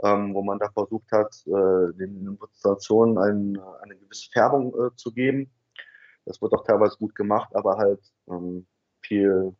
ähm, 0.02 0.34
wo 0.34 0.42
man 0.42 0.58
da 0.58 0.70
versucht 0.70 1.10
hat, 1.12 1.34
äh, 1.46 1.92
den 1.96 2.24
Demonstrationen 2.24 3.18
ein, 3.18 3.60
eine 3.82 3.96
gewisse 3.96 4.30
Färbung 4.30 4.74
äh, 4.74 4.94
zu 4.96 5.12
geben. 5.12 5.50
Das 6.24 6.40
wird 6.40 6.52
auch 6.52 6.64
teilweise 6.64 6.96
gut 6.96 7.14
gemacht, 7.14 7.54
aber 7.54 7.76
halt 7.76 8.00
ähm, 8.28 8.66
viel, 9.02 9.54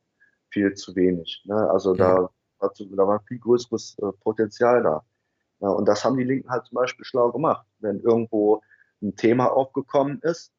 viel 0.51 0.75
zu 0.75 0.95
wenig. 0.97 1.45
Ne? 1.47 1.71
Also 1.71 1.95
ja. 1.95 2.29
da, 2.61 2.69
da 2.79 3.07
war 3.07 3.23
viel 3.29 3.39
größeres 3.39 3.97
äh, 3.99 4.13
Potenzial 4.21 4.83
da. 4.83 5.05
Ja, 5.61 5.69
und 5.69 5.87
das 5.87 6.05
haben 6.05 6.17
die 6.17 6.25
Linken 6.25 6.51
halt 6.51 6.67
zum 6.67 6.77
Beispiel 6.77 7.05
schlau 7.05 7.31
gemacht. 7.31 7.67
Wenn 7.79 8.01
irgendwo 8.01 8.63
ein 9.03 9.15
Thema 9.17 9.53
aufgekommen 9.53 10.19
ist, 10.23 10.53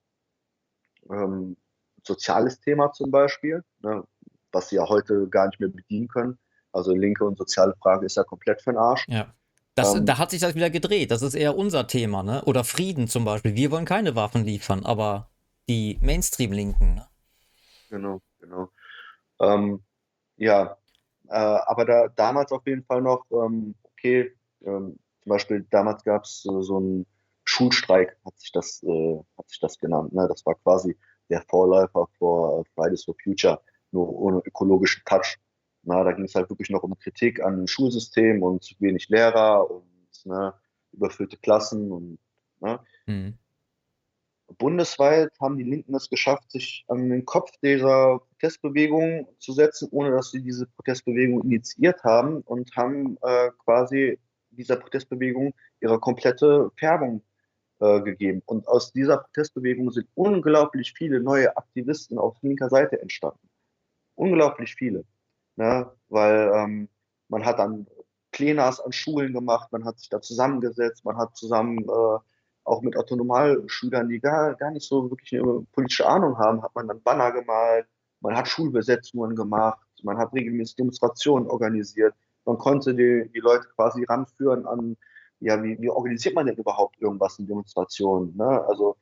ähm, 1.09 1.57
soziales 2.03 2.59
Thema 2.59 2.91
zum 2.91 3.11
Beispiel, 3.11 3.63
ne, 3.80 4.03
was 4.51 4.69
sie 4.69 4.78
ja 4.78 4.88
heute 4.88 5.28
gar 5.28 5.47
nicht 5.47 5.59
mehr 5.59 5.69
bedienen 5.69 6.07
können. 6.07 6.39
Also 6.71 6.93
linke 6.93 7.26
und 7.26 7.38
soziale 7.38 7.76
Frage 7.82 8.05
ist 8.05 8.17
ja 8.17 8.23
komplett 8.23 8.61
für 8.61 8.71
den 8.71 8.78
Arsch. 8.78 9.05
Ja. 9.07 9.34
Das, 9.76 9.93
ähm, 9.93 10.05
da 10.05 10.17
hat 10.17 10.32
sich 10.32 10.39
das 10.39 10.55
wieder 10.55 10.69
gedreht. 10.69 11.11
Das 11.11 11.21
ist 11.21 11.36
eher 11.36 11.57
unser 11.57 11.88
Thema, 11.88 12.23
ne? 12.23 12.43
Oder 12.45 12.63
Frieden 12.63 13.07
zum 13.07 13.26
Beispiel. 13.26 13.55
Wir 13.55 13.71
wollen 13.71 13.86
keine 13.86 14.15
Waffen 14.15 14.45
liefern, 14.45 14.86
aber 14.86 15.30
die 15.67 15.99
Mainstream-Linken. 16.01 16.95
Ne? 16.95 17.07
Genau, 17.89 18.21
genau. 18.39 18.69
Ähm, 19.41 19.84
ja, 20.38 20.78
äh, 21.28 21.36
aber 21.36 21.86
da 21.86 22.07
damals 22.15 22.51
auf 22.51 22.65
jeden 22.65 22.84
Fall 22.86 23.01
noch, 23.01 23.26
ähm, 23.32 23.76
okay, 23.84 24.34
ähm, 24.65 24.97
zum 25.23 25.30
Beispiel 25.30 25.65
damals 25.69 26.03
gab 26.03 26.23
es 26.23 26.41
so, 26.43 26.61
so 26.61 26.78
einen 26.78 27.05
Schulstreik, 27.43 28.17
hat 28.26 28.39
sich 28.39 28.51
das, 28.51 28.82
äh, 28.84 29.19
hat 29.38 29.49
sich 29.49 29.59
das 29.59 29.78
genannt. 29.78 30.13
Ne? 30.13 30.28
Das 30.28 30.45
war 30.45 30.55
quasi 30.55 30.97
der 31.30 31.41
Vorläufer 31.49 32.07
vor 32.17 32.63
Fridays 32.76 33.03
for 33.03 33.15
Future, 33.23 33.59
nur 33.91 34.07
ohne 34.07 34.41
ökologischen 34.45 35.03
Touch. 35.05 35.38
Na, 35.86 36.03
da 36.03 36.11
ging 36.11 36.25
es 36.25 36.36
halt 36.36 36.49
wirklich 36.49 36.69
noch 36.69 36.83
um 36.83 36.97
Kritik 36.97 37.41
an 37.41 37.57
dem 37.57 37.67
Schulsystem 37.67 38.41
und 38.41 38.63
zu 38.63 38.75
wenig 38.79 39.07
Lehrer 39.09 39.69
und 39.69 39.86
ne, 40.25 40.53
überfüllte 40.91 41.38
Klassen 41.38 41.91
und 41.91 42.17
ne. 42.59 42.79
Mhm. 43.05 43.38
Bundesweit 44.57 45.31
haben 45.39 45.57
die 45.57 45.63
Linken 45.63 45.95
es 45.95 46.09
geschafft, 46.09 46.51
sich 46.51 46.86
an 46.88 47.09
den 47.09 47.25
Kopf 47.25 47.51
dieser 47.63 48.19
Protestbewegung 48.19 49.27
zu 49.39 49.53
setzen, 49.53 49.88
ohne 49.91 50.11
dass 50.11 50.31
sie 50.31 50.41
diese 50.41 50.67
Protestbewegung 50.67 51.43
initiiert 51.43 52.03
haben 52.03 52.41
und 52.41 52.75
haben 52.75 53.17
äh, 53.23 53.49
quasi 53.63 54.19
dieser 54.51 54.75
Protestbewegung 54.75 55.53
ihre 55.81 55.99
komplette 55.99 56.71
Färbung 56.77 57.23
äh, 57.79 58.01
gegeben. 58.01 58.41
Und 58.45 58.67
aus 58.67 58.93
dieser 58.93 59.17
Protestbewegung 59.17 59.91
sind 59.91 60.07
unglaublich 60.13 60.93
viele 60.93 61.19
neue 61.19 61.55
Aktivisten 61.57 62.17
auf 62.17 62.38
linker 62.41 62.69
Seite 62.69 63.01
entstanden. 63.01 63.49
Unglaublich 64.15 64.75
viele. 64.75 65.05
Ne? 65.56 65.91
Weil 66.10 66.51
ähm, 66.53 66.89
man 67.30 67.45
hat 67.45 67.60
dann 67.60 67.88
Plenas 68.32 68.80
an 68.80 68.91
Schulen 68.91 69.34
gemacht, 69.34 69.72
man 69.72 69.86
hat 69.86 69.99
sich 69.99 70.10
da 70.10 70.22
zusammengesetzt, 70.22 71.06
man 71.06 71.18
hat 71.18 71.36
zusammen 71.38 71.80
äh, 71.80 72.20
auch 72.64 72.82
mit 72.82 72.97
Autonomalschülern, 72.97 74.10
die 74.10 74.20
gar, 74.20 74.56
gar 74.56 74.72
nicht 74.72 74.88
so 74.88 75.10
wirklich 75.10 75.34
eine 75.39 75.66
politische 75.72 76.08
Ahnung 76.08 76.38
haben, 76.38 76.62
hat 76.62 76.76
man 76.76 76.88
dann 76.88 77.01
Banner 77.01 77.32
gemalt, 77.32 77.88
man 78.22 78.36
hat 78.36 78.47
Schulbesetzungen 78.47 79.36
gemacht, 79.36 79.80
man 80.03 80.18
hat 80.18 80.34
regelmäßig 80.34 80.76
Demonstrationen 80.76 81.47
organisiert 81.47 82.16
man 82.45 82.58
konnte 82.58 82.93
die, 82.93 83.30
die 83.34 83.39
Leute 83.39 83.68
quasi 83.76 84.03
ranführen 84.03 84.66
an, 84.66 84.97
ja, 85.39 85.62
wie, 85.64 85.80
wie 85.82 85.89
organisiert 85.89 86.36
man 86.36 86.45
denn 86.45 86.56
überhaupt 86.56 87.01
irgendwas 87.01 87.38
in 87.39 87.47
Demonstrationen? 87.47 88.36
Ne? 88.38 88.64
Also 88.68 88.95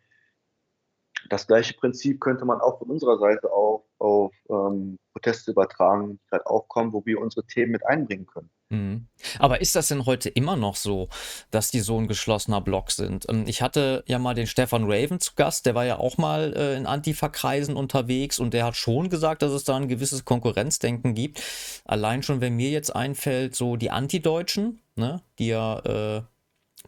das 1.30 1.48
gleiche 1.48 1.76
Prinzip 1.76 2.20
könnte 2.20 2.46
man 2.46 2.60
auch 2.60 2.80
von 2.80 2.90
unserer 2.90 3.18
Seite 3.18 3.52
auf, 3.52 3.84
auf 4.04 4.34
ähm, 4.50 4.98
Proteste 5.14 5.52
übertragen, 5.52 6.12
die 6.12 6.28
gerade 6.30 6.46
aufkommen, 6.46 6.92
wo 6.92 7.06
wir 7.06 7.20
unsere 7.20 7.46
Themen 7.46 7.72
mit 7.72 7.86
einbringen 7.86 8.26
können. 8.26 8.50
Mhm. 8.70 9.08
Aber 9.40 9.62
ist 9.62 9.76
das 9.76 9.88
denn 9.88 10.06
heute 10.06 10.30
immer 10.30 10.56
noch 10.56 10.76
so, 10.76 11.08
dass 11.52 11.72
die 11.72 11.80
so 11.80 11.98
ein 11.98 12.08
geschlossener 12.08 12.60
Block 12.60 12.92
sind? 12.92 13.26
Ähm, 13.30 13.46
ich 13.48 13.62
hatte 13.62 14.04
ja 14.08 14.20
mal 14.20 14.34
den 14.34 14.48
Stefan 14.48 14.86
Raven 14.86 15.20
zu 15.20 15.34
Gast, 15.36 15.66
der 15.66 15.76
war 15.76 15.86
ja 15.86 16.00
auch 16.00 16.18
mal 16.18 16.54
äh, 16.56 16.76
in 16.76 16.86
Antifa-Kreisen 16.86 17.76
unterwegs 17.76 18.40
und 18.40 18.54
der 18.54 18.66
hat 18.66 18.76
schon 18.76 19.10
gesagt, 19.10 19.42
dass 19.42 19.52
es 19.52 19.64
da 19.64 19.78
ein 19.78 19.88
gewisses 19.88 20.26
Konkurrenzdenken 20.26 21.14
gibt. 21.14 21.42
Allein 21.86 22.24
schon, 22.24 22.42
wenn 22.42 22.56
mir 22.56 22.70
jetzt 22.70 22.96
einfällt, 22.96 23.56
so 23.56 23.78
die 23.78 23.92
Antideutschen, 23.92 24.82
ne, 24.96 25.22
die 25.40 25.48
ja 25.48 25.80
äh, 25.80 26.24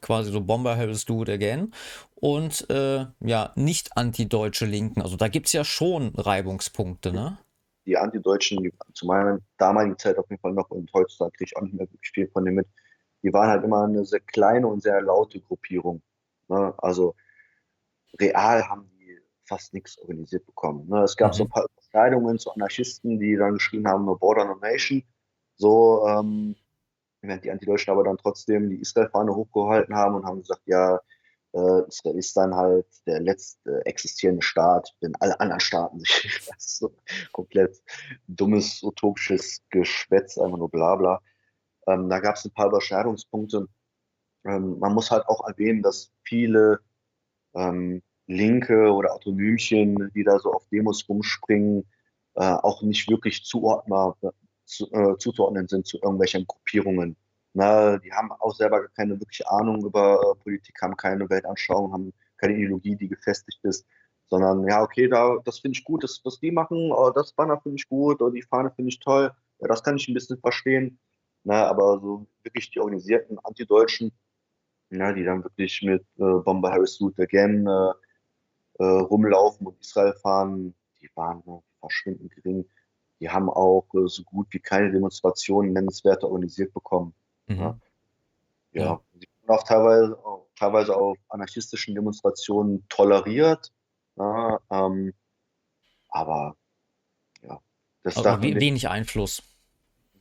quasi 0.02 0.32
so 0.32 0.42
Bomber 0.42 0.76
Harris 0.78 1.06
Do 1.06 1.24
It 1.24 1.30
Again 1.30 1.74
und 2.16 2.70
äh, 2.70 3.06
ja, 3.22 3.52
nicht 3.56 3.98
antideutsche 3.98 4.66
Linken. 4.66 5.02
Also 5.02 5.18
da 5.18 5.28
gibt 5.28 5.48
es 5.48 5.54
ja 5.54 5.64
schon 5.64 6.14
Reibungspunkte, 6.16 7.12
ne? 7.12 7.38
die 7.86 7.98
Antideutschen, 7.98 8.64
die 8.64 8.74
zu 8.94 9.06
meiner 9.06 9.40
damaligen 9.58 9.98
Zeit 9.98 10.18
auf 10.18 10.30
jeden 10.30 10.42
Fall 10.42 10.54
noch 10.54 10.70
und 10.70 10.92
heutzutage 10.94 11.32
kriege 11.32 11.50
ich 11.52 11.58
auch 11.58 11.62
nicht 11.62 11.74
mehr 11.74 11.90
wirklich 11.92 12.12
viel 12.14 12.28
von 12.28 12.46
denen 12.46 12.58
mit, 12.58 12.68
die 13.24 13.32
waren 13.32 13.48
halt 13.48 13.64
immer 13.64 13.84
eine 13.84 14.06
sehr 14.06 14.20
kleine 14.22 14.68
und 14.68 14.82
sehr 14.82 15.02
laute 15.02 15.40
Gruppierung. 15.40 16.02
Ne? 16.48 16.74
Also 16.78 17.16
real 18.20 18.68
haben 18.68 18.90
die 19.00 19.20
fast 19.46 19.74
nichts 19.74 19.98
organisiert 20.00 20.46
bekommen. 20.46 20.88
Ne? 20.90 21.04
Es 21.04 21.16
gab 21.16 21.32
mhm. 21.32 21.38
so 21.38 21.44
ein 21.44 21.50
paar 21.50 21.66
Überschneidungen 21.72 22.40
zu 22.40 22.52
Anarchisten, 22.52 23.20
die 23.20 23.36
dann 23.36 23.54
geschrieben 23.54 23.88
haben, 23.88 24.06
no 24.06 24.16
border, 24.16 24.46
no 24.46 24.56
nation. 24.56 25.04
So, 25.58 26.06
ähm, 26.08 26.56
während 27.28 27.44
die 27.44 27.52
Antideutschen 27.52 27.92
aber 27.92 28.04
dann 28.04 28.18
trotzdem 28.18 28.70
die 28.70 28.82
Israel-Fahne 28.82 29.36
hochgehalten 29.36 29.96
haben 29.96 30.16
und 30.16 30.26
haben 30.26 30.42
gesagt, 30.42 30.64
ja, 30.66 31.00
äh, 31.54 31.88
Israel 31.88 32.18
ist 32.18 32.36
dann 32.36 32.54
halt 32.54 32.86
der 33.08 33.22
letzte 33.22 33.86
existierende 33.86 34.42
Staat, 34.42 34.94
wenn 35.02 35.16
alle 35.16 35.40
anderen 35.40 35.62
Staaten 35.62 36.00
sich 36.00 36.52
so 36.58 36.96
komplett 37.32 37.82
dummes, 38.28 38.84
utopisches 38.84 39.62
Geschwätz, 39.70 40.38
einfach 40.38 40.58
nur 40.58 40.70
Blabla. 40.70 41.22
Ähm, 41.88 42.10
da 42.10 42.20
gab 42.20 42.36
es 42.36 42.46
ein 42.46 42.52
paar 42.52 42.68
Überschneidungspunkte. 42.68 43.68
Ähm, 44.46 44.80
man 44.80 44.94
muss 44.94 45.12
halt 45.12 45.26
auch 45.28 45.48
erwähnen, 45.48 45.82
dass 45.82 46.12
viele 46.24 46.80
ähm, 47.54 48.02
Linke 48.28 48.92
oder 48.92 49.14
Autonomchen, 49.14 50.12
die 50.14 50.24
da 50.24 50.40
so 50.40 50.52
auf 50.52 50.68
Demos 50.70 51.08
rumspringen, 51.08 51.86
äh, 52.36 52.44
auch 52.44 52.82
nicht 52.82 53.10
wirklich 53.10 53.46
zuordnbar, 53.46 54.18
zu, 54.66 54.92
äh, 54.92 55.18
zuzuordnen 55.18 55.68
sind 55.68 55.88
zu 55.88 55.98
irgendwelchen 55.98 56.46
Gruppierungen. 56.48 57.16
Na, 57.54 57.98
die 57.98 58.12
haben 58.12 58.32
auch 58.34 58.54
selber 58.54 58.88
keine 58.90 59.20
wirkliche 59.20 59.50
Ahnung 59.50 59.86
über 59.86 60.20
äh, 60.20 60.44
Politik, 60.44 60.76
haben 60.82 60.98
keine 60.98 61.30
Weltanschauung, 61.30 61.94
haben 61.94 62.14
keine 62.38 62.56
Ideologie, 62.56 62.96
die 62.96 63.08
gefestigt 63.08 63.60
ist, 63.64 63.86
sondern 64.28 64.68
ja, 64.68 64.82
okay, 64.84 65.08
da, 65.08 65.38
das 65.46 65.60
finde 65.60 65.78
ich 65.78 65.86
gut, 65.86 66.04
das, 66.04 66.20
was 66.24 66.40
die 66.40 66.52
machen, 66.52 66.92
oh, 66.92 67.12
das 67.12 67.34
Banner 67.34 67.60
finde 67.62 67.78
ich 67.78 67.88
gut, 67.88 68.22
oder 68.22 68.26
oh, 68.28 68.30
die 68.30 68.42
Fahne 68.42 68.72
finde 68.76 68.90
ich 68.90 69.00
toll, 69.00 69.32
ja, 69.60 69.68
das 69.68 69.84
kann 69.84 69.98
ich 69.98 70.08
ein 70.08 70.14
bisschen 70.14 70.40
verstehen. 70.40 71.00
Na, 71.44 71.68
aber 71.68 72.00
so 72.02 72.28
wirklich 72.44 72.72
die 72.72 72.80
organisierten 72.80 73.38
Antideutschen, 73.40 74.12
na, 74.90 75.14
die 75.14 75.24
dann 75.24 75.44
wirklich 75.44 75.82
mit 75.84 76.04
äh, 76.18 76.40
Bomber 76.44 76.72
Harris 76.72 77.00
Root 77.00 77.20
Again 77.20 77.68
äh, 77.68 78.84
äh, 78.84 78.84
rumlaufen 78.84 79.68
und 79.68 79.80
Israel 79.80 80.14
fahren, 80.22 80.76
die 81.00 81.10
waren 81.16 81.44
verschwindend 81.80 82.32
gering. 82.36 82.66
Die 83.20 83.30
haben 83.30 83.50
auch 83.50 83.86
äh, 83.94 84.08
so 84.08 84.24
gut 84.24 84.48
wie 84.52 84.60
keine 84.60 84.92
Demonstrationen 84.92 85.74
nennenswerte 85.74 86.28
organisiert 86.28 86.74
bekommen. 86.74 87.14
Mhm. 87.48 87.80
Ja. 88.72 88.84
ja. 88.84 89.02
Die 89.14 89.28
wurden 89.42 89.58
auch 89.58 89.64
teilweise, 89.64 90.18
auch 90.26 90.48
teilweise 90.58 90.96
auf 90.96 91.18
anarchistischen 91.30 91.96
Demonstrationen 91.96 92.86
toleriert. 92.90 93.72
Ja, 94.18 94.60
ähm, 94.70 95.14
aber 96.10 96.56
ja, 97.42 97.60
das 98.04 98.18
aber 98.18 98.42
wenig 98.42 98.88
Einfluss. 98.88 99.44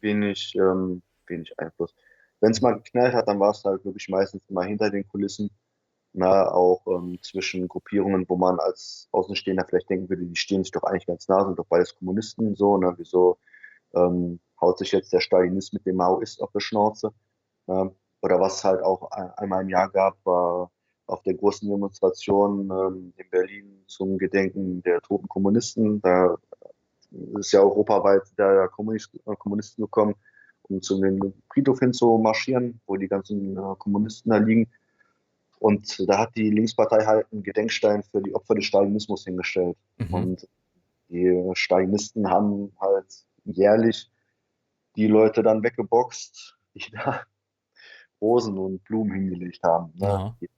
Wenig, 0.01 0.55
ähm, 0.57 1.03
wenig 1.27 1.59
Einfluss. 1.59 1.95
Wenn 2.41 2.51
es 2.51 2.61
mal 2.61 2.75
geknallt 2.75 3.15
hat, 3.15 3.29
dann 3.29 3.41
war 3.41 3.53
es 3.53 3.65
halt 3.65 3.85
wirklich 3.85 4.09
meistens 4.09 4.43
immer 4.49 4.65
hinter 4.65 4.91
den 4.91 5.07
Kulissen. 5.09 5.51
Na, 6.17 6.49
auch 6.53 6.87
ähm, 6.87 7.19
zwischen 7.23 7.67
Gruppierungen, 7.67 8.25
wo 8.29 8.37
man 8.37 8.61
als 8.61 9.09
Außenstehender 9.11 9.65
vielleicht 9.69 9.91
denken 9.91 10.09
würde, 10.09 10.25
die 10.25 10.37
stehen 10.37 10.63
sich 10.63 10.71
doch 10.71 10.85
eigentlich 10.85 11.07
ganz 11.07 11.27
nah, 11.27 11.45
sind 11.45 11.59
doch 11.59 11.67
beides 11.67 11.97
Kommunisten 11.97 12.55
so, 12.55 12.77
ne? 12.77 12.95
wieso 12.97 13.39
ähm, 13.95 14.39
haut 14.61 14.79
sich 14.79 14.93
jetzt 14.93 15.13
der 15.13 15.19
Stalinist 15.19 15.73
mit 15.73 15.85
dem 15.87 15.97
Maoist 15.97 16.41
auf 16.41 16.53
die 16.53 16.61
Schnauze? 16.61 17.13
Ne? 17.67 17.93
Oder 18.23 18.41
was 18.41 18.63
halt 18.63 18.81
auch 18.83 19.11
einmal 19.11 19.63
im 19.63 19.71
Jahr 19.71 19.91
gab, 19.91 20.17
war 20.25 20.71
auf 21.07 21.23
der 21.23 21.35
großen 21.35 21.69
Demonstration 21.69 22.71
ähm, 22.71 23.13
in 23.17 23.31
Berlin 23.31 23.85
zum 23.87 24.17
Gedenken 24.17 24.83
der 24.83 25.01
toten 25.01 25.29
Kommunisten. 25.29 26.01
Da 26.01 26.37
ist 27.39 27.53
ja 27.53 27.61
europaweit 27.61 28.23
der 28.39 28.65
äh, 28.65 29.37
Kommunisten 29.37 29.83
gekommen, 29.83 30.15
um 30.63 30.81
zu 30.81 31.01
den 31.01 31.35
Friedhof 31.53 31.81
hin 31.81 31.93
zu 31.93 32.19
marschieren, 32.19 32.81
wo 32.87 32.97
die 32.97 33.09
ganzen 33.09 33.57
äh, 33.57 33.75
Kommunisten 33.79 34.31
da 34.31 34.39
liegen. 34.39 34.71
Und 35.65 36.11
da 36.11 36.19
hat 36.19 36.37
die 36.37 36.51
Linkspartei 36.51 37.07
halt 37.07 37.27
einen 37.33 37.43
Gedenkstein 37.43 38.03
für 38.03 38.21
die 38.21 38.35
Opfer 38.35 38.55
des 38.55 38.67
Stalinismus 38.67 39.25
hingestellt. 39.25 39.79
Mhm. 39.97 40.15
Und 40.15 40.49
die 41.09 41.51
Stalinisten 41.55 42.29
haben 42.29 42.71
halt 42.79 43.07
jährlich 43.47 44.11
die 44.95 45.07
Leute 45.07 45.43
dann 45.43 45.63
weggeboxt, 45.63 46.59
die 46.75 46.85
da 46.93 47.23
Rosen 48.21 48.59
und 48.59 48.85
Blumen 48.85 49.15
hingelegt 49.15 49.63
haben. 49.63 49.91
Ne? 49.95 50.07
Ja. 50.07 50.37
Die 50.39 50.51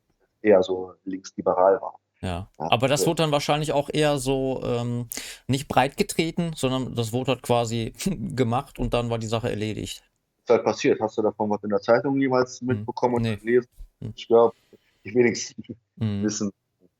eher 0.42 0.60
so 0.64 0.94
linksliberal 1.04 1.80
waren. 1.80 2.00
Ja. 2.20 2.50
ja. 2.58 2.70
aber 2.72 2.88
das 2.88 3.06
wurde 3.06 3.22
dann 3.22 3.30
wahrscheinlich 3.30 3.70
auch 3.72 3.88
eher 3.92 4.18
so 4.18 4.60
ähm, 4.64 5.08
nicht 5.46 5.68
breit 5.68 5.96
getreten, 5.96 6.50
sondern 6.56 6.96
das 6.96 7.12
wurde 7.12 7.30
halt 7.30 7.42
quasi 7.42 7.92
gemacht 8.34 8.80
und 8.80 8.92
dann 8.92 9.08
war 9.08 9.18
die 9.18 9.28
Sache 9.28 9.50
erledigt. 9.50 10.02
Was 10.02 10.42
ist 10.42 10.50
halt 10.50 10.64
passiert? 10.64 11.00
Hast 11.00 11.16
du 11.16 11.22
davon 11.22 11.48
was 11.48 11.62
in 11.62 11.70
der 11.70 11.80
Zeitung 11.80 12.20
jemals 12.20 12.58
hm. 12.58 12.66
mitbekommen 12.66 13.22
nee. 13.22 13.34
und 13.34 13.40
gelesen? 13.40 13.68
Hm. 14.00 14.12
Ich 14.16 14.26
glaube, 14.26 14.56
die 15.06 15.14
wenigsten 15.14 15.62
mhm. 15.96 16.22
wissen. 16.22 16.50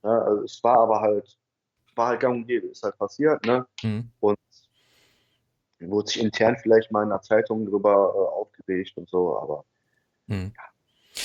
Ja, 0.03 0.23
also 0.23 0.43
es 0.45 0.63
war 0.63 0.79
aber 0.79 1.01
halt, 1.01 1.37
war 1.95 2.09
halt 2.09 2.21
gang 2.21 2.37
und 2.37 2.47
gäbe, 2.47 2.69
ist 2.69 2.83
halt 2.83 2.97
passiert, 2.99 3.45
ne? 3.45 3.67
Mhm. 3.83 4.11
Und 4.21 4.39
wurde 5.81 6.09
sich 6.09 6.23
intern 6.23 6.57
vielleicht 6.63 6.91
mal 6.91 7.03
in 7.03 7.11
der 7.11 7.21
Zeitung 7.21 7.67
drüber 7.67 7.93
äh, 7.93 8.41
aufgeregt 8.41 8.93
und 8.97 9.09
so, 9.09 9.39
aber 9.39 9.65
mhm. 10.27 10.53
ja. 10.57 10.63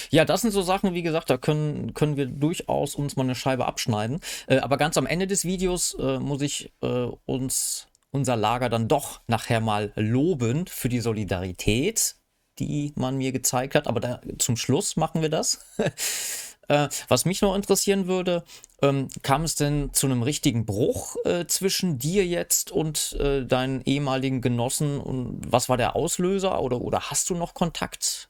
Ja, 0.09 0.23
das 0.23 0.41
sind 0.41 0.51
so 0.51 0.61
Sachen, 0.61 0.93
wie 0.93 1.03
gesagt, 1.03 1.29
da 1.29 1.37
können, 1.37 1.93
können 1.93 2.15
wir 2.15 2.25
durchaus 2.25 2.95
uns 2.95 3.17
mal 3.17 3.23
eine 3.23 3.35
Scheibe 3.35 3.65
abschneiden. 3.65 4.21
Äh, 4.47 4.59
aber 4.59 4.77
ganz 4.77 4.97
am 4.97 5.05
Ende 5.05 5.27
des 5.27 5.43
Videos 5.43 5.95
äh, 5.99 6.17
muss 6.17 6.41
ich 6.41 6.71
äh, 6.81 7.07
uns 7.25 7.87
unser 8.11 8.35
Lager 8.35 8.69
dann 8.69 8.87
doch 8.87 9.21
nachher 9.27 9.59
mal 9.59 9.91
loben 9.95 10.65
für 10.67 10.89
die 10.89 10.99
Solidarität, 10.99 12.15
die 12.59 12.93
man 12.95 13.17
mir 13.17 13.31
gezeigt 13.31 13.75
hat. 13.75 13.87
Aber 13.87 13.99
da, 13.99 14.21
zum 14.37 14.57
Schluss 14.57 14.95
machen 14.95 15.21
wir 15.21 15.29
das. 15.29 15.65
Äh, 16.71 16.87
was 17.09 17.25
mich 17.25 17.41
noch 17.41 17.53
interessieren 17.53 18.07
würde, 18.07 18.45
ähm, 18.81 19.09
kam 19.23 19.43
es 19.43 19.55
denn 19.55 19.93
zu 19.93 20.07
einem 20.07 20.23
richtigen 20.23 20.65
Bruch 20.65 21.17
äh, 21.25 21.45
zwischen 21.45 21.97
dir 21.97 22.25
jetzt 22.25 22.71
und 22.71 23.11
äh, 23.19 23.45
deinen 23.45 23.81
ehemaligen 23.81 24.39
Genossen? 24.39 25.01
Und 25.01 25.41
was 25.51 25.67
war 25.67 25.75
der 25.75 25.97
Auslöser? 25.97 26.61
Oder, 26.61 26.79
oder 26.79 27.09
hast 27.09 27.29
du 27.29 27.35
noch 27.35 27.55
Kontakt 27.55 28.29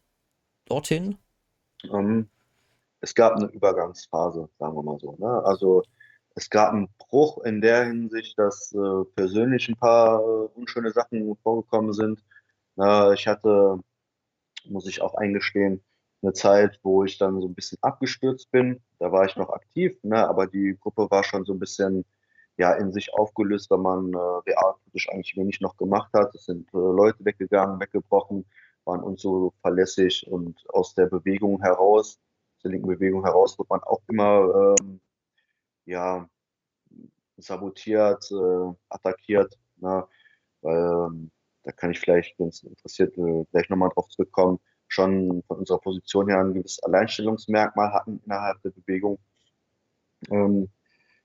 dorthin? 0.65 1.19
Um, 1.87 1.99
ähm, 1.99 2.29
es 2.99 3.13
gab 3.13 3.35
eine 3.35 3.45
Übergangsphase, 3.45 4.49
sagen 4.57 4.75
wir 4.75 4.83
mal 4.83 4.97
so. 4.99 5.15
Ne? 5.19 5.43
Also 5.45 5.83
es 6.33 6.49
gab 6.49 6.73
einen 6.73 6.89
Bruch 6.97 7.43
in 7.43 7.61
der 7.61 7.85
Hinsicht, 7.85 8.39
dass 8.39 8.73
äh, 8.73 9.05
persönlich 9.15 9.69
ein 9.69 9.77
paar 9.77 10.19
äh, 10.19 10.47
unschöne 10.55 10.89
Sachen 10.89 11.37
vorgekommen 11.43 11.93
sind. 11.93 12.23
ich 13.13 13.27
hatte, 13.27 13.77
muss 14.65 14.87
ich 14.87 15.01
auch 15.01 15.13
eingestehen, 15.13 15.83
eine 16.21 16.33
Zeit, 16.33 16.79
wo 16.83 17.03
ich 17.03 17.17
dann 17.17 17.41
so 17.41 17.47
ein 17.47 17.55
bisschen 17.55 17.77
abgestürzt 17.81 18.51
bin. 18.51 18.81
Da 18.99 19.11
war 19.11 19.25
ich 19.25 19.35
noch 19.35 19.49
aktiv, 19.49 19.97
ne, 20.03 20.27
aber 20.27 20.47
die 20.47 20.77
Gruppe 20.79 21.09
war 21.09 21.23
schon 21.23 21.45
so 21.45 21.53
ein 21.53 21.59
bisschen 21.59 22.05
ja, 22.57 22.73
in 22.73 22.91
sich 22.91 23.13
aufgelöst, 23.13 23.69
weil 23.71 23.79
man 23.79 24.13
äh, 24.13 24.17
realpolitisch 24.17 25.09
eigentlich 25.09 25.35
wenig 25.35 25.61
noch 25.61 25.77
gemacht 25.77 26.11
hat. 26.13 26.35
Es 26.35 26.45
sind 26.45 26.67
äh, 26.73 26.77
Leute 26.77 27.23
weggegangen, 27.25 27.79
weggebrochen, 27.79 28.45
waren 28.85 29.01
uns 29.01 29.21
so 29.21 29.53
verlässlich 29.61 30.27
und 30.27 30.63
aus 30.69 30.93
der 30.93 31.07
Bewegung 31.07 31.61
heraus, 31.61 32.19
aus 32.57 32.61
der 32.63 32.71
linken 32.71 32.87
Bewegung 32.87 33.23
heraus, 33.23 33.57
wird 33.57 33.69
man 33.69 33.81
auch 33.83 34.01
immer 34.07 34.75
ähm, 34.79 34.99
ja, 35.85 36.29
sabotiert, 37.37 38.29
äh, 38.31 38.73
attackiert. 38.89 39.57
Ne? 39.77 40.07
Weil, 40.61 40.77
ähm, 40.77 41.31
da 41.63 41.71
kann 41.71 41.91
ich 41.91 41.99
vielleicht, 41.99 42.37
wenn 42.39 42.49
es 42.49 42.63
interessiert, 42.63 43.17
äh, 43.17 43.45
gleich 43.51 43.69
nochmal 43.69 43.89
drauf 43.89 44.07
zurückkommen 44.09 44.59
schon 44.91 45.41
von 45.47 45.59
unserer 45.59 45.79
Position 45.79 46.27
her 46.27 46.39
ein 46.39 46.53
gewisses 46.53 46.83
Alleinstellungsmerkmal 46.83 47.93
hatten 47.93 48.21
innerhalb 48.25 48.61
der 48.61 48.71
Bewegung. 48.71 49.19
Ähm, 50.29 50.69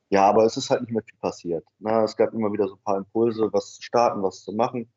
ja, 0.09 0.25
aber 0.29 0.45
es 0.45 0.57
ist 0.57 0.71
halt 0.71 0.83
nicht 0.83 0.93
mehr 0.93 1.03
viel 1.03 1.19
passiert. 1.19 1.67
Na, 1.81 2.05
es 2.05 2.17
gab 2.17 2.33
immer 2.33 2.53
wieder 2.53 2.69
so 2.69 2.75
ein 2.75 2.83
paar 2.85 2.99
Impulse, 2.99 3.53
was 3.53 3.75
zu 3.75 3.83
starten, 3.83 4.23
was 4.23 4.45
zu 4.45 4.53
machen. 4.53 4.89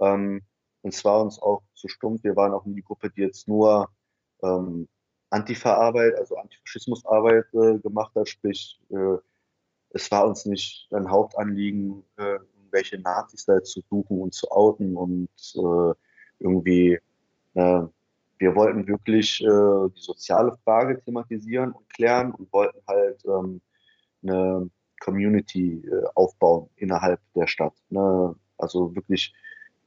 Ähm, 0.00 0.42
und 0.82 0.94
zwar 0.94 1.22
uns 1.22 1.40
auch 1.40 1.62
zu 1.74 1.88
stumpf. 1.88 2.22
Wir 2.22 2.36
waren 2.36 2.52
auch 2.52 2.64
in 2.66 2.76
die 2.76 2.84
Gruppe, 2.84 3.10
die 3.10 3.22
jetzt 3.22 3.48
nur 3.48 3.88
ähm, 4.44 4.88
Antifa-Arbeit, 5.30 6.14
also 6.14 6.36
Antifaschismusarbeit 6.36 7.46
äh, 7.54 7.78
gemacht 7.80 8.14
hat. 8.14 8.28
Sprich, 8.28 8.80
äh, 8.90 9.16
es 9.90 10.08
war 10.12 10.24
uns 10.28 10.46
nicht 10.46 10.86
ein 10.92 11.10
Hauptanliegen, 11.10 12.04
äh, 12.16 12.38
welche 12.70 12.98
Nazis 12.98 13.44
da 13.44 13.60
zu 13.64 13.80
suchen 13.90 14.20
und 14.20 14.34
zu 14.34 14.48
outen 14.52 14.96
und 14.96 15.28
äh, 15.56 15.94
irgendwie 16.38 17.00
äh, 17.54 17.82
wir 18.38 18.54
wollten 18.54 18.86
wirklich 18.86 19.40
äh, 19.42 19.88
die 19.94 20.00
soziale 20.00 20.56
Frage 20.64 21.00
thematisieren 21.00 21.72
und 21.72 21.88
klären 21.90 22.32
und 22.32 22.52
wollten 22.52 22.80
halt 22.86 23.24
ähm, 23.24 23.60
eine 24.22 24.70
Community 25.00 25.86
äh, 25.86 26.04
aufbauen 26.14 26.70
innerhalb 26.76 27.20
der 27.34 27.46
Stadt. 27.46 27.74
Ne? 27.90 28.34
Also 28.58 28.94
wirklich, 28.94 29.34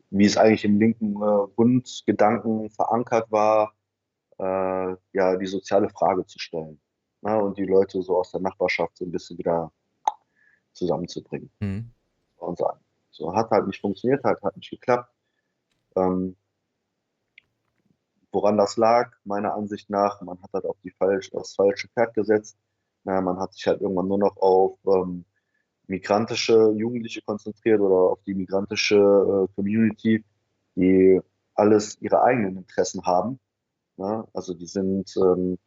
wie 0.10 0.26
es 0.26 0.38
eigentlich 0.38 0.66
im 0.66 0.80
linken 0.80 1.16
äh, 1.16 1.48
Grundgedanken 1.56 2.70
verankert 2.70 3.32
war, 3.32 3.74
äh, 4.40 4.96
ja, 5.14 5.36
die 5.38 5.46
soziale 5.48 5.90
Frage 5.90 6.26
zu 6.26 6.40
stellen 6.40 6.80
ne? 7.22 7.42
und 7.42 7.58
die 7.58 7.66
Leute 7.66 8.02
so 8.02 8.18
aus 8.18 8.32
der 8.32 8.42
Nachbarschaft 8.42 8.98
so 8.98 9.06
ein 9.06 9.12
bisschen 9.12 9.38
wieder 9.38 9.72
zusammenzubringen. 10.74 11.50
Mhm. 11.60 11.92
Und 12.38 12.60
sagen. 12.60 12.80
So 13.10 13.36
hat 13.36 13.50
halt 13.50 13.66
nicht 13.66 13.82
funktioniert, 13.82 14.24
hat, 14.24 14.42
hat 14.44 14.56
nicht 14.56 14.70
geklappt. 14.70 15.12
Ähm, 15.96 16.36
Woran 18.32 18.58
das 18.58 18.78
lag, 18.78 19.12
meiner 19.24 19.54
Ansicht 19.56 19.90
nach, 19.90 20.22
man 20.22 20.42
hat 20.42 20.52
halt 20.54 20.66
auf 20.66 20.78
die 20.84 20.92
falsch, 20.92 21.30
das 21.32 21.56
falsche 21.56 21.88
Pferd 21.90 22.14
gesetzt. 22.14 22.58
Na, 23.04 23.22
man 23.22 23.40
hat 23.40 23.54
sich 23.54 23.66
halt 23.68 23.82
irgendwann 23.82 24.08
nur 24.08 24.20
noch 24.20 24.38
auf 24.38 24.78
ähm, 24.86 25.26
migrantische 25.88 26.74
Jugendliche 26.76 27.22
konzentriert 27.22 27.80
oder 27.80 28.12
auf 28.12 28.22
die 28.24 28.36
migrantische 28.36 28.96
äh, 28.98 29.54
Community, 29.56 30.24
die 30.76 31.22
alles 31.56 32.00
ihre 32.02 32.22
eigenen 32.24 32.58
Interessen 32.58 33.06
haben. 33.06 33.40
Na? 33.98 34.28
Also 34.34 34.54
die 34.54 34.68
sind, 34.68 35.16
ähm, 35.18 35.58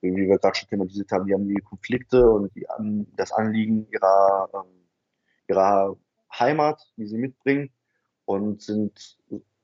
wie 0.00 0.14
wir 0.14 0.38
gerade 0.38 0.56
schon 0.56 0.68
thematisiert 0.68 1.10
haben, 1.12 1.26
die 1.26 1.34
haben 1.34 1.48
die 1.48 1.54
Konflikte 1.56 2.28
und 2.30 2.54
die 2.54 2.68
an, 2.68 3.06
das 3.16 3.32
Anliegen 3.32 3.88
ihrer, 3.90 4.48
ähm, 4.54 4.88
ihrer 5.48 5.96
Heimat, 6.38 6.82
die 6.96 7.06
sie 7.06 7.18
mitbringen 7.18 7.70
und 8.24 8.62
sind 8.62 9.18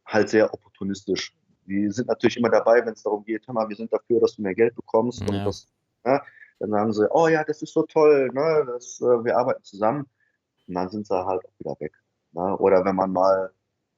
halt 0.07 0.31
sehr 0.31 0.53
opportunistisch 0.53 1.35
die 1.69 1.91
sind 1.91 2.09
natürlich 2.09 2.37
immer 2.37 2.51
dabei, 2.51 2.85
wenn 2.85 2.95
es 2.95 3.03
darum 3.03 3.25
geht, 3.25 3.47
hör 3.47 3.55
mal, 3.55 3.69
wir 3.69 3.77
sind 3.77 3.93
dafür, 3.93 4.21
dass 4.21 4.37
du 4.37 4.43
mehr 4.43 4.55
Geld 4.55 4.75
bekommst. 4.75 5.21
Ja. 5.21 5.27
Und 5.27 5.45
das, 5.45 5.69
ne, 6.05 6.21
dann 6.59 6.71
sagen 6.71 6.93
sie, 6.93 7.11
oh 7.13 7.29
ja, 7.29 7.45
das 7.45 7.63
ist 7.63 7.73
so 7.73 7.83
toll, 7.85 8.31
ne, 8.33 8.65
das, 8.67 9.01
äh, 9.01 9.25
wir 9.25 9.37
arbeiten 9.37 9.63
zusammen. 9.63 10.07
Und 10.67 10.75
dann 10.75 10.89
sind 10.89 11.07
sie 11.07 11.15
halt 11.15 11.45
auch 11.45 11.59
wieder 11.59 11.77
weg. 11.81 11.93
Ne? 12.33 12.57
Oder 12.59 12.85
wenn 12.85 12.97
man 12.97 13.13
mal 13.13 13.51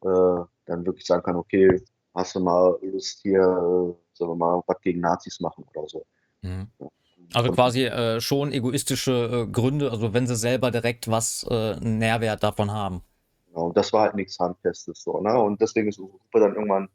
äh, 0.03 0.45
dann 0.67 0.87
wirklich 0.87 1.07
sagen 1.07 1.23
kann, 1.23 1.37
okay, 1.37 1.83
hast 2.15 2.35
du 2.35 2.41
mal 2.41 2.79
Lust 2.83 3.21
hier, 3.23 3.41
äh, 3.41 4.17
sagen 4.17 4.33
wir 4.33 4.37
mal, 4.37 4.63
was 4.67 4.81
gegen 4.83 5.01
Nazis 5.01 5.41
machen 5.41 5.65
oder 5.75 5.89
so. 5.89 6.05
Mhm. 6.43 6.69
Ja. 6.79 6.89
Also 7.33 7.53
quasi 7.53 7.85
äh, 7.85 8.21
schon 8.21 8.53
egoistische 8.53 9.47
äh, 9.47 9.51
Gründe, 9.51 9.91
also 9.91 10.13
wenn 10.13 10.27
sie 10.27 10.37
selber 10.37 10.71
direkt 10.71 11.09
was, 11.09 11.47
äh, 11.49 11.75
einen 11.75 11.99
Nährwert 11.99 12.43
davon 12.43 12.73
haben. 12.73 13.03
Genau, 13.47 13.67
und 13.67 13.77
das 13.77 13.93
war 13.93 14.03
halt 14.03 14.15
nichts 14.15 14.39
Handfestes 14.39 15.03
so, 15.03 15.21
ne? 15.21 15.39
Und 15.39 15.61
deswegen 15.61 15.89
ist 15.89 15.99
unsere 15.99 16.19
Gruppe 16.19 16.41
dann 16.41 16.55
irgendwann 16.55 16.89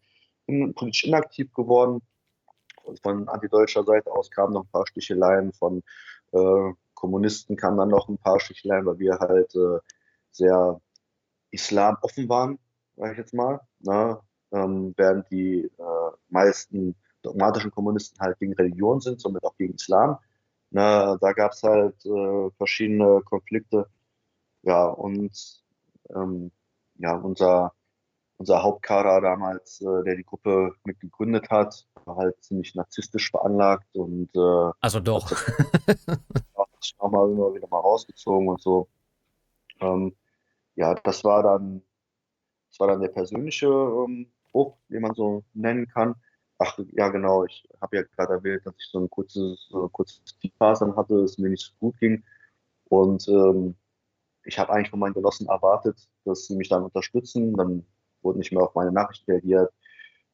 politisch 0.48 1.06
inaktiv 1.06 1.54
geworden. 1.54 2.02
Und 2.84 3.02
von 3.02 3.28
antideutscher 3.28 3.84
Seite 3.84 4.12
aus 4.12 4.30
kamen 4.30 4.54
noch 4.54 4.64
ein 4.64 4.72
paar 4.72 4.86
Sticheleien, 4.88 5.52
von 5.54 5.82
äh, 6.32 6.74
Kommunisten 6.94 7.56
kamen 7.56 7.78
dann 7.78 7.90
noch 7.90 8.08
ein 8.10 8.18
paar 8.18 8.40
Sticheleien, 8.40 8.86
weil 8.86 9.00
wir 9.00 9.20
halt 9.20 9.54
äh, 9.56 9.80
sehr 10.32 10.80
islamoffen 11.52 12.30
waren, 12.30 12.60
sage 12.96 13.14
ich 13.14 13.18
jetzt 13.18 13.34
mal. 13.34 13.60
Ne? 13.80 14.20
Ähm, 14.52 14.94
während 14.98 15.30
die 15.32 15.66
äh, 15.66 16.12
meisten 16.30 16.96
dogmatischen 17.22 17.72
Kommunisten 17.72 18.20
halt 18.20 18.38
gegen 18.40 18.54
Religion 18.54 19.02
sind, 19.02 19.20
somit 19.20 19.44
auch 19.44 19.58
gegen 19.58 19.74
Islam. 19.74 20.18
Na, 20.72 21.18
da 21.18 21.34
gab 21.34 21.54
es 21.54 21.64
halt 21.64 22.06
äh, 22.06 22.52
verschiedene 22.58 23.22
Konflikte. 23.24 23.88
Ja, 24.64 24.88
und 24.88 25.64
ähm, 26.14 26.52
ja, 26.98 27.16
unser, 27.16 27.74
unser 28.38 28.64
Hauptkader 28.64 29.22
damals, 29.22 29.82
äh, 29.82 30.04
der 30.04 30.16
die 30.16 30.26
Gruppe 30.26 30.74
mit 30.84 31.00
gegründet 31.00 31.50
hat, 31.50 31.88
war 32.06 32.18
halt 32.18 32.44
ziemlich 32.44 32.76
narzisstisch 32.76 33.32
veranlagt 33.32 33.96
und 33.96 34.30
äh, 34.36 34.72
also 34.82 35.00
doch. 35.00 35.32
auch 36.98 37.12
mal 37.12 37.30
immer 37.32 37.54
wieder 37.54 37.68
mal 37.68 37.80
rausgezogen 37.80 38.50
und 38.50 38.62
so. 38.62 38.88
Ähm, 39.82 40.16
ja, 40.76 40.94
das 40.96 41.24
war 41.24 41.44
dann, 41.44 41.82
das 42.70 42.80
war 42.80 42.88
dann 42.88 43.02
der 43.02 43.10
persönliche 43.10 43.68
ähm, 43.68 44.32
Bruch, 44.52 44.78
den 44.90 45.02
man 45.02 45.16
so 45.16 45.44
nennen 45.54 45.88
kann. 45.88 46.16
Ach 46.58 46.78
ja, 46.94 47.10
genau. 47.10 47.46
Ich 47.46 47.68
habe 47.82 47.98
ja 47.98 48.04
gerade 48.04 48.34
erwähnt, 48.34 48.66
dass 48.66 48.76
ich 48.78 48.88
so 48.92 49.00
ein 49.00 49.10
kurzes, 49.10 49.68
so 49.70 49.90
kurzes 49.90 50.38
Tiefphasen 50.40 50.96
hatte, 50.96 51.16
es 51.22 51.38
mir 51.38 51.50
nicht 51.50 51.66
so 51.66 51.74
gut 51.80 52.00
ging. 52.00 52.24
Und 52.86 53.28
ähm, 53.28 53.76
ich 54.46 54.60
habe 54.60 54.72
eigentlich 54.72 54.90
von 54.90 55.00
meinen 55.00 55.14
Genossen 55.14 55.48
erwartet, 55.48 56.08
dass 56.24 56.46
sie 56.46 56.56
mich 56.56 56.70
dann 56.70 56.84
unterstützen. 56.84 57.56
Dann 57.56 57.86
wurde 58.26 58.40
nicht 58.40 58.52
mehr 58.52 58.64
auf 58.64 58.76
meine 58.76 58.92
Nachricht 58.92 59.28
reagiert. 59.28 59.72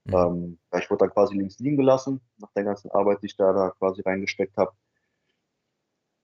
Mhm. 0.05 0.13
Ähm, 0.13 0.59
ich 0.79 0.89
wurde 0.89 1.05
dann 1.05 1.11
quasi 1.11 1.35
links 1.35 1.59
liegen 1.59 1.77
gelassen, 1.77 2.21
nach 2.37 2.51
der 2.53 2.63
ganzen 2.63 2.89
Arbeit, 2.91 3.21
die 3.21 3.27
ich 3.27 3.37
da, 3.37 3.53
da 3.53 3.71
quasi 3.71 4.01
reingesteckt 4.01 4.57
habe. 4.57 4.71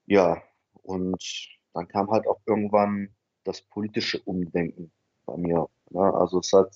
Ja, 0.06 0.42
und 0.82 1.48
dann 1.74 1.86
kam 1.86 2.10
halt 2.10 2.26
auch 2.26 2.40
irgendwann 2.46 3.14
das 3.44 3.62
politische 3.62 4.20
Umdenken 4.22 4.90
bei 5.26 5.36
mir. 5.36 5.68
Ne? 5.90 6.14
Also 6.14 6.40
es 6.40 6.52
hat 6.52 6.72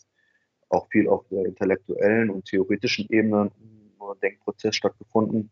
auch 0.69 0.89
viel 0.91 1.09
auf 1.09 1.27
der 1.29 1.47
intellektuellen 1.47 2.31
und 2.31 2.45
theoretischen 2.45 3.07
Ebene 3.11 3.51
ein 3.61 4.21
Denkprozess 4.23 4.77
stattgefunden, 4.77 5.51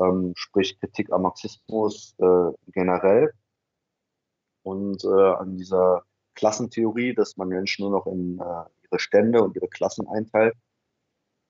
ähm, 0.00 0.32
sprich 0.36 0.78
Kritik 0.78 1.12
am 1.12 1.22
Marxismus 1.22 2.14
äh, 2.18 2.50
generell 2.72 3.32
und 4.62 5.04
äh, 5.04 5.08
an 5.08 5.56
dieser 5.56 6.04
Klassentheorie, 6.34 7.14
dass 7.14 7.36
man 7.36 7.48
Menschen 7.48 7.82
nur 7.82 7.90
noch 7.90 8.06
in 8.06 8.38
äh, 8.38 8.64
ihre 8.84 8.98
Stände 8.98 9.42
und 9.42 9.56
ihre 9.56 9.68
Klassen 9.68 10.06
einteilt. 10.08 10.54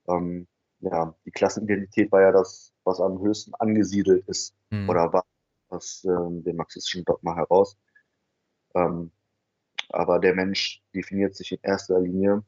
Ähm, 0.08 0.46
ja, 0.80 1.14
die 1.24 1.30
Klassenidentität 1.30 2.10
war 2.10 2.22
ja 2.22 2.32
das, 2.32 2.72
was 2.84 3.00
am 3.00 3.20
höchsten 3.20 3.54
angesiedelt 3.54 4.26
ist 4.26 4.54
mhm. 4.70 4.88
oder 4.88 5.12
war 5.12 5.24
aus 5.68 6.04
ähm, 6.04 6.42
dem 6.44 6.56
marxistischen 6.56 7.04
Dogma 7.04 7.36
heraus. 7.36 7.76
Ähm, 8.74 9.12
aber 9.90 10.18
der 10.18 10.34
Mensch 10.34 10.82
definiert 10.94 11.34
sich 11.34 11.52
in 11.52 11.58
erster 11.62 12.00
Linie 12.00 12.42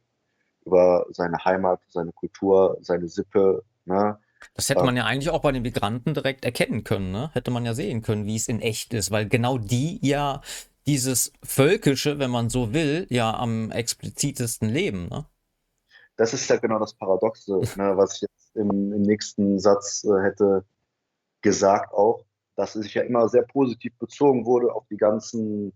über 0.64 1.06
seine 1.10 1.44
Heimat, 1.44 1.80
seine 1.88 2.12
Kultur, 2.12 2.78
seine 2.80 3.08
Sippe. 3.08 3.64
Ne? 3.84 4.18
Das 4.54 4.68
hätte 4.68 4.84
man 4.84 4.96
ja 4.96 5.04
eigentlich 5.04 5.30
auch 5.30 5.42
bei 5.42 5.52
den 5.52 5.62
Migranten 5.62 6.14
direkt 6.14 6.44
erkennen 6.44 6.84
können, 6.84 7.12
ne? 7.12 7.30
Hätte 7.32 7.50
man 7.50 7.64
ja 7.64 7.74
sehen 7.74 8.02
können, 8.02 8.26
wie 8.26 8.36
es 8.36 8.48
in 8.48 8.60
echt 8.60 8.92
ist, 8.92 9.10
weil 9.10 9.28
genau 9.28 9.58
die 9.58 9.98
ja 10.06 10.42
dieses 10.86 11.32
Völkische, 11.42 12.18
wenn 12.18 12.30
man 12.30 12.50
so 12.50 12.72
will, 12.72 13.06
ja 13.10 13.34
am 13.34 13.70
explizitesten 13.70 14.68
leben, 14.68 15.08
ne? 15.08 15.26
Das 16.16 16.32
ist 16.32 16.48
ja 16.48 16.56
genau 16.56 16.78
das 16.78 16.94
Paradoxe, 16.94 17.52
ne, 17.76 17.96
was 17.96 18.16
ich 18.16 18.22
jetzt 18.22 18.56
im, 18.56 18.92
im 18.92 19.02
nächsten 19.02 19.58
Satz 19.58 20.04
äh, 20.04 20.22
hätte 20.22 20.64
gesagt 21.42 21.92
auch, 21.92 22.24
dass 22.56 22.76
es 22.76 22.84
sich 22.84 22.94
ja 22.94 23.02
immer 23.02 23.28
sehr 23.28 23.42
positiv 23.42 23.92
bezogen 23.98 24.46
wurde 24.46 24.72
auf 24.72 24.86
die 24.88 24.96
ganzen 24.96 25.72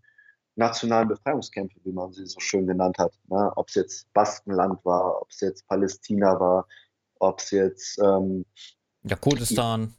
nationalen 0.54 1.08
Befreiungskämpfe, 1.08 1.78
wie 1.84 1.92
man 1.92 2.12
sie 2.12 2.26
so 2.26 2.40
schön 2.40 2.66
genannt 2.66 2.98
hat. 2.98 3.12
Ne? 3.28 3.52
Ob 3.56 3.68
es 3.68 3.74
jetzt 3.74 4.12
Baskenland 4.12 4.84
war, 4.84 5.22
ob 5.22 5.30
es 5.30 5.40
jetzt 5.40 5.66
Palästina 5.68 6.38
war, 6.38 6.66
ob 7.20 7.38
es 7.40 7.50
jetzt 7.50 7.98
ähm, 7.98 8.44
ja, 9.04 9.16
Kurdistan. 9.16 9.94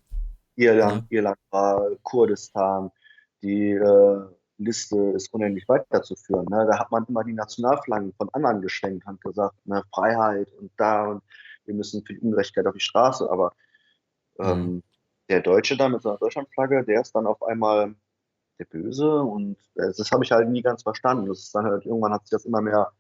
Irland, 0.56 1.06
ja. 1.10 1.18
Irland 1.18 1.38
war, 1.50 1.82
Kurdistan. 2.04 2.92
Die 3.42 3.72
äh, 3.72 4.22
Liste 4.60 4.98
ist 5.16 5.34
unendlich 5.34 5.68
weiterzuführen. 5.68 6.46
Ne? 6.50 6.68
Da 6.70 6.80
hat 6.80 6.92
man 6.92 7.06
immer 7.06 7.24
die 7.24 7.34
Nationalflaggen 7.34 8.14
von 8.14 8.30
anderen 8.34 8.62
geschenkt 8.62 9.08
und 9.08 9.22
gesagt, 9.22 9.56
ne, 9.66 9.84
Freiheit 9.94 10.52
und 10.60 10.72
da 10.78 11.08
und 11.08 11.24
wir 11.66 11.74
müssen 11.74 12.06
für 12.06 12.14
die 12.14 12.20
Ungerechtigkeit 12.20 12.68
auf 12.68 12.74
die 12.74 12.80
Straße. 12.80 13.30
Aber 13.30 13.54
ähm, 14.40 14.62
mhm. 14.62 14.84
der 15.30 15.42
Deutsche 15.42 15.78
da 15.78 15.90
mit 15.90 16.02
seiner 16.02 16.18
Deutschlandflagge, 16.18 16.84
der 16.84 17.02
ist 17.02 17.16
dann 17.16 17.26
auf 17.26 17.42
einmal 17.44 17.96
der 18.60 18.66
Böse 18.66 19.22
und 19.22 19.58
äh, 19.76 19.92
das 19.96 20.12
habe 20.12 20.24
ich 20.24 20.32
halt 20.32 20.50
nie 20.50 20.62
ganz 20.62 20.84
verstanden. 20.84 21.28
Das 21.28 21.40
ist 21.40 21.56
dann 21.56 21.66
halt, 21.66 21.86
irgendwann 21.86 22.14
hat 22.14 22.24
sich 22.24 22.32
das 22.32 22.46
immer 22.46 22.62
mehr 22.62 22.92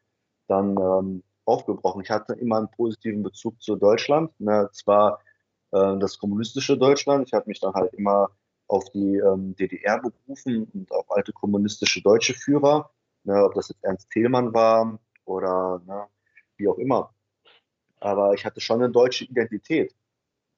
dann 0.48 0.78
ähm, 0.78 1.24
aufgebrochen. 1.46 2.02
Ich 2.02 2.10
hatte 2.10 2.34
immer 2.34 2.58
einen 2.58 2.72
positiven 2.72 3.24
Bezug 3.24 3.62
zu 3.62 3.76
Deutschland, 3.76 4.32
ne, 4.40 4.70
zwar 4.72 5.20
äh, 5.72 5.98
das 5.98 6.18
kommunistische 6.18 6.78
Deutschland, 6.78 7.28
ich 7.28 7.34
habe 7.34 7.48
mich 7.48 7.60
dann 7.60 7.74
halt 7.74 7.94
immer 7.94 8.30
auf 8.70 8.90
die 8.92 9.18
ähm, 9.18 9.56
DDR 9.56 10.00
berufen 10.00 10.70
und 10.74 10.92
auf 10.92 11.12
alte 11.12 11.34
kommunistische 11.34 12.02
deutsche 12.02 12.34
Führer, 12.34 12.90
ne, 13.24 13.44
ob 13.44 13.54
das 13.56 13.70
jetzt 13.70 13.84
Ernst 13.84 14.10
Thälmann 14.12 14.54
war 14.54 15.00
oder 15.26 15.82
ne, 15.86 16.06
wie 16.58 16.68
auch 16.68 16.78
immer. 16.78 17.14
Aber 18.00 18.34
ich 18.34 18.46
hatte 18.46 18.62
schon 18.62 18.82
eine 18.82 18.92
deutsche 18.92 19.26
Identität. 19.26 19.94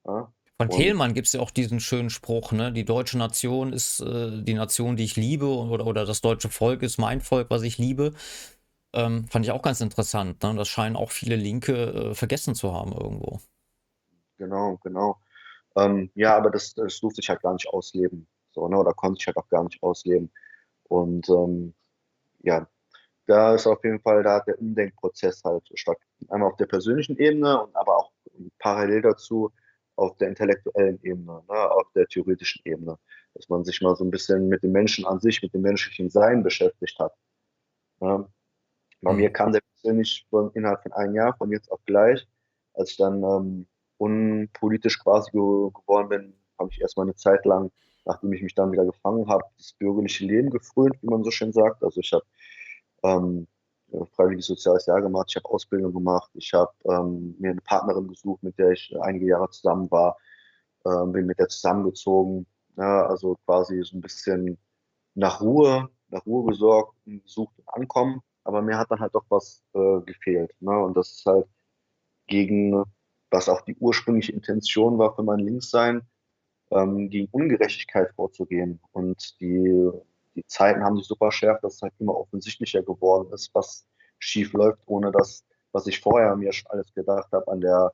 Ja. 0.05 0.32
Von 0.57 0.70
Thälmann 0.70 1.16
gibt 1.16 1.26
es 1.26 1.34
ja 1.34 1.39
auch 1.39 1.49
diesen 1.49 1.80
schönen 1.80 2.12
Spruch, 2.12 2.51
ne? 2.51 2.72
Die 2.72 2.86
deutsche 2.86 3.18
Nation 3.18 3.74
ist 3.74 3.99
äh, 4.01 4.43
die 4.43 4.53
Nation, 4.53 4.95
die 4.95 5.05
ich 5.05 5.16
liebe, 5.16 5.47
oder, 5.47 5.88
oder 5.88 6.05
das 6.05 6.22
deutsche 6.22 6.49
Volk 6.49 6.84
ist 6.84 6.99
mein 6.99 7.20
Volk, 7.20 7.49
was 7.49 7.64
ich 7.64 7.80
liebe. 7.80 8.14
Ähm, 8.93 9.26
fand 9.28 9.45
ich 9.45 9.51
auch 9.51 9.64
ganz 9.64 9.82
interessant. 9.82 10.43
Ne? 10.43 10.53
Das 10.55 10.68
scheinen 10.68 10.95
auch 10.95 11.09
viele 11.09 11.36
Linke 11.36 12.12
äh, 12.12 12.14
vergessen 12.14 12.53
zu 12.53 12.74
haben 12.74 12.91
irgendwo. 12.91 13.39
Genau, 14.38 14.78
genau. 14.84 15.18
Ähm, 15.76 16.11
ja, 16.15 16.36
aber 16.36 16.51
das, 16.51 16.74
das 16.74 16.99
durfte 16.99 17.22
sich 17.22 17.30
halt 17.30 17.41
gar 17.41 17.53
nicht 17.53 17.67
ausleben. 17.69 18.28
So, 18.51 18.67
ne? 18.67 18.78
Oder 18.78 18.93
konnte 18.93 19.19
ich 19.19 19.28
halt 19.28 19.38
auch 19.38 19.47
gar 19.49 19.63
nicht 19.63 19.82
ausleben. 19.82 20.32
Und 20.84 21.30
ähm, 21.30 21.74
ja, 22.39 22.67
da 23.28 23.55
ist 23.55 23.67
auf 23.67 23.84
jeden 23.84 24.01
Fall, 24.01 24.24
da 24.24 24.36
hat 24.36 24.47
der 24.47 24.59
Umdenkprozess 24.59 25.43
halt 25.43 25.63
stattgefunden. 25.74 26.34
Einmal 26.34 26.49
auf 26.51 26.57
der 26.57 26.65
persönlichen 26.65 27.17
Ebene 27.17 27.63
und 27.63 27.76
aber 27.76 27.97
auch 27.97 28.11
parallel 28.59 29.01
dazu 29.01 29.51
auf 29.95 30.17
der 30.17 30.30
intellektuellen 30.30 30.99
Ebene, 31.03 31.43
ne, 31.47 31.72
auf 31.72 31.91
der 31.93 32.07
theoretischen 32.07 32.61
Ebene, 32.65 32.97
dass 33.36 33.49
man 33.49 33.63
sich 33.63 33.82
mal 33.82 33.95
so 33.95 34.03
ein 34.03 34.11
bisschen 34.11 34.47
mit 34.47 34.63
dem 34.63 34.72
Menschen 34.72 35.05
an 35.05 35.19
sich, 35.19 35.41
mit 35.41 35.53
dem 35.53 35.61
menschlichen 35.61 36.09
Sein 36.09 36.43
beschäftigt 36.43 36.97
hat. 36.99 37.13
Ne. 37.99 38.28
Bei 39.01 39.13
mir 39.13 39.32
kam 39.32 39.51
der 39.51 39.61
persönlich 39.74 40.28
von, 40.30 40.51
innerhalb 40.53 40.84
von 40.84 40.93
einem 40.93 41.15
Jahr, 41.15 41.36
von 41.38 41.51
jetzt 41.51 41.72
auf 41.72 41.80
gleich, 41.86 42.28
als 42.74 42.91
ich 42.91 42.97
dann 42.97 43.24
ähm, 43.24 43.67
unpolitisch 44.01 44.99
quasi 44.99 45.31
ge 45.31 45.39
geworden 45.39 46.09
bin, 46.09 46.33
habe 46.57 46.69
ich 46.71 46.81
erstmal 46.81 47.05
eine 47.05 47.15
Zeit 47.15 47.45
lang, 47.45 47.71
nachdem 48.05 48.33
ich 48.33 48.41
mich 48.41 48.55
dann 48.55 48.71
wieder 48.71 48.85
gefangen 48.85 49.27
habe, 49.29 49.43
das 49.57 49.73
bürgerliche 49.73 50.25
Leben 50.25 50.49
gefrönt, 50.49 50.95
wie 51.01 51.07
man 51.07 51.23
so 51.23 51.29
schön 51.31 51.53
sagt. 51.53 51.83
Also 51.83 52.01
ich 52.01 52.11
habe 52.11 52.25
ähm, 53.03 53.47
freiwilliges 54.15 54.47
soziales 54.47 54.85
Jahr 54.87 55.01
gemacht, 55.01 55.27
ich 55.29 55.35
habe 55.35 55.49
Ausbildung 55.49 55.93
gemacht, 55.93 56.31
ich 56.33 56.51
habe 56.53 56.71
ähm, 56.85 57.35
mir 57.39 57.51
eine 57.51 57.61
Partnerin 57.61 58.07
gesucht, 58.07 58.41
mit 58.43 58.57
der 58.57 58.71
ich 58.71 58.95
einige 59.01 59.27
Jahre 59.27 59.49
zusammen 59.51 59.89
war, 59.91 60.17
ähm, 60.85 61.11
bin 61.11 61.27
mit 61.27 61.37
der 61.39 61.49
zusammengezogen, 61.49 62.47
ja, 62.77 63.05
also 63.05 63.37
quasi 63.45 63.83
so 63.83 63.97
ein 63.97 64.01
bisschen 64.01 64.57
nach 65.13 65.41
Ruhe, 65.41 65.89
nach 66.09 66.25
Ruhe 66.25 66.49
gesorgt, 66.51 66.95
gesucht 67.05 67.53
und 67.57 67.69
ankommen, 67.69 68.21
aber 68.45 68.61
mir 68.61 68.77
hat 68.77 68.89
dann 68.89 68.99
halt 68.99 69.13
doch 69.13 69.25
was 69.29 69.63
äh, 69.73 70.01
gefehlt. 70.05 70.51
Ne? 70.59 70.71
Und 70.71 70.97
das 70.97 71.11
ist 71.11 71.25
halt 71.25 71.47
gegen, 72.27 72.83
was 73.32 73.49
auch 73.49 73.61
die 73.61 73.75
ursprüngliche 73.77 74.34
Intention 74.34 74.97
war 74.97 75.15
für 75.15 75.23
mein 75.23 75.39
Linkssein, 75.39 76.03
ähm, 76.71 77.09
gegen 77.09 77.27
Ungerechtigkeit 77.32 78.13
vorzugehen. 78.13 78.79
Und 78.91 79.39
die 79.41 79.91
die 80.36 80.45
Zeiten 80.47 80.84
haben 80.84 80.97
sich 80.97 81.07
super 81.07 81.32
schärft, 81.32 81.63
dass 81.63 81.75
es 81.75 81.82
halt 81.82 81.93
immer 81.99 82.15
offensichtlicher 82.15 82.84
geworden 82.84 83.32
ist, 83.34 83.53
was 83.53 83.86
schief 84.19 84.53
läuft, 84.53 84.82
ohne 84.86 85.11
dass 85.11 85.45
was 85.73 85.88
ich 85.88 85.99
vorher 86.01 86.36
mir 86.36 86.51
schon 86.51 86.69
alles 86.71 86.93
gedacht 86.93 87.32
habe 87.32 87.49
an 87.51 87.61
der 87.61 87.91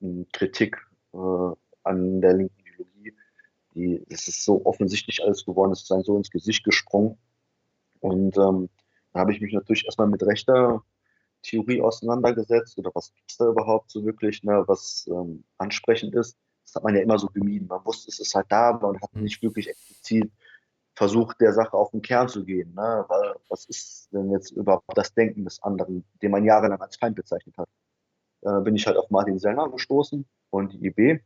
hm, 0.00 0.26
Kritik 0.32 0.76
äh, 1.12 1.52
an 1.82 2.20
der 2.20 2.34
linken 2.34 2.60
Ideologie, 2.60 3.16
die, 3.74 4.06
es 4.08 4.28
ist 4.28 4.44
so 4.44 4.64
offensichtlich 4.64 5.22
alles 5.22 5.44
geworden, 5.44 5.72
es 5.72 5.82
ist 5.82 5.92
einem 5.92 6.02
so 6.04 6.16
ins 6.16 6.30
Gesicht 6.30 6.64
gesprungen. 6.64 7.18
Und 8.00 8.36
ähm, 8.36 8.68
da 9.12 9.20
habe 9.20 9.32
ich 9.32 9.40
mich 9.40 9.52
natürlich 9.52 9.84
erstmal 9.86 10.08
mit 10.08 10.22
rechter 10.22 10.82
Theorie 11.46 11.80
auseinandergesetzt 11.80 12.78
oder 12.78 12.90
was 12.94 13.12
gibt 13.14 13.30
es 13.30 13.36
da 13.36 13.46
überhaupt 13.46 13.90
so 13.90 14.04
wirklich, 14.04 14.42
ne, 14.42 14.64
was 14.66 15.08
ähm, 15.10 15.44
ansprechend 15.58 16.14
ist. 16.14 16.36
Das 16.64 16.74
hat 16.74 16.84
man 16.84 16.96
ja 16.96 17.02
immer 17.02 17.18
so 17.18 17.28
gemieden. 17.28 17.68
Man 17.68 17.84
wusste, 17.84 18.10
es 18.10 18.18
ist 18.18 18.34
halt 18.34 18.46
da, 18.48 18.70
aber 18.70 18.92
man 18.92 19.00
hat 19.00 19.14
mhm. 19.14 19.22
nicht 19.22 19.42
wirklich 19.42 19.68
explizit 19.68 20.30
versucht, 20.94 21.40
der 21.40 21.52
Sache 21.52 21.74
auf 21.74 21.90
den 21.90 22.02
Kern 22.02 22.28
zu 22.28 22.44
gehen. 22.44 22.74
Ne? 22.74 23.04
Weil, 23.08 23.34
was 23.48 23.66
ist 23.66 24.08
denn 24.12 24.30
jetzt 24.32 24.50
überhaupt 24.50 24.86
das 24.96 25.14
Denken 25.14 25.44
des 25.44 25.62
anderen, 25.62 26.04
den 26.22 26.30
man 26.30 26.44
jahrelang 26.44 26.80
als 26.80 26.96
Feind 26.96 27.14
bezeichnet 27.14 27.56
hat? 27.56 27.68
Äh, 28.42 28.60
bin 28.62 28.74
ich 28.74 28.86
halt 28.86 28.96
auf 28.96 29.10
Martin 29.10 29.38
Sellner 29.38 29.68
gestoßen 29.68 30.26
und 30.50 30.72
die 30.72 30.86
IB. 30.86 31.20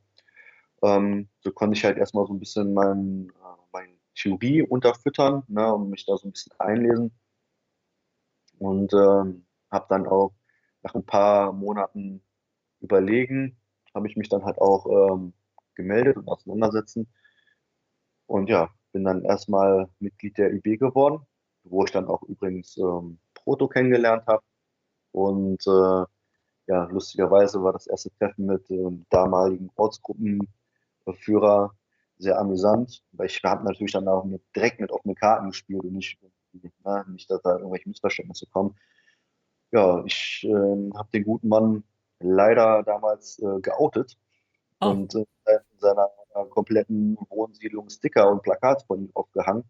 Ähm, 0.83 1.29
so 1.41 1.53
konnte 1.53 1.77
ich 1.77 1.85
halt 1.85 1.99
erstmal 1.99 2.27
so 2.27 2.35
ein 2.35 2.41
bisschen 2.41 2.75
mein, 2.75 3.31
äh, 3.31 3.57
meine 3.73 3.95
Theorie 4.15 4.63
unterfüttern 4.63 5.45
ne, 5.49 5.73
und 5.73 5.89
mich 5.89 6.05
da 6.05 6.17
so 6.17 6.29
ein 6.29 6.33
bisschen 6.33 6.53
einlesen. 6.59 7.13
Und 8.59 8.93
ähm, 8.93 9.47
habe 9.71 9.87
dann 9.89 10.07
auch 10.07 10.33
nach 10.83 10.95
ein 10.95 11.05
paar 11.05 11.53
Monaten 11.53 12.23
überlegen, 12.81 13.57
habe 13.95 14.09
ich 14.09 14.17
mich 14.17 14.29
dann 14.29 14.45
halt 14.45 14.59
auch 14.59 14.87
ähm, 14.87 15.33
gemeldet 15.75 16.17
und 16.17 16.29
auseinandersetzen. 16.29 17.09
Und 18.27 18.49
ja, 18.49 18.71
bin 18.93 19.05
dann 19.05 19.25
erstmal 19.25 19.89
Mitglied 19.99 20.39
der 20.39 20.53
IB 20.53 20.79
geworden, 20.79 21.27
wo 21.65 21.85
ich 21.85 21.91
dann 21.91 22.07
auch 22.07 22.23
übrigens 22.23 22.77
ähm, 22.77 23.19
Proto 23.35 23.69
kennengelernt 23.69 24.27
habe. 24.27 24.43
Und 25.13 25.67
äh, 25.67 26.05
ja, 26.67 26.85
lustigerweise 26.85 27.63
war 27.63 27.73
das 27.73 27.87
erste 27.87 28.11
Treffen 28.15 28.47
mit 28.47 28.69
dem 28.71 29.07
damaligen 29.11 29.71
Ortsgruppenführer 29.75 31.75
sehr 32.19 32.39
amüsant, 32.39 33.03
weil 33.13 33.27
ich 33.27 33.43
habe 33.43 33.65
natürlich 33.65 33.93
dann 33.93 34.07
auch 34.07 34.25
mit, 34.25 34.43
direkt 34.55 34.81
mit 34.81 34.93
offenen 34.93 35.17
Karten 35.17 35.49
gespielt 35.49 35.85
und 35.85 35.95
nicht, 35.95 36.19
na, 36.85 37.05
nicht 37.09 37.31
dass 37.31 37.43
da 37.43 37.57
irgendwelche 37.57 37.89
Missverständnisse 37.89 38.47
kommen. 38.47 38.77
Ja, 39.73 40.03
ich 40.05 40.45
äh, 40.45 40.91
habe 40.95 41.09
den 41.13 41.25
guten 41.25 41.49
Mann 41.49 41.85
leider 42.19 42.83
damals 42.83 43.39
äh, 43.39 43.61
geoutet 43.61 44.19
oh. 44.81 44.89
und 44.89 45.15
äh, 45.15 45.25
in 45.47 45.79
seiner 45.79 46.09
kompletten 46.51 47.17
Wohnsiedlung 47.29 47.89
Sticker 47.91 48.31
und 48.31 48.43
Plakate 48.43 48.85
von 48.87 49.01
ihm 49.01 49.11
aufgehangen. 49.15 49.65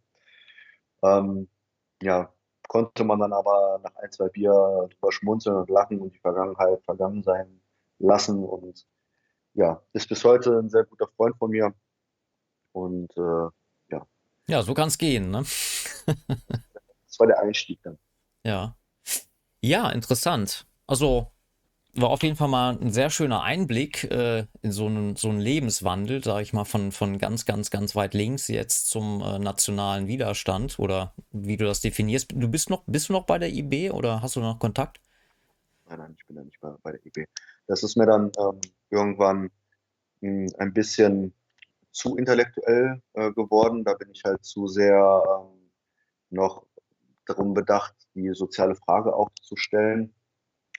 Ähm, 1.03 1.49
ja, 2.03 2.33
konnte 2.69 3.05
man 3.05 3.19
dann 3.19 3.33
aber 3.33 3.81
nach 3.83 3.97
ein, 3.97 4.13
zwei 4.13 4.29
Bier 4.29 4.89
drüber 4.91 5.13
schmunzeln 5.13 5.57
und 5.57 5.71
lachen 5.71 6.01
und 6.01 6.15
die 6.15 6.21
Vergangenheit 6.21 6.83
vergangen 6.85 7.23
sein 7.23 7.61
lassen. 7.99 8.45
Und 8.45 8.87
ja, 9.55 9.83
ist 9.93 10.09
bis 10.09 10.25
heute 10.25 10.59
ein 10.59 10.69
sehr 10.69 10.85
guter 10.85 11.09
Freund 11.17 11.37
von 11.37 11.51
mir. 11.51 11.75
Und 12.73 13.11
äh, 13.17 13.49
ja. 13.91 14.07
Ja, 14.49 14.63
so 14.63 14.75
kann 14.75 14.89
es 14.89 14.99
gehen, 14.99 15.31
ne? 15.31 15.39
das 16.07 17.19
war 17.19 17.27
der 17.27 17.41
Einstieg 17.41 17.83
dann. 17.83 17.99
Ja. 18.45 18.77
Ja, 19.63 19.91
interessant. 19.91 20.67
Also 20.87 21.31
war 21.95 22.11
auf 22.11 22.23
jeden 22.23 22.37
Fall 22.37 22.49
mal 22.49 22.79
ein 22.81 22.93
sehr 22.93 23.11
schöner 23.11 23.43
Einblick 23.43 24.05
äh, 24.05 24.47
in 24.63 24.73
so 24.73 24.87
einen, 24.87 25.17
so 25.17 25.29
einen 25.29 25.41
Lebenswandel, 25.41 26.23
sage 26.23 26.43
ich 26.43 26.53
mal, 26.53 26.65
von, 26.65 26.93
von 26.93 27.19
ganz, 27.19 27.45
ganz, 27.45 27.71
ganz 27.71 27.97
weit 27.97 28.15
links 28.15 28.49
jetzt 28.49 28.89
zum 28.89 29.21
äh, 29.23 29.39
nationalen 29.39 30.07
Widerstand 30.07 30.79
oder 30.79 31.15
wie 31.33 31.57
du 31.57 31.65
das 31.65 31.81
definierst. 31.81 32.33
Du 32.33 32.49
bist 32.49 32.71
noch, 32.71 32.85
bist 32.87 33.09
du 33.09 33.13
noch 33.13 33.27
bei 33.27 33.39
der 33.39 33.51
IB 33.51 33.91
oder 33.91 34.23
hast 34.23 34.37
du 34.37 34.41
noch 34.41 34.59
Kontakt? 34.59 35.01
Nein, 35.89 35.99
nein, 35.99 36.17
ich 36.19 36.27
bin 36.27 36.37
ja 36.37 36.45
nicht 36.45 36.61
bei, 36.61 36.73
bei 36.83 36.93
der 36.93 37.05
IB. 37.05 37.27
Das 37.67 37.83
ist 37.83 37.97
mir 37.97 38.07
dann 38.07 38.31
ähm, 38.39 38.61
irgendwann 38.91 39.51
mh, 40.21 40.47
hm, 40.47 40.47
ein 40.59 40.73
bisschen 40.73 41.35
zu 41.91 42.17
intellektuell 42.17 43.03
äh, 43.15 43.33
geworden. 43.33 43.85
Da 43.85 43.95
bin 43.95 44.11
ich 44.11 44.23
halt 44.25 44.45
zu 44.45 44.69
sehr 44.69 45.23
ähm, 45.29 45.71
noch 46.31 46.65
darum 47.31 47.55
bedacht, 47.55 47.95
die 48.15 48.31
soziale 48.35 48.75
Frage 48.75 49.15
auch 49.15 49.31
zu 49.43 49.57
stellen 49.57 50.15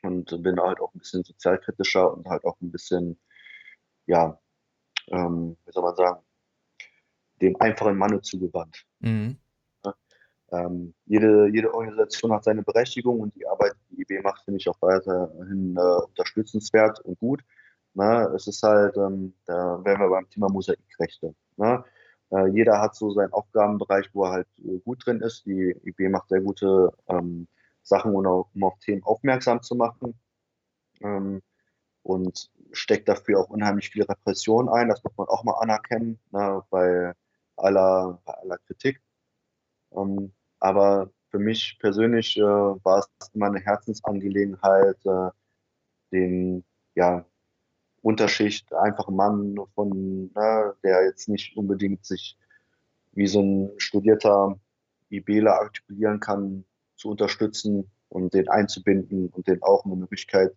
und 0.04 0.42
bin 0.44 0.60
halt 0.60 0.80
auch 0.80 0.94
ein 0.94 1.00
bisschen 1.00 1.24
sozialkritischer 1.24 2.14
und 2.14 2.28
halt 2.28 2.44
auch 2.46 2.60
ein 2.62 2.72
bisschen, 2.72 3.20
ja, 4.06 4.40
ähm, 5.08 5.58
wie 5.66 5.72
soll 5.72 5.84
man 5.84 5.96
sagen, 5.96 6.22
dem 7.42 7.60
einfachen 7.60 7.98
Manne 7.98 8.22
zugewandt. 8.22 8.86
Mhm. 9.00 9.38
Ja, 9.86 9.96
ähm, 10.52 10.94
jede, 11.06 11.48
jede 11.48 11.74
Organisation 11.74 12.32
hat 12.32 12.44
seine 12.44 12.64
Berechtigung 12.64 13.20
und 13.20 13.36
die 13.36 13.48
Arbeit, 13.48 13.74
die 13.90 14.02
IB 14.02 14.22
macht, 14.22 14.44
finde 14.44 14.60
ich 14.60 14.70
auch 14.70 14.82
weiterhin 14.82 15.76
äh, 15.78 16.04
unterstützenswert 16.06 17.00
und 17.02 17.20
gut. 17.20 17.42
Na, 17.94 18.34
es 18.34 18.48
ist 18.48 18.64
halt, 18.64 18.96
ähm, 18.96 19.34
da 19.46 19.84
wären 19.84 20.00
wir 20.00 20.10
beim 20.10 20.30
Thema 20.30 20.50
Mosaikrechte. 20.50 21.36
Na? 21.58 21.84
Äh, 22.32 22.48
jeder 22.48 22.82
hat 22.82 22.96
so 22.96 23.12
seinen 23.12 23.34
Aufgabenbereich, 23.34 24.10
wo 24.14 24.26
er 24.26 24.32
halt 24.32 24.48
äh, 24.60 24.80
gut 24.80 25.06
drin 25.06 25.22
ist. 25.22 25.46
Die 25.46 25.76
IB 25.84 26.10
macht 26.10 26.30
sehr 26.30 26.42
gute 26.42 26.92
ähm, 27.08 27.48
Sachen, 27.84 28.16
um 28.16 28.26
um 28.26 28.64
auf 28.64 28.80
Themen 28.80 29.04
aufmerksam 29.04 29.62
zu 29.62 29.76
machen. 29.76 30.20
Ähm, 31.02 31.42
und 32.04 32.50
steckt 32.72 33.10
dafür 33.10 33.40
auch 33.40 33.50
unheimlich 33.50 33.90
viel 33.90 34.04
Repression 34.04 34.70
ein. 34.70 34.90
Das 34.90 35.04
muss 35.04 35.16
man 35.18 35.28
auch 35.28 35.44
mal 35.44 35.60
anerkennen, 35.60 36.20
ne, 36.32 36.64
bei, 36.70 37.14
aller, 37.58 38.20
bei 38.26 38.34
aller 38.34 38.58
Kritik. 38.60 39.02
Ähm, 39.94 40.34
aber 40.60 41.12
für 41.30 41.40
mich 41.40 41.78
persönlich 41.80 42.38
äh, 42.38 42.42
war 42.42 43.00
es 43.00 43.30
immer 43.34 43.48
eine 43.48 43.60
Herzensangelegenheit, 43.60 44.98
äh, 45.06 45.30
den 46.12 46.64
ja, 46.96 47.26
Unterschicht, 48.02 48.74
einfachen 48.74 49.16
Mann 49.16 49.56
von, 49.76 50.32
ne, 50.34 50.74
der 50.84 51.06
jetzt 51.06 51.30
nicht 51.30 51.56
unbedingt 51.56 52.06
sich 52.06 52.38
wie 53.14 53.28
so 53.28 53.42
ein 53.42 53.72
studierter 53.78 54.60
IBler 55.10 55.54
artikulieren 55.54 56.20
kann, 56.20 56.66
zu 56.96 57.10
unterstützen 57.10 57.92
und 58.10 58.34
den 58.34 58.48
einzubinden 58.48 59.28
und 59.30 59.48
den 59.48 59.62
auch 59.64 59.86
eine 59.86 59.96
Möglichkeit 59.96 60.52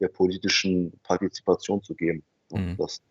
der 0.00 0.08
politischen 0.08 0.92
Partizipation 1.02 1.82
zu 1.82 1.94
geben. 1.94 2.22
Mhm. 2.50 2.76
Das, 2.78 3.02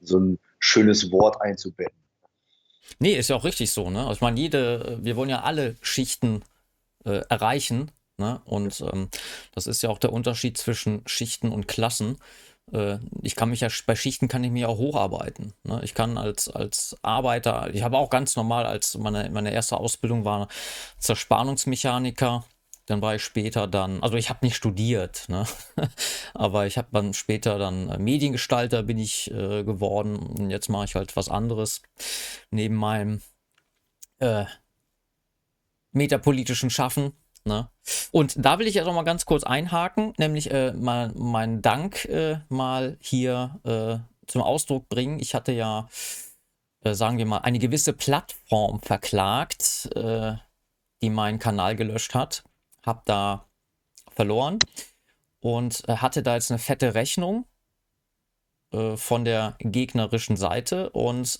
so 0.00 0.18
ein 0.18 0.38
schönes 0.58 1.10
Wort 1.10 1.40
einzubinden. 1.40 1.96
Nee, 2.98 3.16
ist 3.16 3.28
ja 3.28 3.36
auch 3.36 3.44
richtig 3.44 3.70
so, 3.70 3.90
ne? 3.90 4.00
Also 4.00 4.12
ich 4.12 4.20
meine, 4.20 4.38
jede, 4.38 4.98
wir 5.02 5.16
wollen 5.16 5.30
ja 5.30 5.42
alle 5.42 5.76
Schichten 5.80 6.42
äh, 7.04 7.22
erreichen, 7.28 7.90
ne? 8.16 8.40
Und 8.44 8.80
ähm, 8.80 9.08
das 9.52 9.66
ist 9.66 9.82
ja 9.82 9.90
auch 9.90 9.98
der 9.98 10.12
Unterschied 10.12 10.56
zwischen 10.56 11.02
Schichten 11.06 11.50
und 11.50 11.66
Klassen. 11.66 12.18
Äh, 12.72 12.98
ich 13.22 13.36
kann 13.36 13.50
mich 13.50 13.60
ja, 13.60 13.68
bei 13.86 13.96
Schichten 13.96 14.28
kann 14.28 14.44
ich 14.44 14.50
mich 14.50 14.66
auch 14.66 14.78
hocharbeiten. 14.78 15.52
Ne? 15.64 15.80
Ich 15.84 15.94
kann 15.94 16.18
als, 16.18 16.48
als 16.48 16.96
Arbeiter, 17.02 17.72
ich 17.72 17.82
habe 17.82 17.98
auch 17.98 18.10
ganz 18.10 18.36
normal, 18.36 18.66
als 18.66 18.96
meine, 18.98 19.30
meine 19.30 19.52
erste 19.52 19.76
Ausbildung 19.78 20.24
war 20.24 20.48
Zerspannungsmechaniker, 20.98 22.44
dann 22.86 23.02
war 23.02 23.16
ich 23.16 23.22
später 23.22 23.66
dann, 23.66 24.02
also 24.02 24.16
ich 24.16 24.30
habe 24.30 24.46
nicht 24.46 24.54
studiert, 24.56 25.28
ne? 25.28 25.44
aber 26.34 26.66
ich 26.66 26.78
habe 26.78 26.88
dann 26.92 27.14
später 27.14 27.58
dann 27.58 27.88
äh, 27.90 27.98
Mediengestalter 27.98 28.84
bin 28.84 28.98
ich 28.98 29.30
äh, 29.32 29.64
geworden 29.64 30.16
und 30.16 30.50
jetzt 30.50 30.68
mache 30.68 30.84
ich 30.84 30.94
halt 30.94 31.16
was 31.16 31.28
anderes 31.28 31.82
neben 32.50 32.76
meinem 32.76 33.22
äh, 34.18 34.44
metapolitischen 35.92 36.70
Schaffen. 36.70 37.12
Ne? 37.46 37.70
Und 38.10 38.34
da 38.44 38.58
will 38.58 38.66
ich 38.66 38.74
jetzt 38.74 38.86
noch 38.86 38.94
mal 38.94 39.04
ganz 39.04 39.24
kurz 39.24 39.44
einhaken, 39.44 40.14
nämlich 40.18 40.50
äh, 40.50 40.72
mal 40.72 41.12
meinen 41.14 41.62
Dank 41.62 42.04
äh, 42.06 42.40
mal 42.48 42.96
hier 43.00 43.60
äh, 43.62 43.98
zum 44.26 44.42
Ausdruck 44.42 44.88
bringen. 44.88 45.20
Ich 45.20 45.32
hatte 45.32 45.52
ja, 45.52 45.88
äh, 46.82 46.94
sagen 46.94 47.18
wir 47.18 47.26
mal, 47.26 47.38
eine 47.38 47.60
gewisse 47.60 47.92
Plattform 47.92 48.80
verklagt, 48.82 49.88
äh, 49.94 50.34
die 51.02 51.10
meinen 51.10 51.38
Kanal 51.38 51.76
gelöscht 51.76 52.14
hat. 52.14 52.42
Hab 52.84 53.04
da 53.04 53.46
verloren 54.10 54.58
und 55.38 55.88
äh, 55.88 55.98
hatte 55.98 56.24
da 56.24 56.34
jetzt 56.34 56.50
eine 56.50 56.58
fette 56.58 56.94
Rechnung 56.94 57.46
von 58.96 59.24
der 59.24 59.54
gegnerischen 59.60 60.36
Seite 60.36 60.90
und 60.90 61.38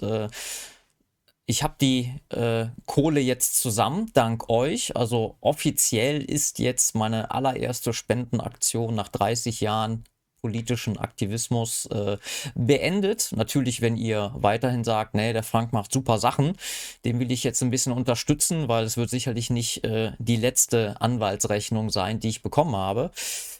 ich 1.46 1.62
habe 1.62 1.76
die 1.80 2.12
äh, 2.30 2.66
Kohle 2.86 3.20
jetzt 3.20 3.60
zusammen, 3.62 4.10
dank 4.14 4.50
euch. 4.50 4.96
Also 4.96 5.36
offiziell 5.40 6.22
ist 6.22 6.58
jetzt 6.58 6.94
meine 6.96 7.30
allererste 7.30 7.92
Spendenaktion 7.92 8.94
nach 8.94 9.08
30 9.08 9.60
Jahren 9.60 10.04
politischen 10.40 10.98
Aktivismus 10.98 11.86
äh, 11.86 12.18
beendet. 12.54 13.30
Natürlich, 13.34 13.80
wenn 13.80 13.96
ihr 13.96 14.32
weiterhin 14.34 14.84
sagt, 14.84 15.14
nee, 15.14 15.32
der 15.32 15.42
Frank 15.42 15.72
macht 15.72 15.92
super 15.92 16.18
Sachen, 16.18 16.56
den 17.04 17.18
will 17.20 17.32
ich 17.32 17.42
jetzt 17.42 17.62
ein 17.62 17.70
bisschen 17.70 17.92
unterstützen, 17.92 18.68
weil 18.68 18.84
es 18.84 18.96
wird 18.96 19.10
sicherlich 19.10 19.50
nicht 19.50 19.84
äh, 19.84 20.12
die 20.18 20.36
letzte 20.36 21.00
Anwaltsrechnung 21.00 21.90
sein, 21.90 22.20
die 22.20 22.28
ich 22.28 22.42
bekommen 22.42 22.76
habe. 22.76 23.10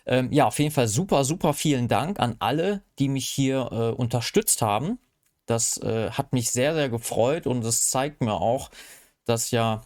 Ähm, 0.07 0.33
ja, 0.33 0.47
auf 0.47 0.59
jeden 0.59 0.71
Fall 0.71 0.89
super, 0.89 1.25
super 1.25 1.55
vielen 1.55 1.89
Dank 1.89 2.21
an 2.21 2.37
alle, 2.39 2.83
die 2.99 3.09
mich 3.09 3.27
hier 3.27 3.69
äh, 3.73 3.91
unterstützt 3.91 4.63
haben. 4.63 4.99
Das 5.47 5.79
äh, 5.79 6.11
hat 6.11 6.33
mich 6.33 6.51
sehr, 6.51 6.75
sehr 6.75 6.89
gefreut 6.89 7.47
und 7.47 7.65
es 7.65 7.87
zeigt 7.87 8.21
mir 8.21 8.35
auch, 8.35 8.71
dass 9.25 9.51
ja 9.51 9.83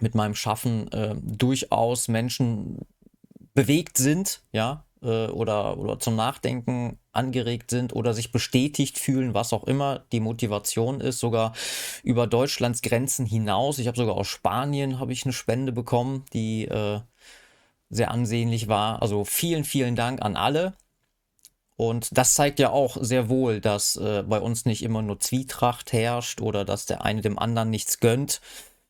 mit 0.00 0.14
meinem 0.14 0.34
Schaffen 0.34 0.90
äh, 0.92 1.14
durchaus 1.20 2.08
Menschen 2.08 2.86
bewegt 3.54 3.98
sind, 3.98 4.42
ja, 4.52 4.84
äh, 5.02 5.26
oder, 5.26 5.78
oder 5.78 5.98
zum 5.98 6.16
Nachdenken 6.16 6.98
angeregt 7.12 7.70
sind 7.70 7.92
oder 7.92 8.14
sich 8.14 8.32
bestätigt 8.32 8.98
fühlen, 8.98 9.34
was 9.34 9.52
auch 9.52 9.64
immer 9.64 10.04
die 10.12 10.20
Motivation 10.20 11.00
ist, 11.00 11.18
sogar 11.18 11.52
über 12.02 12.26
Deutschlands 12.26 12.82
Grenzen 12.82 13.26
hinaus. 13.26 13.78
Ich 13.78 13.88
habe 13.88 13.96
sogar 13.96 14.16
aus 14.16 14.28
Spanien 14.28 15.00
habe 15.00 15.12
ich 15.12 15.24
eine 15.24 15.32
Spende 15.32 15.72
bekommen, 15.72 16.24
die 16.32 16.66
äh, 16.66 17.00
sehr 17.90 18.10
ansehnlich 18.10 18.68
war. 18.68 19.02
Also 19.02 19.24
vielen, 19.24 19.64
vielen 19.64 19.96
Dank 19.96 20.22
an 20.22 20.36
alle. 20.36 20.74
Und 21.78 22.18
das 22.18 22.34
zeigt 22.34 22.58
ja 22.58 22.70
auch 22.70 22.96
sehr 23.00 23.28
wohl, 23.28 23.60
dass 23.60 23.94
äh, 23.94 24.24
bei 24.24 24.40
uns 24.40 24.64
nicht 24.64 24.82
immer 24.82 25.00
nur 25.00 25.20
Zwietracht 25.20 25.92
herrscht 25.92 26.40
oder 26.40 26.64
dass 26.64 26.86
der 26.86 27.04
eine 27.04 27.20
dem 27.20 27.38
anderen 27.38 27.70
nichts 27.70 28.00
gönnt, 28.00 28.40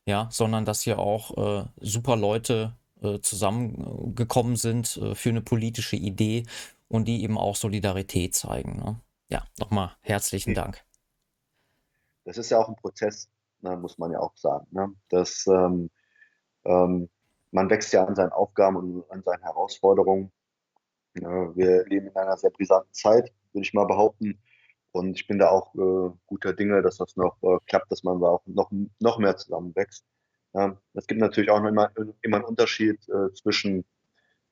ja, 0.06 0.26
sondern 0.32 0.64
dass 0.64 0.80
hier 0.80 0.98
auch 0.98 1.36
äh, 1.36 1.64
super 1.82 2.16
Leute 2.16 2.72
äh, 3.02 3.18
zusammengekommen 3.20 4.56
sind 4.56 4.96
äh, 4.96 5.14
für 5.14 5.28
eine 5.28 5.42
politische 5.42 5.96
Idee 5.96 6.44
und 6.88 7.04
die 7.08 7.22
eben 7.24 7.36
auch 7.36 7.56
Solidarität 7.56 8.34
zeigen. 8.34 8.76
Ne? 8.78 8.98
Ja, 9.28 9.44
nochmal 9.58 9.90
herzlichen 10.00 10.54
Dank. 10.54 10.82
Das 12.24 12.38
ist 12.38 12.48
ja 12.48 12.58
auch 12.58 12.70
ein 12.70 12.76
Prozess, 12.76 13.28
ne, 13.60 13.76
muss 13.76 13.98
man 13.98 14.12
ja 14.12 14.20
auch 14.20 14.34
sagen. 14.38 14.66
Ne? 14.70 14.94
Das, 15.10 15.46
ähm, 15.46 15.90
ähm, 16.64 17.10
man 17.50 17.68
wächst 17.68 17.92
ja 17.92 18.06
an 18.06 18.14
seinen 18.14 18.32
Aufgaben 18.32 18.76
und 18.76 19.10
an 19.10 19.22
seinen 19.22 19.42
Herausforderungen. 19.42 20.32
Wir 21.20 21.84
leben 21.86 22.08
in 22.08 22.16
einer 22.16 22.36
sehr 22.36 22.50
brisanten 22.50 22.92
Zeit, 22.92 23.32
würde 23.52 23.64
ich 23.64 23.74
mal 23.74 23.86
behaupten. 23.86 24.38
Und 24.92 25.14
ich 25.14 25.26
bin 25.26 25.38
da 25.38 25.50
auch 25.50 25.74
äh, 25.74 26.10
guter 26.26 26.52
Dinge, 26.52 26.82
dass 26.82 26.96
das 26.96 27.16
noch 27.16 27.36
äh, 27.42 27.58
klappt, 27.66 27.92
dass 27.92 28.02
man 28.02 28.20
da 28.20 28.28
auch 28.28 28.42
noch, 28.46 28.70
noch 29.00 29.18
mehr 29.18 29.36
zusammenwächst. 29.36 30.04
Ja, 30.54 30.76
es 30.94 31.06
gibt 31.06 31.20
natürlich 31.20 31.50
auch 31.50 31.60
noch 31.60 31.68
immer, 31.68 31.90
immer 32.22 32.38
einen 32.38 32.46
Unterschied 32.46 32.98
äh, 33.08 33.32
zwischen 33.34 33.84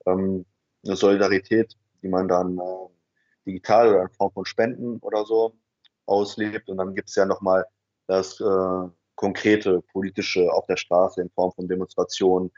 ähm, 0.06 0.44
einer 0.84 0.96
Solidarität, 0.96 1.74
die 2.02 2.08
man 2.08 2.28
dann 2.28 2.58
äh, 2.58 2.88
digital 3.46 3.88
oder 3.88 4.02
in 4.02 4.10
Form 4.10 4.32
von 4.32 4.44
Spenden 4.44 4.98
oder 4.98 5.24
so 5.24 5.56
auslebt. 6.04 6.68
Und 6.68 6.76
dann 6.76 6.94
gibt 6.94 7.08
es 7.08 7.14
ja 7.14 7.24
nochmal 7.24 7.64
das 8.06 8.40
äh, 8.40 8.88
konkrete 9.14 9.80
politische 9.92 10.52
auf 10.52 10.66
der 10.66 10.76
Straße 10.76 11.22
in 11.22 11.30
Form 11.30 11.52
von 11.52 11.66
Demonstrationen, 11.66 12.52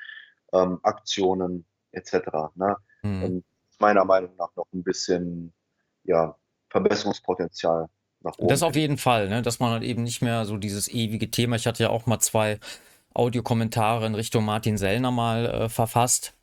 ähm, 0.53 0.81
Aktionen 0.83 1.65
etc. 1.93 2.13
Ne? 2.57 2.77
Mhm. 3.03 3.45
Meiner 3.81 4.05
Meinung 4.05 4.35
nach 4.37 4.55
noch 4.57 4.67
ein 4.73 4.83
bisschen 4.83 5.53
ja, 6.05 6.37
Verbesserungspotenzial 6.71 7.89
nach 8.21 8.37
oben. 8.39 8.49
Das 8.49 8.63
auf 8.63 8.77
jeden 8.77 8.99
Fall, 8.99 9.29
ne? 9.29 9.43
dass 9.43 9.61
man 9.61 9.73
halt 9.73 9.83
eben 9.83 10.03
nicht 10.03 10.23
mehr 10.23 10.45
so 10.45 10.57
dieses 10.57 10.89
ewige 10.89 11.31
Thema. 11.31 11.57
Ich 11.57 11.67
hatte 11.67 11.83
ja 11.83 11.91
auch 11.91 12.07
mal 12.07 12.19
zwei 12.19 12.59
Audiokommentare 13.15 14.07
in 14.07 14.15
Richtung 14.15 14.45
Martin 14.45 14.79
Sellner 14.79 15.11
mal 15.11 15.47
äh, 15.47 15.69
verfasst. 15.69 16.35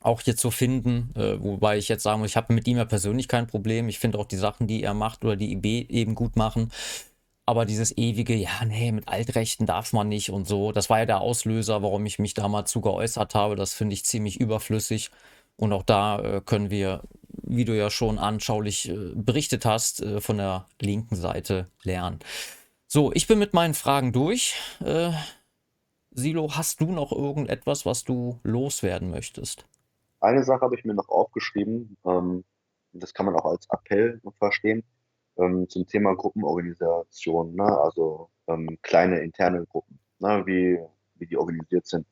Auch 0.00 0.20
hier 0.20 0.36
zu 0.36 0.50
finden, 0.50 1.12
äh, 1.16 1.42
wobei 1.42 1.78
ich 1.78 1.88
jetzt 1.88 2.02
sagen 2.02 2.20
muss, 2.20 2.30
ich 2.30 2.36
habe 2.36 2.52
mit 2.52 2.68
ihm 2.68 2.76
ja 2.76 2.84
persönlich 2.84 3.28
kein 3.28 3.46
Problem. 3.46 3.88
Ich 3.88 3.98
finde 3.98 4.18
auch 4.18 4.26
die 4.26 4.36
Sachen, 4.36 4.66
die 4.66 4.82
er 4.82 4.94
macht 4.94 5.24
oder 5.24 5.36
die 5.36 5.52
IB 5.52 5.86
eben 5.88 6.14
gut 6.14 6.36
machen. 6.36 6.70
Aber 7.44 7.64
dieses 7.64 7.96
ewige, 7.96 8.34
ja, 8.34 8.64
nee, 8.64 8.90
mit 8.92 9.08
Altrechten 9.08 9.66
darf 9.66 9.92
man 9.92 10.08
nicht 10.08 10.30
und 10.30 10.48
so, 10.48 10.72
das 10.72 10.90
war 10.90 10.98
ja 10.98 11.06
der 11.06 11.20
Auslöser, 11.20 11.80
warum 11.82 12.04
ich 12.04 12.18
mich 12.18 12.34
damals 12.34 12.72
zu 12.72 12.80
geäußert 12.80 13.34
habe. 13.34 13.56
Das 13.56 13.72
finde 13.72 13.94
ich 13.94 14.04
ziemlich 14.04 14.40
überflüssig. 14.40 15.10
Und 15.56 15.72
auch 15.72 15.82
da 15.82 16.18
äh, 16.20 16.40
können 16.40 16.70
wir, 16.70 17.02
wie 17.28 17.64
du 17.64 17.76
ja 17.76 17.90
schon 17.90 18.18
anschaulich 18.18 18.88
äh, 18.88 19.12
berichtet 19.14 19.64
hast, 19.64 20.02
äh, 20.02 20.20
von 20.20 20.38
der 20.38 20.66
linken 20.80 21.16
Seite 21.16 21.68
lernen. 21.82 22.20
So, 22.86 23.12
ich 23.12 23.26
bin 23.26 23.38
mit 23.38 23.54
meinen 23.54 23.74
Fragen 23.74 24.12
durch. 24.12 24.54
Äh, 24.84 25.10
Silo, 26.10 26.56
hast 26.56 26.80
du 26.80 26.92
noch 26.92 27.12
irgendetwas, 27.12 27.84
was 27.84 28.04
du 28.04 28.40
loswerden 28.42 29.10
möchtest? 29.10 29.66
Eine 30.20 30.44
Sache 30.44 30.62
habe 30.62 30.76
ich 30.76 30.84
mir 30.84 30.94
noch 30.94 31.08
aufgeschrieben, 31.08 31.96
ähm, 32.06 32.44
das 32.92 33.12
kann 33.12 33.26
man 33.26 33.34
auch 33.34 33.44
als 33.44 33.68
Appell 33.70 34.20
verstehen, 34.38 34.82
ähm, 35.36 35.68
zum 35.68 35.86
Thema 35.86 36.14
Gruppenorganisation, 36.14 37.54
ne? 37.54 37.64
also 37.64 38.30
ähm, 38.46 38.78
kleine 38.82 39.20
interne 39.20 39.66
Gruppen, 39.66 39.98
ne? 40.18 40.42
wie, 40.46 40.78
wie 41.16 41.26
die 41.26 41.36
organisiert 41.36 41.86
sind. 41.86 42.06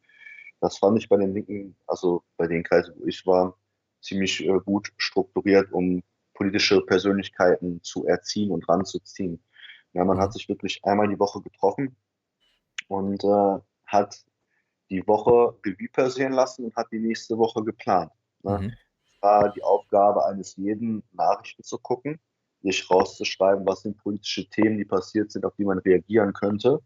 Das 0.64 0.78
fand 0.78 0.96
ich 0.96 1.10
bei 1.10 1.18
den 1.18 1.34
Linken, 1.34 1.76
also 1.86 2.24
bei 2.38 2.46
den 2.46 2.62
Kreisen, 2.62 2.94
wo 2.98 3.04
ich 3.04 3.26
war, 3.26 3.54
ziemlich 4.00 4.42
äh, 4.42 4.58
gut 4.64 4.90
strukturiert, 4.96 5.70
um 5.72 6.02
politische 6.32 6.80
Persönlichkeiten 6.80 7.82
zu 7.82 8.06
erziehen 8.06 8.50
und 8.50 8.66
ranzuziehen. 8.66 9.44
Ja, 9.92 10.06
man 10.06 10.18
hat 10.18 10.30
mhm. 10.30 10.32
sich 10.32 10.48
wirklich 10.48 10.82
einmal 10.82 11.08
die 11.08 11.18
Woche 11.18 11.42
getroffen 11.42 11.94
und 12.88 13.22
äh, 13.24 13.60
hat 13.84 14.24
die 14.88 15.06
Woche 15.06 15.54
Revue 15.66 15.90
passieren 15.92 16.32
lassen 16.32 16.64
und 16.64 16.76
hat 16.76 16.90
die 16.90 16.98
nächste 16.98 17.36
Woche 17.36 17.62
geplant. 17.62 18.10
Ne? 18.42 18.58
Mhm. 18.58 18.72
Es 19.04 19.20
war 19.20 19.52
die 19.52 19.62
Aufgabe 19.62 20.24
eines 20.24 20.56
jeden, 20.56 21.02
Nachrichten 21.12 21.62
zu 21.62 21.76
gucken, 21.76 22.18
sich 22.62 22.90
rauszuschreiben, 22.90 23.66
was 23.66 23.82
sind 23.82 23.98
politische 23.98 24.48
Themen, 24.48 24.78
die 24.78 24.86
passiert 24.86 25.30
sind, 25.30 25.44
auf 25.44 25.54
die 25.56 25.66
man 25.66 25.80
reagieren 25.80 26.32
könnte. 26.32 26.80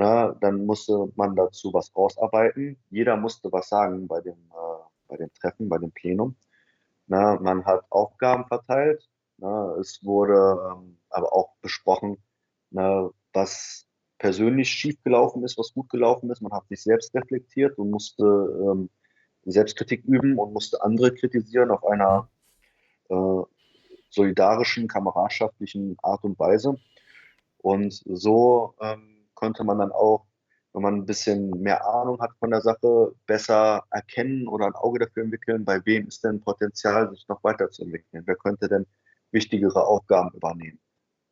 Na, 0.00 0.32
dann 0.40 0.64
musste 0.64 1.12
man 1.14 1.36
dazu 1.36 1.74
was 1.74 1.94
ausarbeiten. 1.94 2.78
Jeder 2.88 3.18
musste 3.18 3.52
was 3.52 3.68
sagen 3.68 4.08
bei 4.08 4.22
dem, 4.22 4.32
äh, 4.32 4.82
bei 5.08 5.18
dem 5.18 5.30
Treffen, 5.34 5.68
bei 5.68 5.76
dem 5.76 5.92
Plenum. 5.92 6.36
Na, 7.06 7.38
man 7.38 7.66
hat 7.66 7.84
Aufgaben 7.90 8.46
verteilt. 8.46 9.06
Na, 9.36 9.76
es 9.78 10.02
wurde 10.02 10.58
ähm, 10.72 10.96
aber 11.10 11.30
auch 11.34 11.50
besprochen, 11.60 12.16
was 12.70 13.86
persönlich 14.16 14.70
schief 14.70 14.96
gelaufen 15.02 15.44
ist, 15.44 15.58
was 15.58 15.74
gut 15.74 15.90
gelaufen 15.90 16.30
ist. 16.30 16.40
Man 16.40 16.52
hat 16.52 16.66
sich 16.68 16.82
selbst 16.82 17.14
reflektiert 17.14 17.76
und 17.76 17.90
musste 17.90 18.24
ähm, 18.24 18.88
Selbstkritik 19.44 20.06
üben 20.06 20.38
und 20.38 20.54
musste 20.54 20.80
andere 20.82 21.12
kritisieren 21.12 21.70
auf 21.70 21.84
einer 21.84 22.30
äh, 23.10 23.42
solidarischen, 24.08 24.88
kameradschaftlichen 24.88 25.98
Art 26.02 26.24
und 26.24 26.38
Weise. 26.38 26.78
Und 27.58 27.92
so 28.06 28.74
ähm, 28.80 29.19
konnte 29.40 29.64
man 29.64 29.78
dann 29.78 29.90
auch, 29.90 30.26
wenn 30.72 30.82
man 30.82 30.94
ein 30.96 31.06
bisschen 31.06 31.50
mehr 31.62 31.84
Ahnung 31.84 32.20
hat 32.20 32.30
von 32.38 32.50
der 32.50 32.60
Sache, 32.60 33.12
besser 33.26 33.84
erkennen 33.90 34.46
oder 34.46 34.66
ein 34.66 34.74
Auge 34.74 35.00
dafür 35.00 35.24
entwickeln, 35.24 35.64
bei 35.64 35.84
wem 35.84 36.06
ist 36.06 36.22
denn 36.22 36.40
Potenzial, 36.40 37.10
sich 37.10 37.26
noch 37.26 37.42
weiterzuentwickeln. 37.42 38.22
Wer 38.26 38.36
könnte 38.36 38.68
denn 38.68 38.86
wichtigere 39.32 39.84
Aufgaben 39.84 40.30
übernehmen? 40.34 40.78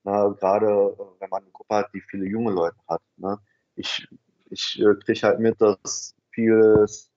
Ne? 0.04 0.34
Gerade 0.40 0.66
äh, 0.66 1.20
wenn 1.20 1.30
man 1.30 1.42
eine 1.42 1.52
Gruppe 1.52 1.74
hat, 1.76 1.90
die 1.94 2.00
viele 2.00 2.26
junge 2.26 2.50
Leute 2.50 2.78
hat. 2.88 3.02
Ne? 3.16 3.38
Ich, 3.76 4.08
ich 4.50 4.80
äh, 4.80 4.94
kriege 5.04 5.22
halt 5.22 5.38
mit, 5.38 5.60
dass 5.60 6.14
vieles 6.30 7.12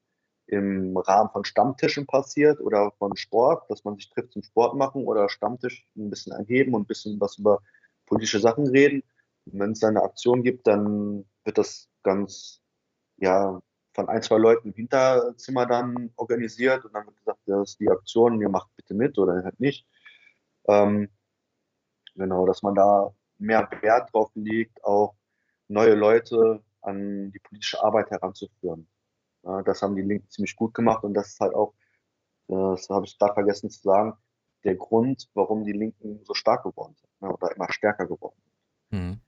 im 0.47 0.97
Rahmen 0.97 1.29
von 1.29 1.45
Stammtischen 1.45 2.05
passiert 2.05 2.59
oder 2.59 2.91
von 2.99 3.15
Sport, 3.15 3.69
dass 3.69 3.85
man 3.85 3.95
sich 3.95 4.09
trifft 4.09 4.33
zum 4.33 4.43
Sport 4.43 4.75
machen 4.75 5.05
oder 5.05 5.29
Stammtisch 5.29 5.87
ein 5.95 6.09
bisschen 6.09 6.33
erheben 6.33 6.73
und 6.73 6.81
ein 6.81 6.87
bisschen 6.87 7.19
was 7.21 7.37
über 7.37 7.61
politische 8.05 8.41
Sachen 8.41 8.67
reden. 8.67 9.01
Wenn 9.45 9.71
es 9.71 9.83
eine 9.83 10.03
Aktion 10.03 10.43
gibt, 10.43 10.67
dann 10.67 11.25
wird 11.43 11.57
das 11.57 11.89
ganz, 12.03 12.61
ja, 13.17 13.61
von 13.93 14.07
ein, 14.07 14.21
zwei 14.21 14.37
Leuten 14.37 14.69
im 14.69 14.73
Hinterzimmer 14.73 15.65
dann 15.65 16.11
organisiert 16.15 16.85
und 16.85 16.93
dann 16.93 17.05
wird 17.05 17.17
gesagt, 17.17 17.39
das 17.45 17.71
ist 17.71 17.79
die 17.79 17.89
Aktion, 17.89 18.39
ihr 18.39 18.49
macht 18.49 18.69
bitte 18.77 18.93
mit 18.93 19.17
oder 19.17 19.43
halt 19.43 19.59
nicht. 19.59 19.85
Ähm, 20.67 21.09
Genau, 22.15 22.45
dass 22.45 22.61
man 22.61 22.75
da 22.75 23.13
mehr 23.37 23.69
Wert 23.81 24.13
drauf 24.13 24.31
legt, 24.35 24.83
auch 24.83 25.15
neue 25.67 25.95
Leute 25.95 26.63
an 26.81 27.31
die 27.31 27.39
politische 27.39 27.81
Arbeit 27.83 28.11
heranzuführen. 28.11 28.87
Ja, 29.43 29.61
das 29.63 29.81
haben 29.81 29.95
die 29.95 30.01
Linken 30.01 30.29
ziemlich 30.29 30.55
gut 30.55 30.73
gemacht 30.73 31.03
und 31.03 31.13
das 31.13 31.29
ist 31.29 31.39
halt 31.39 31.55
auch, 31.55 31.73
das 32.47 32.89
habe 32.89 33.05
ich 33.05 33.17
gerade 33.17 33.33
vergessen 33.33 33.69
zu 33.69 33.81
sagen, 33.81 34.13
der 34.63 34.75
Grund, 34.75 35.29
warum 35.33 35.63
die 35.63 35.71
Linken 35.71 36.23
so 36.23 36.33
stark 36.33 36.63
geworden 36.63 36.95
sind 36.95 37.09
ne, 37.21 37.33
oder 37.33 37.55
immer 37.55 37.71
stärker 37.71 38.05
geworden 38.05 38.39
sind. 38.43 38.99
Mhm. 38.99 39.21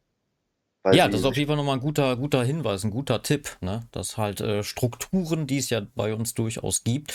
Ja, 0.92 1.08
das 1.08 1.22
ist 1.22 1.26
auf 1.26 1.38
jeden 1.38 1.48
Fall 1.48 1.56
nochmal 1.56 1.78
ein 1.78 1.82
guter, 1.82 2.18
guter 2.18 2.44
Hinweis, 2.44 2.84
ein 2.84 2.92
guter 2.92 3.24
Tipp, 3.24 3.58
ne? 3.62 3.88
dass 3.92 4.18
halt 4.18 4.42
äh, 4.42 4.64
Strukturen, 4.64 5.48
die 5.48 5.58
es 5.58 5.70
ja 5.70 5.82
bei 5.96 6.14
uns 6.14 6.34
durchaus 6.34 6.84
gibt, 6.84 7.14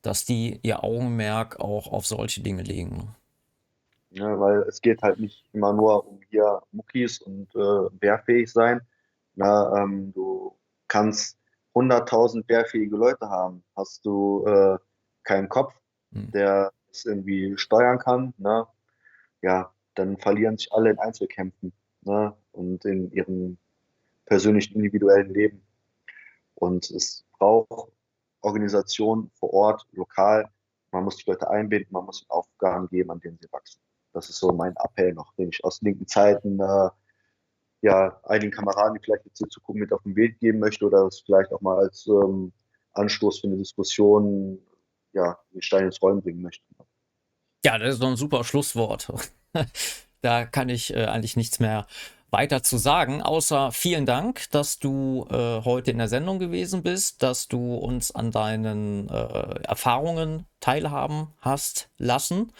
dass 0.00 0.24
die 0.24 0.58
ihr 0.62 0.82
Augenmerk 0.82 1.60
auch 1.60 1.92
auf 1.92 2.06
solche 2.06 2.42
Dinge 2.42 2.62
legen. 2.62 3.14
Ja, 4.10 4.40
weil 4.40 4.60
es 4.62 4.80
geht 4.80 5.02
halt 5.02 5.20
nicht 5.20 5.44
immer 5.52 5.72
nur 5.72 6.08
um 6.08 6.20
hier 6.30 6.62
Muckis 6.72 7.20
und 7.20 7.54
äh, 7.54 7.58
wehrfähig 8.00 8.50
sein. 8.50 8.80
Na, 9.34 9.82
ähm, 9.82 10.12
du 10.14 10.56
kannst 10.88 11.38
100.000 11.74 12.48
wehrfähige 12.48 12.96
Leute 12.96 13.28
haben. 13.28 13.62
Hast 13.76 14.04
du 14.06 14.44
äh, 14.46 14.78
keinen 15.24 15.48
Kopf, 15.48 15.74
hm. 16.12 16.30
der 16.32 16.72
es 16.90 17.04
irgendwie 17.04 17.56
steuern 17.56 17.98
kann, 17.98 18.34
ne? 18.38 18.66
ja, 19.42 19.72
dann 19.94 20.16
verlieren 20.16 20.56
sich 20.56 20.72
alle 20.72 20.90
in 20.90 20.98
Einzelkämpfen 20.98 21.72
ne? 22.02 22.34
Und 22.52 22.84
in 22.84 23.10
ihrem 23.12 23.58
persönlichen, 24.26 24.76
individuellen 24.76 25.32
Leben. 25.32 25.62
Und 26.54 26.90
es 26.90 27.24
braucht 27.38 27.92
Organisation 28.42 29.30
vor 29.34 29.52
Ort, 29.52 29.86
lokal. 29.92 30.48
Man 30.92 31.04
muss 31.04 31.16
die 31.16 31.30
Leute 31.30 31.48
einbinden, 31.48 31.92
man 31.92 32.04
muss 32.04 32.24
Aufgaben 32.28 32.88
geben, 32.88 33.10
an 33.10 33.20
denen 33.20 33.38
sie 33.40 33.50
wachsen. 33.52 33.80
Das 34.12 34.28
ist 34.28 34.38
so 34.38 34.52
mein 34.52 34.74
Appell 34.76 35.12
noch, 35.12 35.34
den 35.34 35.50
ich 35.50 35.64
aus 35.64 35.80
linken 35.82 36.06
Zeiten 36.06 36.58
äh, 36.60 36.90
ja 37.82 38.20
einigen 38.24 38.50
Kameraden, 38.50 38.94
die 38.94 39.04
vielleicht 39.04 39.24
jetzt 39.24 39.38
hier 39.38 39.48
zugucken, 39.48 39.80
mit 39.80 39.92
auf 39.92 40.02
den 40.02 40.16
Weg 40.16 40.38
geben 40.40 40.58
möchte 40.58 40.84
oder 40.84 41.04
das 41.04 41.20
vielleicht 41.20 41.52
auch 41.52 41.60
mal 41.60 41.78
als 41.78 42.06
ähm, 42.06 42.52
Anstoß 42.92 43.40
für 43.40 43.46
eine 43.46 43.56
Diskussion 43.56 44.58
ja, 45.12 45.38
den 45.52 45.62
Stein 45.62 45.84
ins 45.84 46.02
Rollen 46.02 46.20
bringen 46.20 46.42
möchte. 46.42 46.64
Ja, 47.64 47.78
das 47.78 47.94
ist 47.94 48.02
doch 48.02 48.08
ein 48.08 48.16
super 48.16 48.44
Schlusswort. 48.44 49.12
da 50.22 50.46
kann 50.46 50.68
ich 50.68 50.94
äh, 50.94 51.04
eigentlich 51.04 51.36
nichts 51.36 51.60
mehr 51.60 51.86
weiter 52.30 52.62
zu 52.62 52.78
sagen, 52.78 53.22
außer 53.22 53.72
vielen 53.72 54.06
Dank, 54.06 54.50
dass 54.50 54.78
du 54.78 55.26
äh, 55.30 55.62
heute 55.64 55.90
in 55.90 55.98
der 55.98 56.08
Sendung 56.08 56.38
gewesen 56.38 56.82
bist, 56.82 57.22
dass 57.22 57.48
du 57.48 57.74
uns 57.74 58.14
an 58.14 58.30
deinen 58.30 59.08
äh, 59.08 59.62
Erfahrungen 59.64 60.46
teilhaben 60.60 61.28
hast 61.40 61.90
lassen 61.98 62.52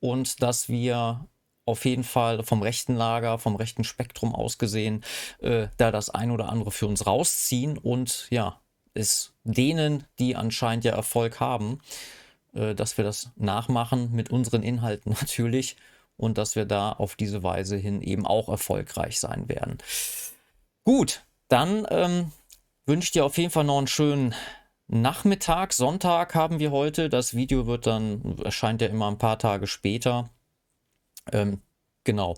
und 0.00 0.42
dass 0.42 0.68
wir 0.68 1.26
auf 1.64 1.84
jeden 1.84 2.04
Fall 2.04 2.42
vom 2.42 2.62
rechten 2.62 2.96
Lager, 2.96 3.38
vom 3.38 3.56
rechten 3.56 3.84
Spektrum 3.84 4.34
aus 4.34 4.58
gesehen, 4.58 5.04
äh, 5.40 5.68
da 5.76 5.90
das 5.90 6.10
ein 6.10 6.30
oder 6.30 6.48
andere 6.48 6.72
für 6.72 6.86
uns 6.86 7.06
rausziehen 7.06 7.78
und 7.78 8.26
ja, 8.30 8.60
es 8.94 9.32
denen, 9.44 10.04
die 10.18 10.36
anscheinend 10.36 10.84
ja 10.84 10.92
Erfolg 10.92 11.40
haben, 11.40 11.80
äh, 12.54 12.74
dass 12.74 12.96
wir 12.96 13.04
das 13.04 13.30
nachmachen 13.36 14.12
mit 14.12 14.30
unseren 14.30 14.62
Inhalten 14.62 15.10
natürlich 15.20 15.76
und 16.16 16.38
dass 16.38 16.56
wir 16.56 16.64
da 16.64 16.92
auf 16.92 17.16
diese 17.16 17.42
Weise 17.42 17.76
hin 17.76 18.02
eben 18.02 18.26
auch 18.26 18.48
erfolgreich 18.48 19.18
sein 19.18 19.48
werden. 19.48 19.78
Gut, 20.84 21.24
dann 21.48 21.86
ähm, 21.90 22.32
wünsche 22.86 23.06
ich 23.06 23.12
dir 23.12 23.24
auf 23.24 23.38
jeden 23.38 23.50
Fall 23.50 23.64
noch 23.64 23.78
einen 23.78 23.86
schönen 23.86 24.34
Nachmittag. 24.88 25.72
Sonntag 25.72 26.34
haben 26.34 26.58
wir 26.58 26.70
heute. 26.70 27.08
Das 27.08 27.34
Video 27.34 27.66
wird 27.66 27.86
dann, 27.86 28.38
erscheint 28.44 28.82
ja 28.82 28.88
immer 28.88 29.08
ein 29.08 29.18
paar 29.18 29.38
Tage 29.38 29.66
später. 29.66 30.28
Ähm, 31.32 31.60
genau. 32.04 32.36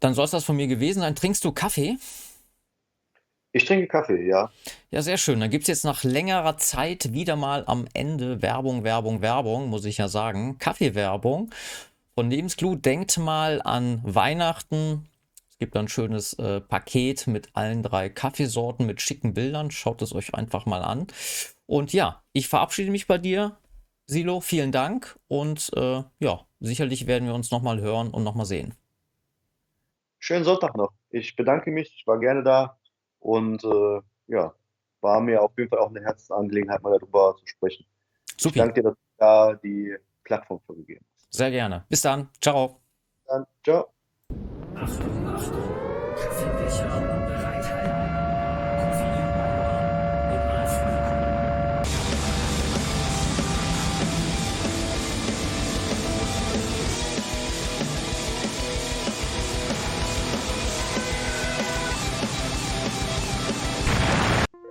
Dann 0.00 0.14
soll 0.14 0.26
es 0.26 0.30
das 0.30 0.44
von 0.44 0.56
mir 0.56 0.66
gewesen 0.66 1.00
sein. 1.00 1.14
Trinkst 1.14 1.44
du 1.44 1.52
Kaffee? 1.52 1.96
Ich 3.52 3.64
trinke 3.64 3.86
Kaffee, 3.86 4.26
ja. 4.26 4.50
Ja, 4.90 5.02
sehr 5.02 5.18
schön. 5.18 5.40
Dann 5.40 5.50
gibt 5.50 5.62
es 5.62 5.68
jetzt 5.68 5.84
nach 5.84 6.04
längerer 6.04 6.56
Zeit 6.56 7.12
wieder 7.12 7.36
mal 7.36 7.64
am 7.66 7.86
Ende 7.92 8.40
Werbung, 8.40 8.82
Werbung, 8.82 9.20
Werbung, 9.20 9.68
muss 9.68 9.84
ich 9.84 9.98
ja 9.98 10.08
sagen. 10.08 10.58
Kaffeewerbung 10.58 11.50
von 12.14 12.30
Lebensglut. 12.30 12.84
Denkt 12.84 13.18
mal 13.18 13.62
an 13.62 14.00
Weihnachten. 14.04 15.08
Es 15.48 15.58
gibt 15.58 15.76
ein 15.76 15.88
schönes 15.88 16.34
äh, 16.34 16.60
Paket 16.60 17.26
mit 17.26 17.50
allen 17.54 17.82
drei 17.82 18.08
Kaffeesorten 18.08 18.86
mit 18.86 19.00
schicken 19.00 19.34
Bildern. 19.34 19.70
Schaut 19.70 20.02
es 20.02 20.14
euch 20.14 20.34
einfach 20.34 20.66
mal 20.66 20.82
an. 20.82 21.06
Und 21.66 21.92
ja, 21.92 22.22
ich 22.32 22.48
verabschiede 22.48 22.90
mich 22.90 23.06
bei 23.06 23.18
dir. 23.18 23.56
Silo, 24.06 24.40
vielen 24.40 24.72
Dank 24.72 25.18
und 25.28 25.70
äh, 25.76 26.02
ja, 26.18 26.40
sicherlich 26.60 27.06
werden 27.06 27.28
wir 27.28 27.34
uns 27.34 27.50
nochmal 27.50 27.80
hören 27.80 28.10
und 28.10 28.24
nochmal 28.24 28.46
sehen. 28.46 28.74
Schönen 30.18 30.44
Sonntag 30.44 30.76
noch. 30.76 30.92
Ich 31.10 31.36
bedanke 31.36 31.70
mich, 31.70 31.94
ich 31.96 32.06
war 32.06 32.18
gerne 32.18 32.42
da 32.42 32.78
und 33.20 33.64
äh, 33.64 34.00
ja, 34.26 34.54
war 35.00 35.20
mir 35.20 35.42
auf 35.42 35.52
jeden 35.56 35.70
Fall 35.70 35.78
auch 35.78 35.90
eine 35.90 36.02
Herzensangelegenheit, 36.02 36.82
mal 36.82 36.98
darüber 36.98 37.36
zu 37.38 37.46
sprechen. 37.46 37.86
Super. 38.36 38.56
Ich 38.56 38.60
danke 38.60 38.74
dir, 38.74 38.82
dass 38.82 38.94
du 38.94 39.00
da 39.18 39.54
die 39.54 39.96
Plattform 40.24 40.60
vorgegeben 40.66 41.04
hast. 41.04 41.11
Sehr 41.34 41.50
gerne. 41.50 41.84
Bis 41.88 42.02
dann. 42.02 42.28
Ciao. 42.40 42.80
Dann. 43.26 43.46
Ciao. 43.64 43.86
Achtung, 44.74 45.28
Achtung. 45.28 45.62
Kaffeebecher. 46.16 47.02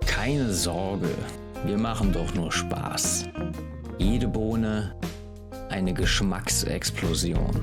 Keine 0.06 0.52
Sorge, 0.52 1.10
wir 1.64 1.76
machen 1.76 2.12
doch 2.12 2.32
nur 2.34 2.52
Spaß. 2.52 3.28
Jede 3.98 4.28
Bohne 4.28 4.94
eine 5.72 5.94
Geschmacksexplosion. 5.94 7.60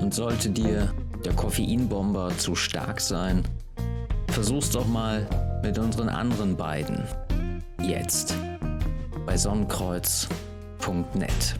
Und 0.00 0.14
sollte 0.14 0.50
dir 0.50 0.92
der 1.24 1.32
Koffeinbomber 1.32 2.30
zu 2.36 2.54
stark 2.54 3.00
sein, 3.00 3.42
versuch's 4.28 4.70
doch 4.70 4.86
mal 4.86 5.26
mit 5.62 5.78
unseren 5.78 6.08
anderen 6.08 6.56
beiden. 6.56 7.02
Jetzt 7.82 8.36
bei 9.26 9.36
sonnenkreuz.net. 9.36 11.56